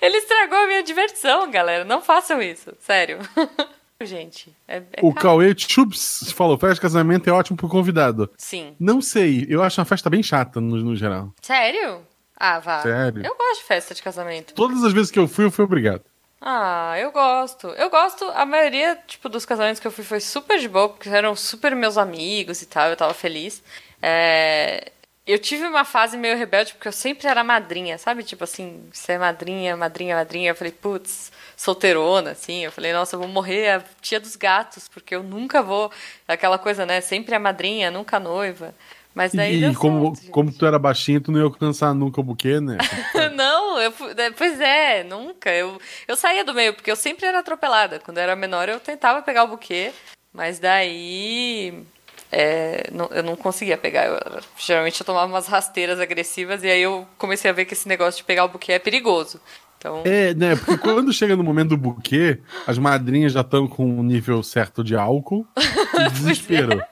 ele 0.00 0.16
estragou 0.16 0.56
a 0.56 0.66
minha 0.66 0.82
diversão, 0.82 1.50
galera. 1.50 1.84
Não 1.84 2.00
façam 2.00 2.40
isso, 2.40 2.72
sério. 2.80 3.18
Gente, 4.00 4.50
é, 4.66 4.76
é 4.78 5.00
O 5.02 5.12
caro. 5.12 5.38
Cauê 5.38 5.54
Chups 5.56 6.32
falou: 6.32 6.58
festa 6.58 6.74
de 6.74 6.80
casamento 6.82 7.28
é 7.28 7.32
ótimo 7.32 7.56
pro 7.56 7.68
convidado. 7.68 8.30
Sim. 8.36 8.74
Não 8.78 9.00
sei, 9.00 9.46
eu 9.48 9.62
acho 9.62 9.80
uma 9.80 9.86
festa 9.86 10.10
bem 10.10 10.22
chata 10.22 10.60
no, 10.60 10.76
no 10.76 10.96
geral. 10.96 11.32
Sério? 11.40 12.00
Ah, 12.36 12.58
vá. 12.60 12.82
Sério? 12.82 13.24
Eu 13.24 13.34
gosto 13.34 13.60
de 13.60 13.66
festa 13.66 13.94
de 13.94 14.02
casamento. 14.02 14.52
Todas 14.54 14.84
as 14.84 14.92
vezes 14.92 15.10
que 15.10 15.18
eu 15.18 15.26
fui, 15.26 15.46
eu 15.46 15.50
fui 15.50 15.64
obrigado. 15.64 16.02
Ah, 16.40 16.94
eu 16.98 17.10
gosto. 17.12 17.68
Eu 17.68 17.88
gosto, 17.90 18.24
a 18.32 18.44
maioria, 18.44 18.96
tipo, 19.06 19.28
dos 19.28 19.44
casamentos 19.46 19.80
que 19.80 19.86
eu 19.86 19.90
fui 19.90 20.04
foi 20.04 20.20
super 20.20 20.58
de 20.58 20.68
boa, 20.68 20.88
porque 20.90 21.08
eram 21.08 21.34
super 21.34 21.74
meus 21.74 21.96
amigos 21.98 22.60
e 22.62 22.66
tal, 22.66 22.88
eu 22.90 22.96
tava 22.96 23.14
feliz. 23.14 23.62
É, 24.02 24.92
Eu 25.26 25.38
tive 25.38 25.66
uma 25.66 25.84
fase 25.84 26.16
meio 26.16 26.36
rebelde, 26.38 26.74
porque 26.74 26.88
eu 26.88 26.92
sempre 26.92 27.28
era 27.28 27.44
madrinha, 27.44 27.98
sabe? 27.98 28.24
Tipo 28.24 28.44
assim, 28.44 28.88
você 28.92 29.12
é 29.14 29.18
madrinha, 29.18 29.76
madrinha, 29.76 30.16
madrinha. 30.16 30.50
Eu 30.52 30.56
falei, 30.56 30.72
putz, 30.72 31.32
solteirona, 31.56 32.32
assim. 32.32 32.64
Eu 32.64 32.72
falei, 32.72 32.92
nossa, 32.92 33.16
eu 33.16 33.20
vou 33.20 33.28
morrer 33.28 33.70
a 33.70 33.84
tia 34.02 34.20
dos 34.20 34.36
gatos, 34.36 34.88
porque 34.88 35.14
eu 35.16 35.22
nunca 35.24 35.62
vou. 35.62 35.92
Aquela 36.28 36.58
coisa, 36.58 36.86
né? 36.86 37.00
Sempre 37.02 37.34
a 37.34 37.40
madrinha, 37.40 37.90
nunca 37.90 38.18
a 38.18 38.20
noiva. 38.20 38.74
Mas 39.16 39.32
daí 39.32 39.64
E, 39.64 39.70
e 39.70 39.74
como, 39.74 40.14
certo, 40.14 40.30
como 40.30 40.52
tu 40.52 40.66
era 40.66 40.78
baixinho, 40.78 41.22
tu 41.22 41.32
não 41.32 41.38
ia 41.38 41.46
alcançar 41.46 41.94
nunca 41.94 42.20
o 42.20 42.22
buquê, 42.22 42.60
né? 42.60 42.76
Não, 43.34 43.80
eu, 43.80 43.90
é, 44.14 44.30
pois 44.30 44.60
é, 44.60 45.02
nunca. 45.04 45.50
Eu, 45.50 45.80
eu 46.06 46.14
saía 46.16 46.44
do 46.44 46.52
meio, 46.52 46.74
porque 46.74 46.90
eu 46.90 46.96
sempre 46.96 47.24
era 47.24 47.38
atropelada. 47.38 47.98
Quando 47.98 48.18
eu 48.18 48.22
era 48.22 48.36
menor, 48.36 48.68
eu 48.68 48.78
tentava 48.78 49.22
pegar 49.22 49.44
o 49.44 49.48
buquê, 49.48 49.90
mas 50.34 50.58
daí 50.58 51.82
é, 52.30 52.90
não- 52.92 53.08
eu 53.10 53.22
não 53.22 53.36
conseguia 53.36 53.78
pegar. 53.78 54.04
Eu- 54.04 54.20
geralmente 54.58 55.00
eu 55.00 55.06
tomava 55.06 55.32
umas 55.32 55.46
rasteiras 55.46 55.98
agressivas 55.98 56.62
e 56.62 56.68
aí 56.68 56.82
eu 56.82 57.06
comecei 57.16 57.50
a 57.50 57.54
ver 57.54 57.64
que 57.64 57.72
esse 57.72 57.88
negócio 57.88 58.18
de 58.18 58.24
pegar 58.24 58.44
o 58.44 58.48
buquê 58.48 58.72
é 58.72 58.78
perigoso. 58.78 59.40
Então, 59.78 60.02
É, 60.04 60.34
né? 60.34 60.56
Porque 60.56 60.76
quando 60.76 61.10
chega 61.10 61.34
no 61.34 61.42
momento 61.42 61.70
do 61.70 61.76
buquê, 61.78 62.40
as 62.66 62.76
madrinhas 62.76 63.32
já 63.32 63.40
estão 63.40 63.66
com 63.66 63.82
um 63.86 64.02
nível 64.02 64.42
certo 64.42 64.84
de 64.84 64.94
álcool. 64.94 65.46
E 65.98 66.10
desespero. 66.10 66.82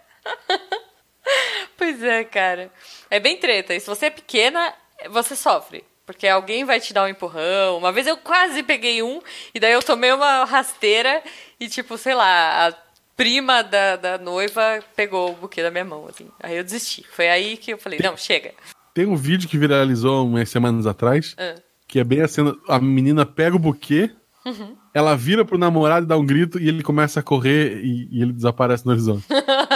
Pois 1.99 2.03
é, 2.03 2.25
cara. 2.25 2.71
É 3.11 3.19
bem 3.21 3.37
treta. 3.37 3.75
E 3.75 3.81
se 3.81 3.87
você 3.87 4.07
é 4.07 4.11
pequena, 4.11 4.73
você 5.11 5.35
sofre. 5.37 5.85
Porque 6.07 6.27
alguém 6.29 6.65
vai 6.65 6.81
te 6.81 6.93
dar 6.93 7.05
um 7.05 7.09
empurrão. 7.09 7.79
Uma 7.79 7.91
vez 7.93 8.07
eu 8.07 8.17
quase 8.19 8.63
peguei 8.63 9.03
um, 9.03 9.21
e 9.55 9.61
daí 9.61 9.73
eu 9.73 9.83
tomei 9.83 10.13
uma 10.13 10.45
rasteira 10.45 11.23
e, 11.59 11.67
tipo, 11.69 11.97
sei 11.97 12.15
lá, 12.15 12.69
a 12.69 12.75
prima 13.17 13.63
da, 13.63 13.97
da 13.97 14.19
noiva 14.19 14.81
pegou 14.95 15.31
o 15.31 15.35
buquê 15.35 15.63
da 15.63 15.71
minha 15.71 15.85
mão, 15.85 16.07
assim. 16.09 16.29
Aí 16.43 16.57
eu 16.59 16.65
desisti. 16.65 17.07
Foi 17.11 17.29
aí 17.29 17.57
que 17.57 17.73
eu 17.73 17.79
falei, 17.79 17.99
não, 18.03 18.17
chega. 18.19 18.53
Tem 18.93 19.07
um 19.07 19.17
vídeo 19.17 19.49
que 19.49 19.57
viralizou 19.57 20.27
umas 20.27 20.49
semanas 20.51 20.87
atrás, 20.87 21.35
Ah. 21.39 21.55
que 21.89 21.99
é 21.99 22.05
bem 22.05 22.21
a 22.21 22.29
cena: 22.29 22.55
a 22.69 22.79
menina 22.79 23.25
pega 23.25 23.57
o 23.57 23.59
buquê, 23.59 24.11
Uhum. 24.45 24.77
ela 24.93 25.17
vira 25.17 25.43
pro 25.43 25.57
namorado 25.57 26.05
e 26.05 26.09
dá 26.09 26.19
um 26.19 26.27
grito, 26.27 26.61
e 26.61 26.69
ele 26.69 26.83
começa 26.83 27.19
a 27.21 27.23
correr 27.23 27.79
e, 27.83 28.09
e 28.13 28.21
ele 28.23 28.33
desaparece 28.33 28.85
no 28.85 28.93
horizonte. 28.93 29.25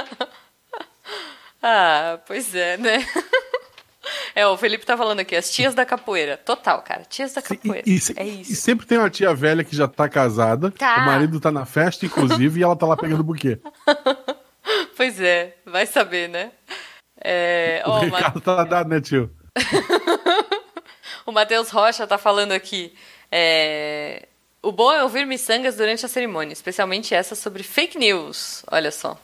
Ah, 1.62 2.18
pois 2.26 2.54
é, 2.54 2.76
né? 2.76 2.98
É, 4.34 4.46
o 4.46 4.56
Felipe 4.56 4.86
tá 4.86 4.96
falando 4.96 5.20
aqui, 5.20 5.36
as 5.36 5.50
tias 5.50 5.74
da 5.74 5.84
capoeira. 5.84 6.36
Total, 6.38 6.80
cara. 6.80 7.02
Tias 7.04 7.34
da 7.34 7.42
capoeira. 7.42 7.82
E, 7.86 7.96
e 7.96 8.00
é 8.16 8.24
e 8.24 8.40
isso. 8.40 8.54
sempre 8.62 8.86
tem 8.86 8.96
uma 8.96 9.10
tia 9.10 9.34
velha 9.34 9.62
que 9.62 9.76
já 9.76 9.86
tá 9.86 10.08
casada, 10.08 10.70
Tá. 10.70 10.96
o 10.96 11.06
marido 11.06 11.38
tá 11.38 11.50
na 11.52 11.66
festa, 11.66 12.06
inclusive, 12.06 12.58
e 12.58 12.62
ela 12.62 12.74
tá 12.76 12.86
lá 12.86 12.96
pegando 12.96 13.20
o 13.20 13.24
buquê. 13.24 13.58
Pois 14.96 15.20
é, 15.20 15.56
vai 15.66 15.84
saber, 15.86 16.28
né? 16.28 16.52
É, 17.22 17.82
O 17.86 17.90
mas- 18.06 18.12
recado 18.14 18.40
tá 18.40 18.64
dado, 18.64 18.88
né, 18.88 19.00
tio? 19.00 19.30
O 21.26 21.32
Matheus 21.32 21.68
Rocha 21.70 22.06
tá 22.06 22.16
falando 22.16 22.52
aqui. 22.52 22.94
é, 23.30 24.26
O 24.62 24.72
bom 24.72 24.90
é 24.92 25.02
ouvir 25.02 25.26
miçangas 25.26 25.76
durante 25.76 26.04
a 26.06 26.08
cerimônia, 26.08 26.52
especialmente 26.52 27.14
essa 27.14 27.34
sobre 27.34 27.62
fake 27.62 27.98
news. 27.98 28.62
Olha 28.70 28.90
só. 28.90 29.18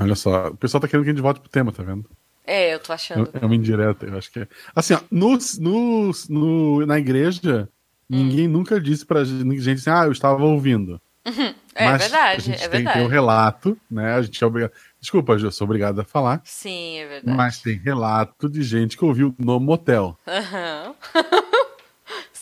Olha 0.00 0.14
só, 0.14 0.48
o 0.48 0.56
pessoal 0.56 0.80
tá 0.80 0.88
querendo 0.88 1.04
que 1.04 1.10
a 1.10 1.12
gente 1.12 1.22
volte 1.22 1.40
pro 1.40 1.48
tema, 1.50 1.72
tá 1.72 1.82
vendo? 1.82 2.08
É, 2.46 2.74
eu 2.74 2.78
tô 2.80 2.92
achando. 2.92 3.30
É 3.34 3.44
uma 3.44 3.54
indireta, 3.54 4.06
eu 4.06 4.18
acho 4.18 4.30
que 4.32 4.40
é. 4.40 4.48
Assim, 4.74 4.94
ó, 4.94 5.00
no, 5.10 5.38
no, 5.60 6.10
no- 6.28 6.86
na 6.86 6.98
igreja, 6.98 7.68
Hum. 8.10 8.16
ninguém 8.24 8.48
nunca 8.48 8.80
disse 8.80 9.06
pra 9.06 9.22
gente 9.24 9.70
assim, 9.70 9.90
ah, 9.90 10.04
eu 10.06 10.12
estava 10.12 10.42
ouvindo. 10.44 11.00
É 11.74 11.86
Mas 11.90 12.02
verdade, 12.02 12.36
a 12.36 12.38
gente 12.38 12.56
é 12.62 12.68
tem 12.68 12.70
verdade. 12.70 12.86
que 12.98 12.98
ter 13.02 13.06
um 13.06 13.08
relato, 13.08 13.78
né? 13.90 14.12
A 14.16 14.20
gente 14.20 14.44
é 14.44 14.46
obrigado. 14.46 14.72
Desculpa, 15.00 15.38
Ju, 15.38 15.46
eu 15.46 15.50
sou 15.50 15.64
obrigado 15.64 15.98
a 16.02 16.04
falar. 16.04 16.42
Sim, 16.44 16.98
é 16.98 17.06
verdade. 17.06 17.34
Mas 17.34 17.60
tem 17.62 17.78
relato 17.78 18.46
de 18.50 18.62
gente 18.62 18.94
que 18.94 19.02
ouviu 19.06 19.34
no 19.38 19.58
motel. 19.58 20.18
Aham. 20.26 20.94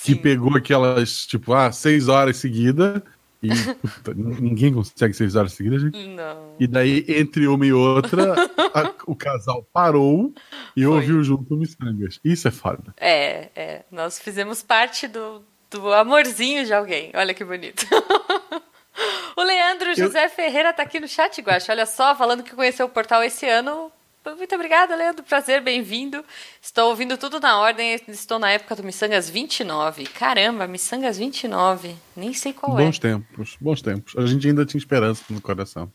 Que 0.02 0.14
Sim. 0.14 0.16
pegou 0.16 0.56
aquelas, 0.56 1.26
tipo, 1.26 1.52
ah, 1.52 1.70
seis 1.70 2.08
horas 2.08 2.38
seguidas. 2.38 3.02
E 3.42 3.48
ninguém 4.14 4.72
consegue 4.74 5.14
seis 5.14 5.34
horas 5.34 5.52
seguidas, 5.52 5.80
gente. 5.82 5.98
Não. 6.08 6.54
E 6.60 6.66
daí, 6.66 7.04
entre 7.08 7.46
uma 7.46 7.64
e 7.64 7.72
outra, 7.72 8.34
a- 8.74 8.92
o 9.06 9.16
casal 9.16 9.66
parou 9.72 10.32
e 10.76 10.84
Foi. 10.84 10.92
ouviu 10.94 11.22
junto 11.24 11.56
Missangas. 11.56 12.20
Isso 12.24 12.48
é 12.48 12.50
foda. 12.50 12.94
É, 12.98 13.48
é. 13.56 13.82
Nós 13.90 14.18
fizemos 14.18 14.62
parte 14.62 15.08
do, 15.08 15.42
do 15.70 15.92
amorzinho 15.92 16.64
de 16.66 16.72
alguém. 16.74 17.10
Olha 17.14 17.32
que 17.32 17.44
bonito. 17.44 17.86
o 19.36 19.42
Leandro 19.42 19.94
José 19.94 20.28
Ferreira 20.28 20.72
tá 20.72 20.82
aqui 20.82 21.00
no 21.00 21.08
chat, 21.08 21.40
Guacha. 21.40 21.72
Olha 21.72 21.86
só, 21.86 22.14
falando 22.14 22.42
que 22.42 22.54
conheceu 22.54 22.86
o 22.86 22.90
portal 22.90 23.22
esse 23.22 23.46
ano. 23.48 23.90
Muito 24.24 24.54
obrigada, 24.54 24.94
Leandro. 24.94 25.22
Prazer, 25.24 25.62
bem-vindo. 25.62 26.22
Estou 26.60 26.90
ouvindo 26.90 27.16
tudo 27.16 27.40
na 27.40 27.58
ordem. 27.58 27.98
Estou 28.08 28.38
na 28.38 28.50
época 28.50 28.76
do 28.76 28.82
Missangas 28.84 29.30
29. 29.30 30.04
Caramba, 30.06 30.66
Missangas 30.66 31.16
29. 31.18 31.96
Nem 32.14 32.32
sei 32.34 32.52
qual 32.52 32.76
bons 32.76 32.98
tempos, 32.98 33.56
bons 33.60 33.80
tempos. 33.82 34.14
A 34.16 34.26
gente 34.26 34.46
ainda 34.46 34.66
tinha 34.66 34.78
esperança 34.78 35.24
no 35.30 35.40
coração. 35.40 35.90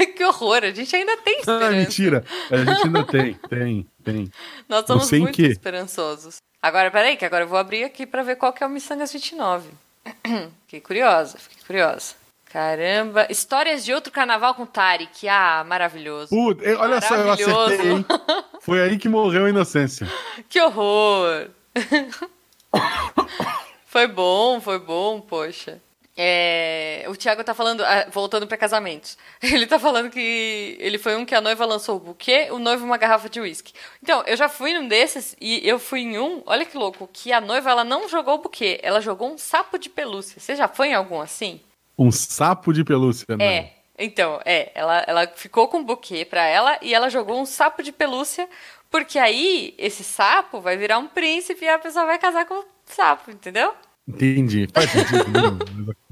é. 0.00 0.06
que 0.14 0.24
horror, 0.24 0.64
a 0.64 0.70
gente 0.72 0.94
ainda 0.94 1.16
tem 1.18 1.36
Ah, 1.46 1.70
esperança. 1.70 1.70
mentira. 1.72 2.24
A 2.50 2.56
gente 2.56 2.86
ainda 2.86 3.04
tem, 3.04 3.34
tem, 3.48 3.86
tem. 4.02 4.32
Nós 4.68 4.84
somos 4.86 5.10
muito 5.12 5.32
quê. 5.34 5.46
esperançosos. 5.46 6.38
Agora, 6.60 6.90
peraí, 6.90 7.16
que 7.16 7.24
agora 7.24 7.44
eu 7.44 7.48
vou 7.48 7.58
abrir 7.58 7.84
aqui 7.84 8.04
pra 8.06 8.22
ver 8.22 8.36
qual 8.36 8.52
que 8.52 8.64
é 8.64 8.66
o 8.66 8.70
Missangas 8.70 9.12
29. 9.12 9.70
fiquei 10.66 10.80
curiosa, 10.80 11.38
fiquei 11.38 11.62
curiosa. 11.64 12.14
Caramba, 12.54 13.26
histórias 13.30 13.84
de 13.84 13.92
outro 13.92 14.12
carnaval 14.12 14.54
com 14.54 14.64
Tarek. 14.64 15.26
Ah, 15.28 15.64
maravilhoso. 15.66 16.32
Eh, 16.62 16.76
olha 16.76 17.00
só, 17.00 17.16
eu 17.16 17.24
Maravilhoso. 17.24 17.60
acertei, 17.64 17.90
hein? 17.90 18.06
Foi 18.60 18.80
aí 18.80 18.96
que 18.96 19.08
morreu 19.08 19.46
a 19.46 19.50
inocência. 19.50 20.06
Que 20.48 20.60
horror! 20.60 21.48
foi 23.84 24.06
bom, 24.06 24.60
foi 24.60 24.78
bom, 24.78 25.20
poxa. 25.20 25.82
É, 26.16 27.04
o 27.08 27.16
Thiago 27.16 27.42
tá 27.42 27.54
falando, 27.54 27.84
ah, 27.84 28.06
voltando 28.12 28.46
pra 28.46 28.56
casamentos. 28.56 29.18
Ele 29.42 29.66
tá 29.66 29.80
falando 29.80 30.08
que 30.08 30.76
ele 30.78 30.96
foi 30.96 31.16
um 31.16 31.24
que 31.24 31.34
a 31.34 31.40
noiva 31.40 31.66
lançou 31.66 31.96
o 31.96 31.98
buquê, 31.98 32.46
o 32.52 32.60
noivo 32.60 32.84
uma 32.84 32.96
garrafa 32.96 33.28
de 33.28 33.40
uísque. 33.40 33.72
Então, 34.00 34.22
eu 34.28 34.36
já 34.36 34.48
fui 34.48 34.72
num 34.72 34.86
desses 34.86 35.34
e 35.40 35.68
eu 35.68 35.80
fui 35.80 36.02
em 36.02 36.20
um, 36.20 36.40
olha 36.46 36.64
que 36.64 36.78
louco, 36.78 37.10
que 37.12 37.32
a 37.32 37.40
noiva 37.40 37.68
ela 37.68 37.82
não 37.82 38.08
jogou 38.08 38.34
o 38.36 38.42
buquê, 38.42 38.78
ela 38.80 39.00
jogou 39.00 39.32
um 39.32 39.38
sapo 39.38 39.76
de 39.76 39.90
pelúcia. 39.90 40.38
Você 40.38 40.54
já 40.54 40.68
foi 40.68 40.90
em 40.90 40.94
algum 40.94 41.20
assim? 41.20 41.60
Um 41.98 42.10
sapo 42.10 42.72
de 42.72 42.84
pelúcia, 42.84 43.36
né? 43.36 43.44
É. 43.56 43.72
Então, 43.98 44.40
é, 44.44 44.72
ela, 44.74 45.04
ela 45.06 45.26
ficou 45.28 45.68
com 45.68 45.78
um 45.78 45.84
buquê 45.84 46.24
pra 46.24 46.44
ela 46.44 46.76
e 46.82 46.92
ela 46.92 47.08
jogou 47.08 47.40
um 47.40 47.46
sapo 47.46 47.80
de 47.82 47.92
pelúcia, 47.92 48.48
porque 48.90 49.18
aí 49.18 49.72
esse 49.78 50.02
sapo 50.02 50.60
vai 50.60 50.76
virar 50.76 50.98
um 50.98 51.06
príncipe 51.06 51.64
e 51.64 51.68
a 51.68 51.78
pessoa 51.78 52.04
vai 52.04 52.18
casar 52.18 52.44
com 52.44 52.54
o 52.54 52.64
sapo, 52.86 53.30
entendeu? 53.30 53.72
Entendi. 54.08 54.68
Faz 54.72 54.90
sentido. 54.90 55.94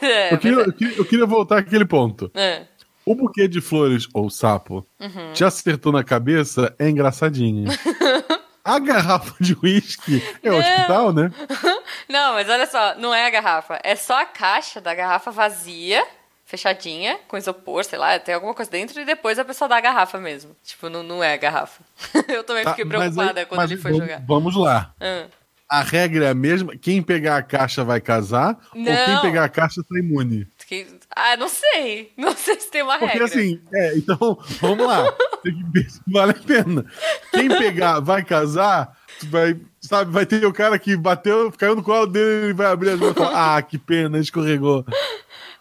É, 0.00 0.32
eu, 0.32 0.38
queria, 0.38 0.58
eu, 0.60 0.72
queria, 0.72 0.96
eu 0.96 1.04
queria 1.04 1.26
voltar 1.26 1.58
àquele 1.58 1.84
ponto. 1.84 2.30
É. 2.34 2.62
O 3.04 3.14
buquê 3.16 3.46
de 3.48 3.60
flores 3.60 4.06
ou 4.14 4.30
sapo 4.30 4.86
Uhum. 4.98 5.32
te 5.34 5.44
acertou 5.44 5.92
na 5.92 6.02
cabeça 6.04 6.74
é 6.78 6.88
engraçadinho. 6.88 7.68
A 8.64 8.78
garrafa 8.78 9.34
de 9.40 9.56
uísque 9.62 10.22
é 10.42 10.48
Não. 10.50 10.58
hospital, 10.58 11.12
né? 11.12 11.30
Não, 12.08 12.34
mas 12.34 12.48
olha 12.48 12.66
só, 12.66 12.94
não 12.96 13.14
é 13.14 13.26
a 13.26 13.30
garrafa. 13.30 13.78
É 13.82 13.96
só 13.96 14.20
a 14.20 14.26
caixa 14.26 14.80
da 14.80 14.94
garrafa 14.94 15.30
vazia, 15.30 16.06
fechadinha, 16.44 17.18
com 17.28 17.36
isopor, 17.36 17.84
sei 17.84 17.98
lá, 17.98 18.18
tem 18.18 18.34
alguma 18.34 18.54
coisa 18.54 18.70
dentro, 18.70 19.00
e 19.00 19.04
depois 19.04 19.38
a 19.38 19.44
pessoa 19.44 19.68
dá 19.68 19.76
a 19.76 19.80
garrafa 19.80 20.18
mesmo. 20.18 20.54
Tipo, 20.62 20.88
não, 20.88 21.02
não 21.02 21.22
é 21.24 21.34
a 21.34 21.36
garrafa. 21.36 21.82
Eu 22.28 22.44
também 22.44 22.62
Tá, 22.64 22.70
fiquei 22.70 22.84
preocupada 22.84 23.40
aí- 23.40 23.46
quando 23.46 23.62
ele 23.72 23.76
foi 23.80 23.92
vamos- 23.92 24.06
jogar. 24.06 24.22
Vamos 24.26 24.56
lá. 24.56 24.94
Ah. 25.00 25.26
A 25.68 25.80
regra 25.82 26.26
é 26.26 26.30
a 26.30 26.34
mesma? 26.34 26.76
Quem 26.76 27.02
pegar 27.02 27.38
a 27.38 27.42
caixa 27.42 27.82
vai 27.82 28.00
casar? 28.00 28.56
Ou 28.72 28.84
quem 28.84 28.84
Não. 28.84 29.20
pegar 29.20 29.42
a 29.42 29.48
caixa 29.48 29.82
tá 29.82 29.98
imune? 29.98 30.46
Que- 30.64 30.86
Ah, 31.10 31.36
não 31.36 31.48
sei. 31.48 32.12
Não 32.16 32.36
sei 32.36 32.60
se 32.60 32.70
tem 32.70 32.82
uma 32.82 32.98
Porque 32.98 33.18
regra. 33.18 33.24
assim, 33.26 33.60
é, 33.74 33.96
então, 33.96 34.38
vamos 34.60 34.86
lá. 34.86 35.12
Tem 35.42 35.52
que 35.54 35.64
ver 35.72 35.90
se 35.90 36.00
vale 36.06 36.32
a 36.32 36.34
pena. 36.34 36.84
Quem 37.32 37.48
pegar 37.48 37.98
vai 38.00 38.22
casar, 38.24 38.95
vai, 39.24 39.56
sabe, 39.80 40.12
vai 40.12 40.26
ter 40.26 40.44
o 40.44 40.52
cara 40.52 40.78
que 40.78 40.96
bateu, 40.96 41.50
caiu 41.52 41.74
no 41.76 41.82
colo 41.82 42.06
dele 42.06 42.50
e 42.50 42.52
vai 42.52 42.66
abrir 42.66 42.90
as 42.90 42.98
mãos 43.00 43.12
e 43.12 43.14
falar, 43.14 43.56
ah, 43.56 43.62
que 43.62 43.78
pena, 43.78 44.18
escorregou. 44.18 44.84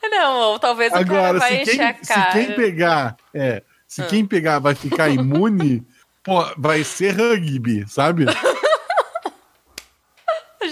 Não, 0.04 0.38
ou 0.52 0.60
talvez 0.60 0.92
o 0.92 0.94
cara 0.96 1.02
Agora, 1.06 1.40
vai 1.40 1.62
encher 1.62 1.82
a 1.82 1.94
quem, 1.94 2.04
se 2.04 2.14
cara. 2.14 2.32
quem 2.32 2.52
pegar, 2.56 3.18
é, 3.34 3.64
se 3.88 4.02
Ah. 4.02 4.06
quem 4.06 4.26
pegar 4.26 4.60
vai 4.60 4.76
ficar 4.76 5.10
imune, 5.10 5.84
pô, 6.24 6.46
vai 6.58 6.84
ser 6.84 7.12
rugby, 7.16 7.86
sabe? 7.88 8.26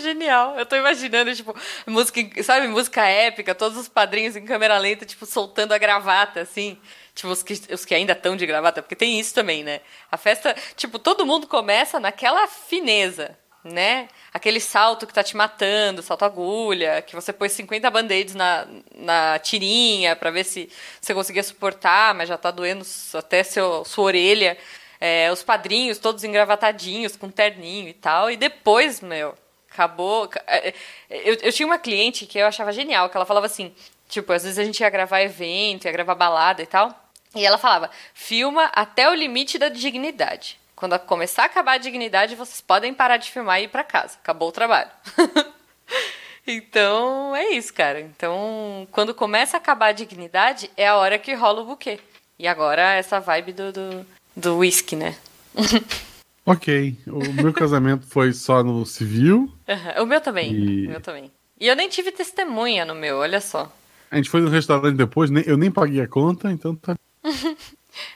Genial. 0.04 0.58
Eu 0.60 0.66
tô 0.66 0.76
imaginando, 0.76 1.34
tipo, 1.34 1.56
música, 1.88 2.22
sabe, 2.44 2.68
música 2.68 3.06
épica, 3.06 3.56
todos 3.56 3.78
os 3.78 3.88
padrinhos 3.88 4.36
em 4.36 4.46
câmera 4.46 4.78
lenta, 4.78 5.06
tipo, 5.06 5.26
soltando 5.26 5.72
a 5.74 5.78
gravata, 5.78 6.42
assim. 6.42 6.78
Tipo, 7.16 7.30
os 7.30 7.44
que, 7.44 7.54
os 7.72 7.86
que 7.86 7.94
ainda 7.94 8.14
estão 8.14 8.36
de 8.36 8.46
gravata, 8.46 8.82
porque 8.82 8.96
tem 8.96 9.20
isso 9.20 9.34
também, 9.34 9.64
né? 9.64 9.82
A 10.12 10.18
festa, 10.18 10.56
tipo, 10.76 11.00
todo 11.00 11.26
mundo 11.26 11.48
começa 11.48 12.00
naquela 12.00 12.48
fineza, 12.48 13.38
né? 13.64 14.10
Aquele 14.34 14.60
salto 14.60 15.06
que 15.08 15.14
tá 15.14 15.24
te 15.24 15.38
matando, 15.38 16.02
salto 16.02 16.26
agulha, 16.26 17.02
que 17.02 17.16
você 17.16 17.32
pôs 17.32 17.52
50 17.52 17.90
band-aids 17.90 18.36
na, 18.36 18.68
na 18.96 19.40
tirinha 19.40 20.16
pra 20.16 20.32
ver 20.32 20.44
se 20.44 20.70
você 21.00 21.14
conseguia 21.14 21.44
suportar, 21.44 22.14
mas 22.16 22.30
já 22.30 22.38
tá 22.38 22.52
doendo 22.52 22.86
até 23.14 23.44
seu, 23.44 23.86
sua 23.86 24.06
orelha. 24.06 24.58
É, 25.00 25.30
os 25.32 25.44
padrinhos 25.44 25.98
todos 25.98 26.24
engravatadinhos, 26.24 27.16
com 27.16 27.30
terninho 27.30 27.90
e 27.90 27.94
tal. 27.94 28.32
E 28.32 28.38
depois, 28.38 29.02
meu, 29.02 29.36
acabou. 29.74 30.30
é, 30.48 30.70
é, 30.70 30.74
Eu, 31.10 31.36
eu 31.42 31.52
tinha 31.52 31.66
uma 31.66 31.80
cliente 31.80 32.26
que 32.26 32.38
eu 32.38 32.46
achava 32.46 32.72
genial, 32.72 33.10
que 33.10 33.18
ela 33.18 33.26
falava 33.26 33.48
assim, 33.48 33.74
tipo, 34.08 34.32
às 34.32 34.44
vezes 34.44 34.60
a 34.60 34.64
gente 34.64 34.80
ia 34.80 34.90
gravar 34.90 35.22
evento, 35.22 35.86
ia 35.86 35.92
gravar 35.92 36.16
balada 36.16 36.62
e 36.62 36.66
tal. 36.66 36.94
E 37.36 37.46
ela 37.46 37.58
falava, 37.58 37.90
filma 38.14 38.66
até 38.74 39.10
o 39.10 39.14
limite 39.14 39.58
da 39.58 39.68
dignidade. 39.68 40.60
Quando 40.76 40.98
começar 41.00 41.44
a 41.44 41.46
acabar 41.46 41.74
a 41.74 41.78
dignidade, 41.78 42.36
vocês 42.36 42.62
podem 42.62 42.94
parar 42.94 43.18
de 43.18 43.32
filmar 43.32 43.60
e 43.60 43.64
ir 43.64 43.68
pra 43.70 43.84
casa. 43.84 44.18
Acabou 44.22 44.50
o 44.50 44.52
trabalho. 44.52 44.90
então, 46.46 47.36
é 47.36 47.52
isso, 47.52 47.74
cara. 47.74 48.02
Então, 48.02 48.88
quando 48.92 49.16
começa 49.16 49.58
a 49.58 49.60
acabar 49.60 49.88
a 49.88 49.94
dignidade, 49.94 50.70
é 50.78 50.88
a 50.88 50.98
hora 50.98 51.18
que 51.18 51.34
rola 51.34 51.62
o 51.62 51.66
buquê. 51.66 52.00
E 52.38 52.48
agora, 52.48 52.94
essa 52.94 53.20
vibe 53.20 53.54
do, 53.54 53.72
do, 53.72 54.06
do 54.36 54.58
whisky, 54.58 54.96
né? 54.96 55.16
ok. 56.46 56.96
O 57.08 57.34
meu 57.34 57.54
casamento 57.54 58.06
foi 58.08 58.34
só 58.34 58.64
no 58.64 58.86
civil. 58.86 59.52
Aham, 59.68 60.04
O 60.04 60.06
meu 60.06 60.22
também. 60.22 60.52
E- 60.54 60.88
O 60.88 60.90
meu 60.92 61.02
também. 61.02 61.32
E 61.60 61.68
eu 61.68 61.76
nem 61.76 61.88
tive 61.90 62.12
testemunha 62.12 62.84
no 62.86 62.96
meu, 62.96 63.18
olha 63.18 63.40
só. 63.40 63.72
A 64.12 64.18
gente 64.18 64.30
foi 64.30 64.42
no 64.42 64.50
restaurante 64.50 64.96
depois, 64.98 65.30
nem- 65.32 65.44
eu 65.48 65.58
nem 65.58 65.72
paguei 65.72 66.02
a 66.02 66.08
conta, 66.08 66.52
então 66.52 66.76
tá. 66.76 66.96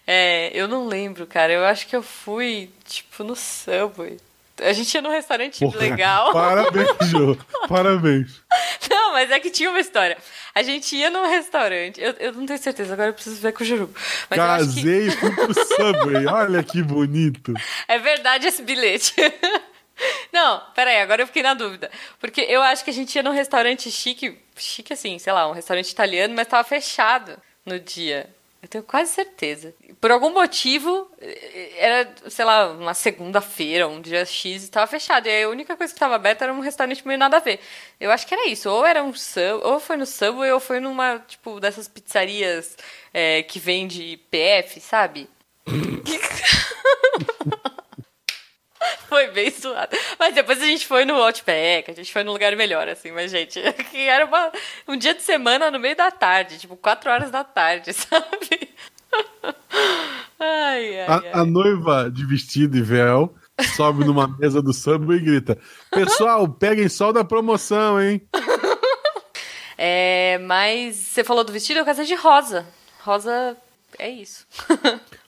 É, 0.07 0.49
eu 0.53 0.67
não 0.67 0.87
lembro, 0.87 1.27
cara. 1.27 1.53
Eu 1.53 1.63
acho 1.65 1.87
que 1.87 1.95
eu 1.95 2.01
fui, 2.01 2.71
tipo, 2.85 3.23
no 3.23 3.35
Subway. 3.35 4.17
A 4.59 4.73
gente 4.73 4.91
ia 4.95 5.01
num 5.03 5.11
restaurante 5.11 5.59
Porra, 5.59 5.77
legal. 5.77 6.33
Parabéns, 6.33 6.87
Jô. 7.11 7.37
Parabéns. 7.69 8.41
Não, 8.89 9.11
mas 9.11 9.29
é 9.29 9.39
que 9.39 9.51
tinha 9.51 9.69
uma 9.69 9.79
história. 9.79 10.17
A 10.57 10.63
gente 10.63 10.95
ia 10.95 11.11
num 11.11 11.29
restaurante. 11.29 12.01
Eu, 12.01 12.13
eu 12.13 12.33
não 12.33 12.43
tenho 12.47 12.57
certeza, 12.57 12.91
agora 12.91 13.09
eu 13.09 13.13
preciso 13.13 13.39
ver 13.39 13.53
com 13.53 13.63
o 13.63 13.65
Jurubo. 13.65 13.93
Mas 14.27 14.39
que 14.73 14.81
Casei 14.81 15.07
e 15.07 15.11
fui 15.11 15.35
pro 15.35 15.53
Subway. 15.53 16.25
Olha 16.25 16.63
que 16.63 16.81
bonito. 16.81 17.53
é 17.87 17.99
verdade 17.99 18.47
esse 18.47 18.63
bilhete. 18.63 19.13
Não, 20.33 20.59
peraí, 20.73 20.99
agora 20.99 21.21
eu 21.21 21.27
fiquei 21.27 21.43
na 21.43 21.53
dúvida. 21.53 21.91
Porque 22.19 22.41
eu 22.41 22.63
acho 22.63 22.83
que 22.83 22.89
a 22.89 22.93
gente 22.93 23.15
ia 23.15 23.21
num 23.21 23.31
restaurante 23.31 23.91
chique, 23.91 24.35
chique 24.55 24.93
assim, 24.93 25.19
sei 25.19 25.31
lá, 25.31 25.47
um 25.47 25.53
restaurante 25.53 25.91
italiano, 25.91 26.33
mas 26.35 26.47
tava 26.47 26.67
fechado 26.67 27.39
no 27.63 27.79
dia. 27.79 28.27
Eu 28.61 28.67
tenho 28.67 28.83
quase 28.83 29.11
certeza. 29.11 29.73
Por 30.01 30.11
algum 30.11 30.31
motivo, 30.31 31.09
era, 31.77 32.11
sei 32.27 32.43
lá, 32.43 32.71
uma 32.71 32.93
segunda-feira, 32.93 33.87
um 33.87 34.01
dia 34.01 34.25
X, 34.25 34.65
e 34.65 34.71
tava 34.71 34.87
fechado. 34.87 35.27
E 35.27 35.43
a 35.43 35.49
única 35.49 35.77
coisa 35.77 35.93
que 35.93 35.99
tava 35.99 36.15
aberta 36.15 36.45
era 36.45 36.53
um 36.53 36.59
restaurante 36.59 37.05
meio 37.07 37.19
nada 37.19 37.37
a 37.37 37.39
ver. 37.39 37.59
Eu 37.99 38.11
acho 38.11 38.25
que 38.25 38.33
era 38.33 38.47
isso. 38.47 38.69
Ou 38.69 38.85
era 38.85 39.03
um 39.03 39.13
sub, 39.13 39.63
ou 39.63 39.79
foi 39.79 39.95
no 39.95 40.05
Subway, 40.05 40.51
ou 40.51 40.59
foi 40.59 40.79
numa, 40.79 41.19
tipo, 41.19 41.59
dessas 41.59 41.87
pizzarias 41.87 42.75
eh, 43.13 43.43
que 43.43 43.59
vende 43.59 44.19
PF, 44.31 44.79
sabe? 44.79 45.29
Foi 49.09 49.27
bem 49.31 49.49
suado. 49.51 49.95
Mas 50.19 50.35
depois 50.35 50.61
a 50.61 50.65
gente 50.65 50.85
foi 50.85 51.05
no 51.05 51.15
Outback, 51.15 51.89
a 51.89 51.93
gente 51.93 52.11
foi 52.11 52.23
num 52.23 52.31
lugar 52.33 52.55
melhor, 52.55 52.87
assim. 52.87 53.11
Mas, 53.11 53.31
gente, 53.31 53.59
que 53.89 53.97
era 53.97 54.25
uma- 54.25 54.51
um 54.87 54.97
dia 54.97 55.13
de 55.15 55.21
semana 55.21 55.71
no 55.71 55.79
meio 55.79 55.95
da 55.95 56.11
tarde, 56.11 56.59
tipo, 56.59 56.75
4 56.75 57.09
horas 57.09 57.31
da 57.31 57.43
tarde, 57.43 57.91
sabe? 57.93 58.69
Ai, 60.39 60.99
ai, 60.99 61.05
ai. 61.07 61.31
A, 61.33 61.39
a 61.41 61.45
noiva 61.45 62.11
de 62.11 62.25
vestido 62.25 62.77
e 62.77 62.81
véu 62.81 63.33
sobe 63.75 64.05
numa 64.05 64.27
mesa 64.27 64.61
do 64.61 64.73
Subway 64.73 65.17
e 65.17 65.21
grita: 65.21 65.57
Pessoal, 65.89 66.47
peguem 66.47 66.87
só 66.89 67.11
da 67.11 67.23
promoção, 67.23 67.99
hein? 68.01 68.21
É, 69.77 70.37
mas 70.39 70.95
você 70.95 71.23
falou 71.23 71.43
do 71.43 71.51
vestido, 71.53 71.79
eu 71.79 71.85
casei 71.85 72.05
de 72.05 72.15
rosa. 72.15 72.65
Rosa 73.03 73.55
é 73.97 74.09
isso. 74.09 74.45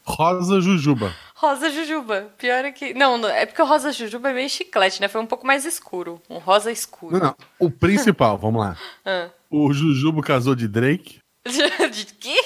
Rosa 0.03 0.59
Jujuba. 0.59 1.13
Rosa 1.41 1.69
Jujuba. 1.69 2.27
Pior 2.37 2.65
é 2.65 2.71
que. 2.71 2.93
Não, 2.93 3.25
é 3.27 3.45
porque 3.45 3.61
o 3.61 3.65
rosa 3.65 3.91
Jujuba 3.91 4.29
é 4.29 4.33
meio 4.33 4.49
chiclete, 4.49 4.99
né? 5.01 5.07
Foi 5.07 5.21
um 5.21 5.25
pouco 5.25 5.45
mais 5.47 5.65
escuro. 5.65 6.21
Um 6.29 6.37
rosa 6.37 6.71
escuro. 6.71 7.13
Não, 7.17 7.19
não. 7.27 7.35
O 7.59 7.71
principal, 7.71 8.37
vamos 8.39 8.61
lá. 8.61 8.77
Ah. 9.05 9.29
O 9.49 9.71
Jujubo 9.73 10.21
casou 10.21 10.55
de 10.55 10.67
Drake. 10.67 11.19
de 11.47 12.05
quê? 12.19 12.37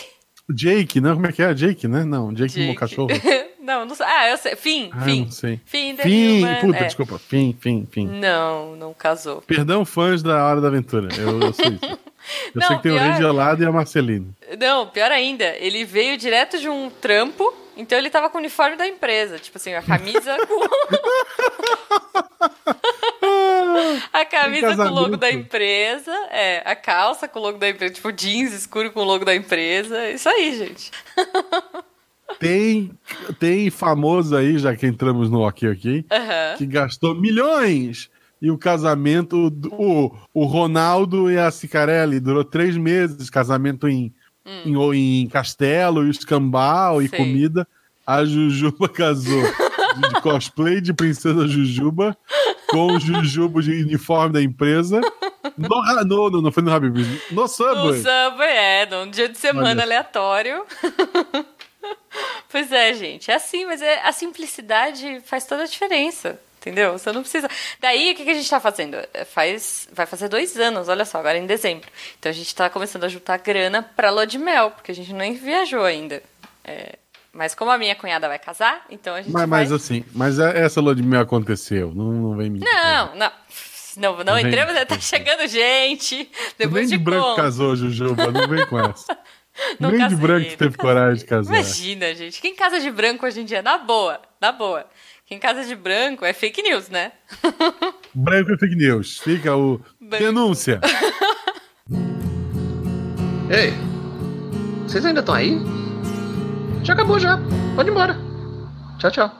Jake, 0.53 0.99
não? 0.99 1.15
Como 1.15 1.27
é 1.27 1.31
que 1.31 1.41
é? 1.41 1.53
Jake, 1.53 1.87
né? 1.87 2.03
Não, 2.03 2.33
Jake, 2.33 2.53
Jake. 2.53 2.75
cachorro. 2.75 3.07
não, 3.61 3.85
não 3.85 3.95
sei. 3.95 4.05
Ah, 4.05 4.29
eu 4.29 4.37
sei. 4.37 4.55
Fim, 4.57 4.89
Ah, 4.93 5.01
fim. 5.01 5.21
não 5.21 5.31
sei. 5.31 5.59
Fim, 5.65 5.95
Fim, 5.97 6.43
Human, 6.43 6.59
puta, 6.61 6.77
é. 6.79 6.83
desculpa. 6.83 7.17
Fim, 7.17 7.57
fim, 7.59 7.87
fim. 7.89 8.07
Não, 8.07 8.75
não 8.75 8.93
casou. 8.93 9.41
Perdão, 9.41 9.85
fãs 9.85 10.21
da 10.21 10.45
Hora 10.45 10.59
da 10.61 10.67
Aventura. 10.67 11.07
Eu, 11.17 11.39
eu 11.39 11.53
sou 11.53 11.65
isso. 11.65 11.85
Eu 11.85 11.97
Não, 12.61 12.67
sei 12.67 12.75
que 12.77 12.83
tem 12.83 12.91
o 12.91 12.95
pior- 12.95 13.09
Rei 13.09 13.13
Gelado 13.21 13.63
e 13.63 13.65
a 13.65 13.71
Marceline. 13.71 14.33
Não, 14.59 14.87
pior 14.87 15.11
ainda, 15.11 15.45
ele 15.57 15.83
veio 15.85 16.17
direto 16.17 16.59
de 16.59 16.67
um 16.69 16.89
trampo, 16.89 17.53
então 17.77 17.97
ele 17.97 18.09
tava 18.09 18.29
com 18.29 18.37
o 18.37 18.41
uniforme 18.41 18.75
da 18.75 18.87
empresa. 18.87 19.37
Tipo 19.39 19.57
assim, 19.57 19.73
a 19.73 19.81
camisa 19.81 20.35
com. 20.47 20.67
a 24.11 24.25
camisa 24.25 24.75
com 24.75 24.83
o 24.83 24.89
logo 24.93 25.17
da 25.17 25.31
empresa, 25.31 26.11
é, 26.31 26.61
a 26.65 26.75
calça 26.75 27.27
com 27.27 27.39
o 27.39 27.41
logo 27.41 27.57
da 27.57 27.69
empresa, 27.69 27.93
tipo 27.93 28.11
jeans 28.11 28.53
escuro 28.53 28.91
com 28.91 29.01
o 29.01 29.03
logo 29.05 29.25
da 29.25 29.35
empresa. 29.35 30.09
Isso 30.09 30.27
aí, 30.29 30.57
gente. 30.57 30.91
Tem, 32.39 32.91
tem 33.39 33.69
famoso 33.69 34.35
aí, 34.35 34.57
já 34.57 34.75
que 34.75 34.87
entramos 34.87 35.29
no 35.29 35.41
Ok 35.41 35.69
Ok, 35.69 36.03
Aham. 36.11 36.57
que 36.57 36.65
gastou 36.65 37.13
milhões. 37.13 38.09
E 38.41 38.49
o 38.49 38.57
casamento, 38.57 39.49
do- 39.51 39.73
o, 39.73 40.17
o 40.33 40.43
Ronaldo 40.45 41.29
e 41.31 41.37
a 41.37 41.51
Cicarelli 41.51 42.19
durou 42.19 42.43
três 42.43 42.75
meses, 42.75 43.29
casamento 43.29 43.87
em, 43.87 44.11
em, 44.45 45.21
em 45.21 45.27
castelo, 45.27 46.05
e 46.05 46.09
escambau 46.09 47.01
e 47.01 47.09
comida. 47.09 47.67
A 48.05 48.25
Jujuba 48.25 48.89
casou 48.89 49.43
de, 49.43 50.21
cosplay 50.21 50.81
de 50.81 50.93
princesa 50.93 51.47
Jujuba 51.47 52.17
com 52.69 52.87
o 52.87 52.99
Jujubo 52.99 53.61
de 53.61 53.71
uniforme 53.83 54.33
da 54.33 54.41
empresa. 54.41 54.99
No, 55.57 56.03
no, 56.03 56.29
no, 56.29 56.41
não 56.41 56.51
foi 56.51 56.63
no 56.63 56.73
Habib's, 56.73 57.07
no 57.31 57.41
No 57.41 57.47
Subway. 57.47 58.01
Subway, 58.01 58.49
é, 58.49 58.85
num 58.87 59.09
dia 59.09 59.29
de 59.29 59.37
semana 59.37 59.69
Olha. 59.69 59.83
aleatório. 59.83 60.65
pois 62.49 62.71
é, 62.71 62.93
gente, 62.93 63.29
é 63.29 63.35
assim, 63.35 63.65
mas 63.65 63.81
é, 63.81 64.01
a 64.05 64.11
simplicidade 64.11 65.21
faz 65.25 65.45
toda 65.45 65.63
a 65.63 65.67
diferença. 65.67 66.39
Entendeu? 66.63 66.93
Você 66.93 67.11
não 67.11 67.21
precisa. 67.21 67.49
Daí, 67.81 68.13
o 68.13 68.15
que, 68.15 68.23
que 68.23 68.29
a 68.29 68.33
gente 68.33 68.49
tá 68.49 68.57
fazendo? 68.57 68.95
É, 69.13 69.25
Faz, 69.25 69.89
vai 69.91 70.05
fazer 70.05 70.29
dois 70.29 70.55
anos, 70.57 70.87
olha 70.87 71.03
só, 71.03 71.17
agora 71.19 71.37
em 71.37 71.45
dezembro. 71.45 71.89
Então 72.17 72.29
a 72.29 72.33
gente 72.33 72.55
tá 72.55 72.69
começando 72.69 73.03
a 73.03 73.09
juntar 73.09 73.37
grana 73.39 73.83
pra 73.83 74.09
lua 74.09 74.25
de 74.25 74.37
mel, 74.37 74.71
porque 74.71 74.91
a 74.91 74.95
gente 74.95 75.11
nem 75.11 75.33
viajou 75.33 75.83
ainda. 75.83 76.23
É, 76.63 76.95
mas 77.33 77.53
como 77.53 77.69
a 77.69 77.77
minha 77.77 77.95
cunhada 77.95 78.29
vai 78.29 78.39
casar, 78.39 78.85
então 78.89 79.13
a 79.13 79.21
gente 79.21 79.33
Mas, 79.33 79.41
vai... 79.49 79.59
mas 79.59 79.71
assim, 79.73 80.05
mas 80.13 80.39
é- 80.39 80.61
essa 80.63 80.79
lua 80.79 80.95
de 80.95 81.03
mel 81.03 81.19
aconteceu. 81.21 81.91
Não, 81.93 82.05
não 82.05 82.37
vem 82.37 82.49
me. 82.49 82.59
Não, 82.59 83.15
não. 83.15 83.31
Não, 83.97 84.17
não 84.17 84.23
Não 84.23 84.33
vem. 84.35 84.47
entramos, 84.47 84.73
tá 84.85 84.99
chegando 84.99 85.45
gente. 85.47 86.15
Nem 86.15 86.29
Depois 86.57 86.89
de 86.89 86.97
de 86.97 87.03
branco 87.03 87.25
conto. 87.27 87.35
casou, 87.35 87.75
Jujuba. 87.75 88.31
Não 88.31 88.47
vem 88.47 88.65
com 88.65 88.79
essa. 88.79 89.17
Não 89.79 89.89
Nem 89.91 89.99
de 89.99 90.03
casei, 90.05 90.17
branco 90.17 90.49
não 90.49 90.57
teve 90.57 90.77
coragem 90.77 91.17
de 91.19 91.25
casar. 91.25 91.53
Imagina, 91.53 92.15
gente. 92.15 92.41
Quem 92.41 92.55
casa 92.55 92.79
de 92.79 92.89
branco 92.89 93.23
hoje 93.25 93.41
em 93.41 93.45
dia? 93.45 93.61
Na 93.61 93.77
boa, 93.77 94.19
na 94.41 94.51
boa. 94.51 94.85
Quem 95.25 95.39
casa 95.39 95.63
de 95.63 95.75
branco 95.75 96.25
é 96.25 96.33
fake 96.33 96.61
news, 96.61 96.89
né? 96.89 97.13
Branco 98.13 98.51
é 98.51 98.57
fake 98.57 98.75
news. 98.75 99.19
Fica 99.19 99.55
o. 99.55 99.79
Branco. 99.99 100.23
Denúncia. 100.25 100.81
Ei, 103.49 103.73
vocês 104.85 105.05
ainda 105.05 105.21
estão 105.21 105.35
aí? 105.35 105.57
Já 106.83 106.93
acabou 106.93 107.19
já. 107.19 107.39
Pode 107.75 107.89
ir 107.89 107.91
embora. 107.91 108.17
Tchau, 108.99 109.11
tchau. 109.11 109.31